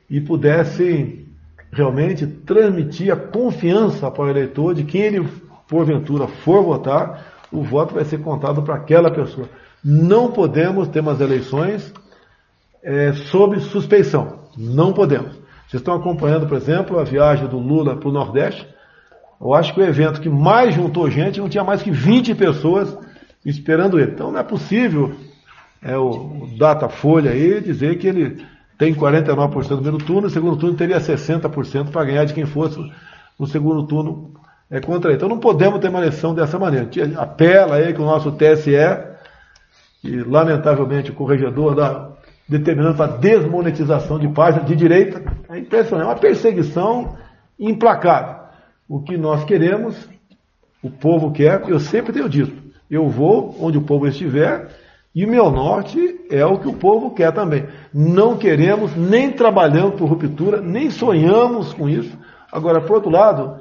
e 0.09 0.20
pudessem 0.20 1.28
realmente 1.72 2.26
transmitir 2.26 3.12
a 3.12 3.16
confiança 3.16 4.11
para 4.11 4.24
o 4.24 4.31
eleitor 4.31 4.74
de 4.74 4.85
quem 4.85 5.03
ele, 5.03 5.28
porventura, 5.68 6.26
for 6.26 6.62
votar, 6.62 7.26
o 7.53 7.62
voto 7.62 7.95
vai 7.95 8.05
ser 8.05 8.18
contado 8.18 8.62
para 8.62 8.76
aquela 8.76 9.11
pessoa. 9.11 9.49
Não 9.85 10.31
podemos 10.31 10.89
ter 10.89 11.01
umas 11.01 11.20
eleições 11.20 11.93
é, 12.83 13.12
sob 13.12 13.59
suspeição. 13.61 14.41
Não 14.57 14.93
podemos. 14.93 15.39
Vocês 15.71 15.83
estão 15.83 15.95
acompanhando, 15.95 16.49
por 16.49 16.57
exemplo, 16.57 16.99
a 16.99 17.05
viagem 17.05 17.47
do 17.47 17.57
Lula 17.57 17.95
para 17.95 18.09
o 18.09 18.12
Nordeste. 18.12 18.66
Eu 19.41 19.55
acho 19.55 19.73
que 19.73 19.79
o 19.79 19.85
evento 19.85 20.21
que 20.21 20.29
mais 20.29 20.75
juntou 20.75 21.09
gente 21.09 21.39
não 21.39 21.49
tinha 21.49 21.62
mais 21.62 21.81
que 21.81 21.93
20 21.93 22.35
pessoas 22.35 22.99
esperando 23.47 23.97
ele. 23.97 24.11
Então 24.11 24.33
não 24.33 24.41
é 24.41 24.43
possível 24.43 25.14
é, 25.81 25.97
o, 25.97 26.09
o 26.09 26.59
Datafolha 26.59 27.31
aí 27.31 27.61
dizer 27.61 27.99
que 27.99 28.09
ele 28.09 28.45
tem 28.77 28.93
49% 28.93 29.55
no 29.55 29.77
primeiro 29.77 29.99
turno, 29.99 30.23
no 30.23 30.31
segundo 30.31 30.57
turno 30.57 30.77
teria 30.77 30.99
60% 30.99 31.93
para 31.93 32.05
ganhar 32.05 32.25
de 32.25 32.35
quem 32.35 32.47
fosse 32.47 32.77
no 33.39 33.47
segundo 33.47 33.87
turno 33.87 34.35
é, 34.68 34.81
contra 34.81 35.11
ele. 35.11 35.18
Então 35.18 35.29
não 35.29 35.39
podemos 35.39 35.79
ter 35.79 35.89
uma 35.89 36.01
eleição 36.01 36.35
dessa 36.35 36.59
maneira. 36.59 36.91
Apela 37.16 37.77
aí 37.77 37.95
que 37.95 38.01
o 38.01 38.05
nosso 38.05 38.33
TSE, 38.33 38.75
e 40.03 40.16
lamentavelmente 40.25 41.12
o 41.12 41.14
corregedor 41.14 41.77
da, 41.77 42.11
determinando 42.51 43.01
a 43.01 43.07
desmonetização 43.07 44.18
de 44.18 44.26
páginas 44.28 44.66
de 44.66 44.74
direita. 44.74 45.22
É 45.48 45.57
impressionante, 45.57 46.09
é 46.09 46.11
uma 46.11 46.18
perseguição 46.18 47.16
implacável. 47.57 48.40
O 48.88 49.01
que 49.01 49.16
nós 49.16 49.44
queremos, 49.44 49.96
o 50.82 50.90
povo 50.90 51.30
quer, 51.30 51.62
eu 51.68 51.78
sempre 51.78 52.12
tenho 52.12 52.28
dito, 52.28 52.61
eu 52.90 53.09
vou 53.09 53.55
onde 53.61 53.78
o 53.78 53.82
povo 53.82 54.09
estiver 54.09 54.68
e 55.14 55.24
o 55.24 55.28
meu 55.28 55.48
norte 55.48 56.20
é 56.28 56.44
o 56.44 56.59
que 56.59 56.66
o 56.66 56.72
povo 56.72 57.12
quer 57.12 57.32
também. 57.32 57.68
Não 57.94 58.36
queremos, 58.36 58.97
nem 58.97 59.31
trabalhamos 59.31 59.94
por 59.94 60.09
ruptura, 60.09 60.60
nem 60.60 60.90
sonhamos 60.90 61.72
com 61.72 61.89
isso. 61.89 62.18
Agora, 62.51 62.81
por 62.81 62.97
outro 62.97 63.10
lado, 63.10 63.60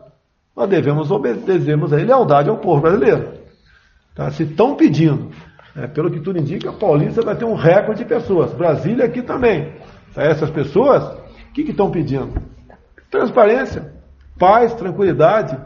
nós 0.56 0.68
devemos 0.68 1.11
obedecermos 1.11 1.94
a 1.94 1.98
lealdade 1.98 2.49
ao 2.49 2.57
povo 2.57 2.82
brasileiro. 2.82 3.34
Tá? 4.16 4.32
Se 4.32 4.44
estão 4.44 4.74
pedindo 4.74 5.30
é, 5.80 5.88
pelo 5.88 6.12
que 6.12 6.20
tudo 6.20 6.38
indica, 6.38 6.74
Paulista 6.74 7.22
vai 7.22 7.36
ter 7.36 7.46
um 7.46 7.56
recorde 7.56 8.04
de 8.04 8.10
pessoas. 8.10 8.54
Brasília 8.54 9.06
aqui 9.06 9.22
também. 9.22 9.74
Essas 10.16 10.50
pessoas, 10.50 11.04
o 11.04 11.54
que 11.54 11.62
estão 11.62 11.90
pedindo? 11.90 12.34
Transparência, 13.10 13.94
paz, 14.38 14.74
tranquilidade, 14.74 15.58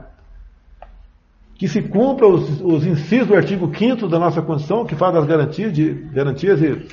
que 1.55 1.67
se 1.67 1.81
cumpra 1.81 2.27
os, 2.27 2.61
os 2.61 2.85
incisos 2.85 3.27
do 3.27 3.35
artigo 3.35 3.71
5 3.75 4.07
da 4.07 4.19
nossa 4.19 4.41
Constituição, 4.41 4.85
que 4.85 4.95
fala 4.95 5.13
das 5.13 5.25
garantias, 5.25 5.73
de, 5.73 5.93
garantias 6.13 6.61
e, 6.61 6.87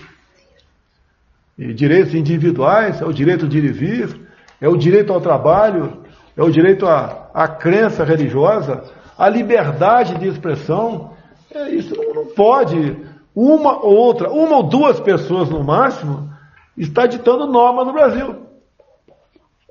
e 1.59 1.75
direitos 1.75 2.15
individuais, 2.15 3.03
é 3.03 3.05
o 3.05 3.13
direito 3.13 3.47
de 3.47 3.59
ir 3.59 3.65
e 3.65 3.73
vir, 3.73 4.21
é 4.61 4.69
o 4.69 4.77
direito 4.77 5.13
ao 5.13 5.21
trabalho, 5.21 6.05
é 6.37 6.43
o 6.43 6.51
direito 6.51 6.87
à, 6.87 7.31
à 7.35 7.49
crença 7.49 8.03
religiosa, 8.03 8.85
à 9.19 9.29
liberdade 9.29 10.19
de 10.19 10.29
expressão, 10.29 11.13
é, 11.53 11.69
isso 11.71 11.95
não, 11.97 12.15
não 12.15 12.27
pode, 12.27 12.97
uma 13.35 13.79
ou 13.85 13.95
outra, 13.95 14.31
uma 14.31 14.57
ou 14.57 14.63
duas 14.63 14.99
pessoas 15.01 15.49
no 15.49 15.63
máximo, 15.63 16.31
está 16.77 17.07
ditando 17.07 17.47
norma 17.47 17.85
no 17.85 17.93
Brasil. 17.93 18.47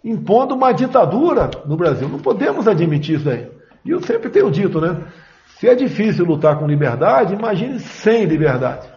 Impondo 0.03 0.55
uma 0.55 0.71
ditadura 0.71 1.49
no 1.65 1.75
Brasil. 1.75 2.07
Não 2.07 2.19
podemos 2.19 2.67
admitir 2.67 3.19
isso 3.19 3.29
aí. 3.29 3.49
E 3.83 3.89
eu 3.89 4.01
sempre 4.01 4.29
tenho 4.29 4.49
dito, 4.49 4.79
né? 4.79 5.03
Se 5.57 5.67
é 5.67 5.75
difícil 5.75 6.25
lutar 6.25 6.57
com 6.57 6.65
liberdade, 6.65 7.33
imagine 7.33 7.79
sem 7.79 8.25
liberdade. 8.25 8.87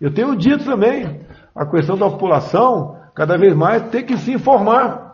Eu 0.00 0.12
tenho 0.12 0.34
dito 0.36 0.64
também 0.64 1.20
a 1.54 1.64
questão 1.64 1.96
da 1.96 2.10
população, 2.10 2.96
cada 3.14 3.36
vez 3.36 3.54
mais, 3.54 3.88
ter 3.90 4.02
que 4.02 4.16
se 4.16 4.32
informar 4.32 5.12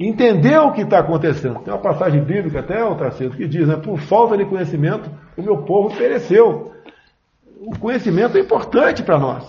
entender 0.00 0.58
o 0.58 0.72
que 0.72 0.80
está 0.80 1.00
acontecendo. 1.00 1.60
Tem 1.60 1.72
uma 1.72 1.82
passagem 1.82 2.24
bíblica 2.24 2.60
até, 2.60 2.82
o 2.82 2.94
Tarcísio, 2.94 3.36
que 3.36 3.46
diz, 3.46 3.68
né, 3.68 3.76
por 3.76 3.98
falta 3.98 4.36
de 4.36 4.46
conhecimento, 4.46 5.10
o 5.36 5.42
meu 5.42 5.58
povo 5.58 5.94
pereceu. 5.94 6.72
O 7.60 7.78
conhecimento 7.78 8.38
é 8.38 8.40
importante 8.40 9.02
para 9.02 9.18
nós. 9.18 9.44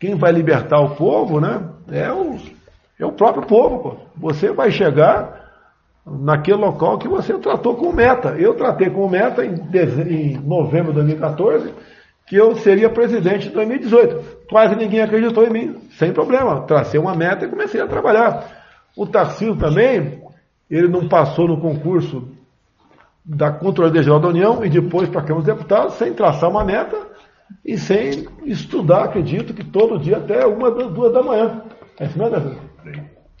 Quem 0.00 0.14
vai 0.14 0.32
libertar 0.32 0.80
o 0.80 0.94
povo, 0.94 1.40
né? 1.40 1.62
É 1.92 2.10
o, 2.10 2.38
é 2.98 3.04
o 3.04 3.12
próprio 3.12 3.46
povo. 3.46 3.78
Pô. 3.78 3.96
Você 4.16 4.50
vai 4.50 4.70
chegar 4.70 5.46
naquele 6.06 6.56
local 6.56 6.96
que 6.96 7.06
você 7.06 7.34
tratou 7.34 7.76
com 7.76 7.92
meta. 7.92 8.30
Eu 8.38 8.54
tratei 8.54 8.88
com 8.88 9.06
meta 9.08 9.44
em, 9.44 9.56
em 10.08 10.38
novembro 10.38 10.88
de 10.92 11.00
2014 11.00 11.74
que 12.26 12.36
eu 12.36 12.54
seria 12.56 12.88
presidente 12.88 13.48
em 13.48 13.52
2018. 13.52 14.46
Quase 14.48 14.76
ninguém 14.76 15.00
acreditou 15.00 15.44
em 15.44 15.50
mim, 15.50 15.76
sem 15.98 16.12
problema. 16.12 16.62
Tracei 16.62 16.98
uma 16.98 17.14
meta 17.14 17.44
e 17.44 17.48
comecei 17.48 17.80
a 17.80 17.86
trabalhar. 17.86 18.46
O 18.96 19.06
Tarcísio 19.06 19.56
também, 19.56 20.22
ele 20.70 20.88
não 20.88 21.08
passou 21.08 21.48
no 21.48 21.60
concurso 21.60 22.28
da 23.24 23.50
Controladoria 23.50 24.02
Geral 24.02 24.20
da 24.20 24.28
União 24.28 24.64
e 24.64 24.70
depois 24.70 25.08
para 25.08 25.20
a 25.20 25.24
Câmara 25.24 25.44
dos 25.44 25.54
Deputados, 25.54 25.94
sem 25.94 26.12
traçar 26.14 26.48
uma 26.48 26.64
meta 26.64 26.96
e 27.64 27.76
sem 27.76 28.26
estudar, 28.44 29.04
acredito 29.04 29.52
que 29.52 29.64
todo 29.64 29.98
dia 29.98 30.16
até 30.18 30.46
uma, 30.46 30.70
duas 30.70 31.12
da 31.12 31.22
manhã. 31.22 31.62
É 32.00 32.06
isso 32.06 32.18
mesmo, 32.18 32.56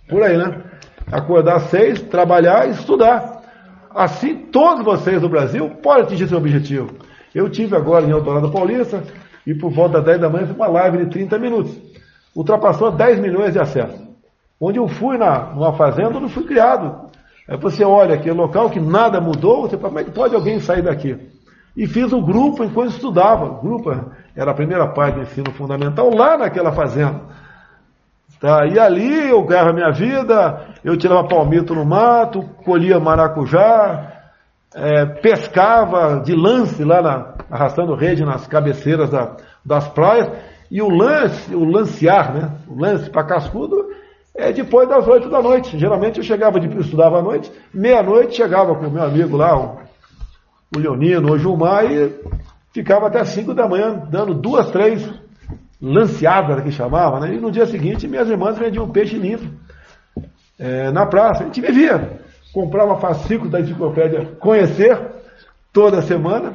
Por 0.08 0.22
aí, 0.22 0.36
né? 0.36 0.62
Acordar 1.10 1.56
às 1.56 1.62
seis, 1.64 2.02
trabalhar 2.02 2.68
e 2.68 2.72
estudar. 2.72 3.42
Assim, 3.90 4.36
todos 4.52 4.84
vocês 4.84 5.20
do 5.20 5.28
Brasil 5.28 5.70
podem 5.82 6.04
atingir 6.04 6.28
seu 6.28 6.38
objetivo. 6.38 6.90
Eu 7.34 7.48
tive 7.48 7.76
agora 7.76 8.04
em 8.04 8.10
Eldorado 8.10 8.50
Paulista 8.50 9.02
e 9.46 9.54
por 9.54 9.70
volta 9.70 9.94
das 9.94 10.04
10 10.04 10.20
da 10.20 10.28
manhã 10.28 10.46
fiz 10.46 10.56
uma 10.56 10.66
live 10.66 10.98
de 10.98 11.06
30 11.06 11.38
minutos. 11.38 11.74
Ultrapassou 12.34 12.90
10 12.90 13.20
milhões 13.20 13.52
de 13.54 13.58
acessos. 13.58 14.00
Onde 14.60 14.78
eu 14.78 14.88
fui 14.88 15.16
na, 15.16 15.54
numa 15.54 15.72
fazenda 15.72 16.18
onde 16.18 16.32
fui 16.32 16.44
criado. 16.44 17.08
Aí 17.48 17.56
você 17.56 17.84
olha 17.84 18.14
aquele 18.14 18.34
local 18.34 18.68
que 18.68 18.78
nada 18.78 19.20
mudou, 19.20 19.62
você 19.62 19.76
fala, 19.76 19.88
como 19.88 20.00
é 20.00 20.04
que 20.04 20.10
pode 20.10 20.34
alguém 20.34 20.60
sair 20.60 20.82
daqui? 20.82 21.16
E 21.78 21.86
fiz 21.86 22.12
um 22.12 22.20
grupo 22.20 22.64
enquanto 22.64 22.90
estudava. 22.90 23.44
O 23.44 23.60
grupo 23.60 23.94
era 24.34 24.50
a 24.50 24.54
primeira 24.54 24.88
parte 24.88 25.14
do 25.14 25.22
ensino 25.22 25.52
fundamental 25.52 26.10
lá 26.12 26.36
naquela 26.36 26.72
fazenda. 26.72 27.20
Tá? 28.40 28.66
E 28.66 28.76
ali 28.80 29.30
eu 29.30 29.44
ganhava 29.44 29.72
minha 29.72 29.92
vida, 29.92 30.66
eu 30.84 30.96
tirava 30.96 31.28
palmito 31.28 31.76
no 31.76 31.84
mato, 31.84 32.42
colhia 32.64 32.98
maracujá, 32.98 34.12
é, 34.74 35.06
pescava 35.06 36.20
de 36.20 36.34
lance 36.34 36.82
lá 36.82 37.00
na, 37.00 37.34
arrastando 37.48 37.94
rede 37.94 38.24
nas 38.24 38.44
cabeceiras 38.48 39.10
da, 39.10 39.36
das 39.64 39.86
praias, 39.86 40.32
e 40.68 40.82
o 40.82 40.88
lance, 40.88 41.54
o 41.54 41.64
lancear, 41.64 42.34
né? 42.34 42.50
O 42.66 42.76
lance 42.76 43.08
para 43.08 43.22
cascudo 43.22 43.88
é 44.34 44.52
depois 44.52 44.88
das 44.88 45.06
oito 45.06 45.30
da 45.30 45.40
noite. 45.40 45.78
Geralmente 45.78 46.18
eu 46.18 46.24
chegava 46.24 46.58
de 46.58 46.66
estudava 46.80 47.20
à 47.20 47.22
noite, 47.22 47.52
meia-noite 47.72 48.34
chegava 48.34 48.74
com 48.74 48.86
o 48.86 48.90
meu 48.90 49.04
amigo 49.04 49.36
lá, 49.36 49.87
o, 50.74 50.78
Leonino, 50.78 51.32
o 51.32 51.38
Gilmar, 51.38 51.90
e 51.90 52.14
ficava 52.72 53.06
até 53.06 53.24
cinco 53.24 53.54
da 53.54 53.68
manhã, 53.68 54.02
dando 54.10 54.34
duas, 54.34 54.70
três 54.70 55.08
lanceadas 55.80 56.62
que 56.62 56.70
chamava, 56.70 57.20
né? 57.20 57.34
E 57.34 57.38
no 57.38 57.50
dia 57.50 57.66
seguinte 57.66 58.08
minhas 58.08 58.28
irmãs 58.28 58.58
vendiam 58.58 58.88
peixe 58.88 59.16
limpo 59.16 59.44
é, 60.58 60.90
na 60.90 61.06
praça. 61.06 61.42
A 61.42 61.46
gente 61.46 61.60
vivia 61.60 62.18
comprava 62.52 62.98
fascículo 62.98 63.50
da 63.50 63.60
enciclopédia 63.60 64.36
Conhecer, 64.40 64.98
toda 65.72 66.02
semana, 66.02 66.54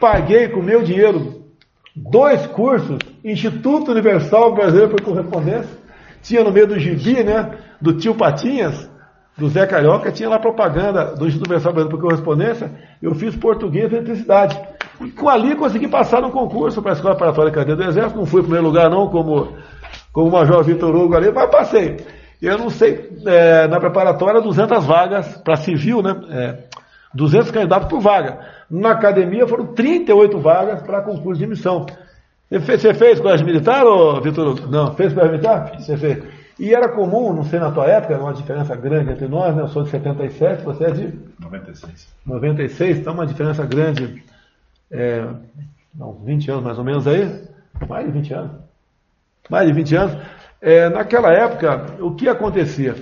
paguei 0.00 0.48
com 0.48 0.62
meu 0.62 0.82
dinheiro 0.82 1.44
dois 1.94 2.46
cursos, 2.48 2.98
Instituto 3.24 3.90
Universal 3.90 4.54
Brasileiro 4.54 4.90
por 4.90 5.02
Correspondência, 5.02 5.70
tinha 6.22 6.42
no 6.42 6.52
meio 6.52 6.66
do 6.66 6.78
gibi, 6.78 7.22
né, 7.22 7.56
do 7.80 7.94
tio 7.94 8.14
Patinhas, 8.14 8.90
do 9.38 9.48
Zé 9.48 9.66
Carioca, 9.66 10.10
tinha 10.10 10.28
lá 10.28 10.38
propaganda 10.38 11.14
do 11.14 11.24
Instituto 11.26 11.46
Universal 11.46 11.72
Brasileiro 11.72 11.96
por 11.96 12.08
Correspondência, 12.08 12.72
eu 13.00 13.14
fiz 13.14 13.36
português 13.36 13.90
e 13.92 13.94
eletricidade. 13.94 14.60
E 15.00 15.10
com 15.12 15.28
ali 15.28 15.54
consegui 15.54 15.86
passar 15.86 16.20
no 16.20 16.32
concurso 16.32 16.82
para 16.82 16.90
a 16.90 16.94
Escola 16.94 17.14
Preparatória 17.14 17.52
Cadeia 17.52 17.76
do 17.76 17.84
Exército, 17.84 18.18
não 18.18 18.26
fui 18.26 18.40
em 18.40 18.44
primeiro 18.44 18.66
lugar 18.66 18.90
não, 18.90 19.08
como, 19.08 19.56
como 20.12 20.28
o 20.28 20.32
Major 20.32 20.64
Vitor 20.64 20.94
Hugo 20.94 21.16
ali, 21.16 21.30
mas 21.30 21.48
passei. 21.50 21.98
Eu 22.42 22.58
não 22.58 22.68
sei, 22.68 23.10
é, 23.26 23.68
na 23.68 23.78
preparatória, 23.78 24.40
200 24.40 24.84
vagas 24.84 25.36
para 25.38 25.56
civil, 25.56 26.02
né? 26.02 26.20
É, 26.30 26.58
200 27.14 27.50
candidatos 27.52 27.88
por 27.88 28.00
vaga. 28.00 28.40
Na 28.68 28.90
academia 28.90 29.46
foram 29.46 29.66
38 29.66 30.38
vagas 30.38 30.82
para 30.82 31.00
concurso 31.00 31.40
de 31.40 31.46
missão. 31.46 31.86
Você 32.50 32.94
fez 32.94 33.20
colégio 33.20 33.46
militar, 33.46 33.84
ou, 33.84 34.20
Vitor? 34.20 34.68
Não, 34.68 34.94
fez 34.94 35.12
colégio 35.12 35.32
militar? 35.32 35.72
Você 35.78 35.96
fez. 35.96 36.37
E 36.58 36.74
era 36.74 36.88
comum, 36.88 37.32
não 37.32 37.44
sei 37.44 37.60
na 37.60 37.70
tua 37.70 37.86
época, 37.86 38.18
uma 38.18 38.34
diferença 38.34 38.74
grande 38.74 39.12
entre 39.12 39.28
nós, 39.28 39.54
né? 39.54 39.62
Eu 39.62 39.68
sou 39.68 39.84
de 39.84 39.90
77, 39.90 40.64
você 40.64 40.84
é 40.84 40.90
de? 40.90 41.18
96. 41.38 42.08
96, 42.26 42.98
então 42.98 43.14
uma 43.14 43.26
diferença 43.26 43.64
grande, 43.64 44.24
é, 44.90 45.24
não, 45.94 46.14
20 46.24 46.50
anos 46.50 46.64
mais 46.64 46.78
ou 46.78 46.84
menos 46.84 47.06
aí, 47.06 47.44
mais 47.88 48.06
de 48.06 48.12
20 48.12 48.34
anos. 48.34 48.50
Mais 49.48 49.68
de 49.68 49.72
20 49.72 49.96
anos. 49.96 50.16
É, 50.60 50.88
naquela 50.88 51.32
época, 51.32 51.94
o 52.00 52.16
que 52.16 52.28
acontecia? 52.28 52.96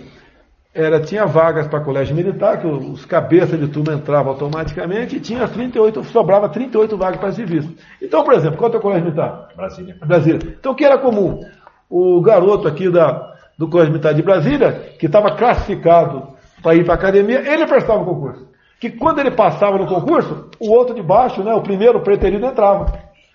Era, 0.74 1.01
tinha 1.01 1.24
vagas 1.24 1.66
para 1.66 1.81
colégio 1.81 2.15
militar, 2.15 2.61
que 2.61 2.66
os 2.66 3.07
cabeças 3.07 3.59
de 3.59 3.69
turma 3.69 3.95
entravam 3.95 4.33
automaticamente, 4.33 5.16
e 5.16 5.20
tinha 5.20 5.49
38, 5.49 6.05
sobrava 6.05 6.51
38 6.51 6.95
vagas 6.99 7.19
para 7.19 7.33
civis. 7.33 7.66
Então, 8.03 8.23
por 8.23 8.35
exemplo, 8.35 8.59
qual 8.59 8.70
é 8.70 8.77
o 8.77 8.81
colégio 8.81 9.05
militar? 9.05 9.49
Brasília. 9.57 9.97
Brasília. 10.05 10.57
Então, 10.61 10.73
o 10.73 10.74
que 10.74 10.85
era 10.85 10.99
comum? 10.99 11.41
O 11.89 12.20
garoto 12.20 12.69
aqui 12.69 12.91
da, 12.91 13.35
do 13.57 13.69
colégio 13.69 13.93
militar 13.93 14.15
de 14.15 14.23
Brasília, 14.23 14.73
que 14.99 15.07
estava 15.07 15.35
classificado 15.37 16.35
para 16.62 16.74
ir 16.74 16.85
para 16.85 16.95
a 16.95 16.97
academia, 16.97 17.41
ele 17.41 17.66
prestava 17.66 18.03
o 18.03 18.05
concurso. 18.05 18.47
Que 18.81 18.91
quando 18.91 19.20
ele 19.20 19.31
passava 19.31 19.78
no 19.78 19.87
concurso, 19.87 20.51
o 20.61 20.70
outro 20.70 20.95
de 20.95 21.03
baixo, 21.03 21.43
né, 21.43 21.55
o 21.55 21.62
primeiro 21.62 22.01
preterido 22.01 22.45
entrava. 22.45 22.93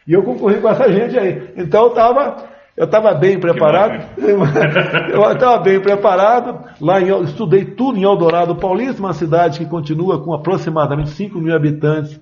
E 0.07 0.13
eu 0.13 0.23
concorri 0.23 0.59
com 0.59 0.69
essa 0.69 0.91
gente 0.91 1.17
aí. 1.17 1.53
Então 1.57 1.83
eu 1.83 1.89
estava 1.89 2.51
eu 2.75 2.85
estava 2.85 3.13
bem 3.13 3.39
preparado. 3.39 4.03
eu 4.17 5.31
estava 5.31 5.59
bem 5.59 5.79
preparado. 5.79 6.63
Lá 6.79 7.01
em, 7.01 7.23
estudei 7.23 7.65
tudo 7.65 7.97
em 7.97 8.03
Eldorado 8.03 8.55
Paulista, 8.55 9.01
uma 9.01 9.13
cidade 9.13 9.59
que 9.59 9.65
continua 9.65 10.23
com 10.23 10.33
aproximadamente 10.33 11.09
5 11.09 11.37
mil 11.39 11.55
habitantes 11.55 12.19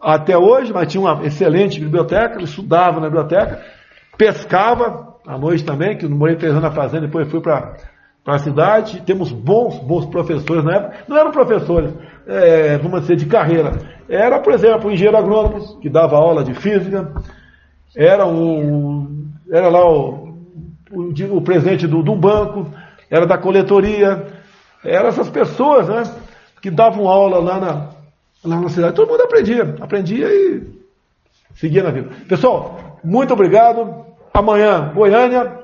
até 0.00 0.36
hoje, 0.36 0.72
mas 0.72 0.90
tinha 0.90 1.00
uma 1.00 1.24
excelente 1.24 1.80
biblioteca. 1.80 2.36
Eu 2.36 2.44
estudava 2.44 3.00
na 3.00 3.06
biblioteca, 3.06 3.62
pescava 4.18 5.11
à 5.26 5.38
noite 5.38 5.64
também, 5.64 5.96
que 5.96 6.06
morei 6.06 6.36
três 6.36 6.52
anos 6.52 6.64
na 6.64 6.70
fazenda, 6.70 7.06
depois 7.06 7.30
fui 7.30 7.40
para 7.40 7.76
a 8.26 8.38
cidade. 8.38 9.02
Temos 9.02 9.32
bons, 9.32 9.78
bons 9.78 10.06
professores 10.06 10.64
na 10.64 10.76
época. 10.76 10.96
Não 11.08 11.16
eram 11.16 11.30
professores, 11.30 11.92
é, 12.26 12.78
vamos 12.78 13.02
dizer, 13.02 13.16
de 13.16 13.26
carreira. 13.26 13.72
Era, 14.08 14.40
por 14.40 14.52
exemplo, 14.52 14.88
o 14.88 14.92
engenheiro 14.92 15.16
agrônomo, 15.16 15.80
que 15.80 15.88
dava 15.88 16.16
aula 16.16 16.44
de 16.44 16.54
física. 16.54 17.12
Era 17.94 18.26
um 18.26 19.22
era 19.52 19.68
lá 19.68 19.86
o, 19.86 20.34
o, 20.90 21.36
o 21.36 21.42
presidente 21.42 21.86
do, 21.86 22.02
do 22.02 22.16
banco, 22.16 22.66
era 23.10 23.26
da 23.26 23.36
coletoria, 23.36 24.26
eram 24.82 25.08
essas 25.08 25.28
pessoas, 25.28 25.88
né, 25.88 26.02
que 26.62 26.70
davam 26.70 27.06
aula 27.06 27.38
lá 27.38 27.60
na, 27.60 27.88
lá 28.42 28.60
na 28.60 28.68
cidade. 28.70 28.96
Todo 28.96 29.10
mundo 29.10 29.22
aprendia, 29.22 29.76
aprendia 29.78 30.26
e 30.28 30.62
seguia 31.54 31.82
na 31.82 31.90
vida. 31.90 32.08
Pessoal, 32.26 32.98
muito 33.04 33.34
obrigado. 33.34 34.06
Amanhã, 34.34 34.92
Goiânia, 34.94 35.61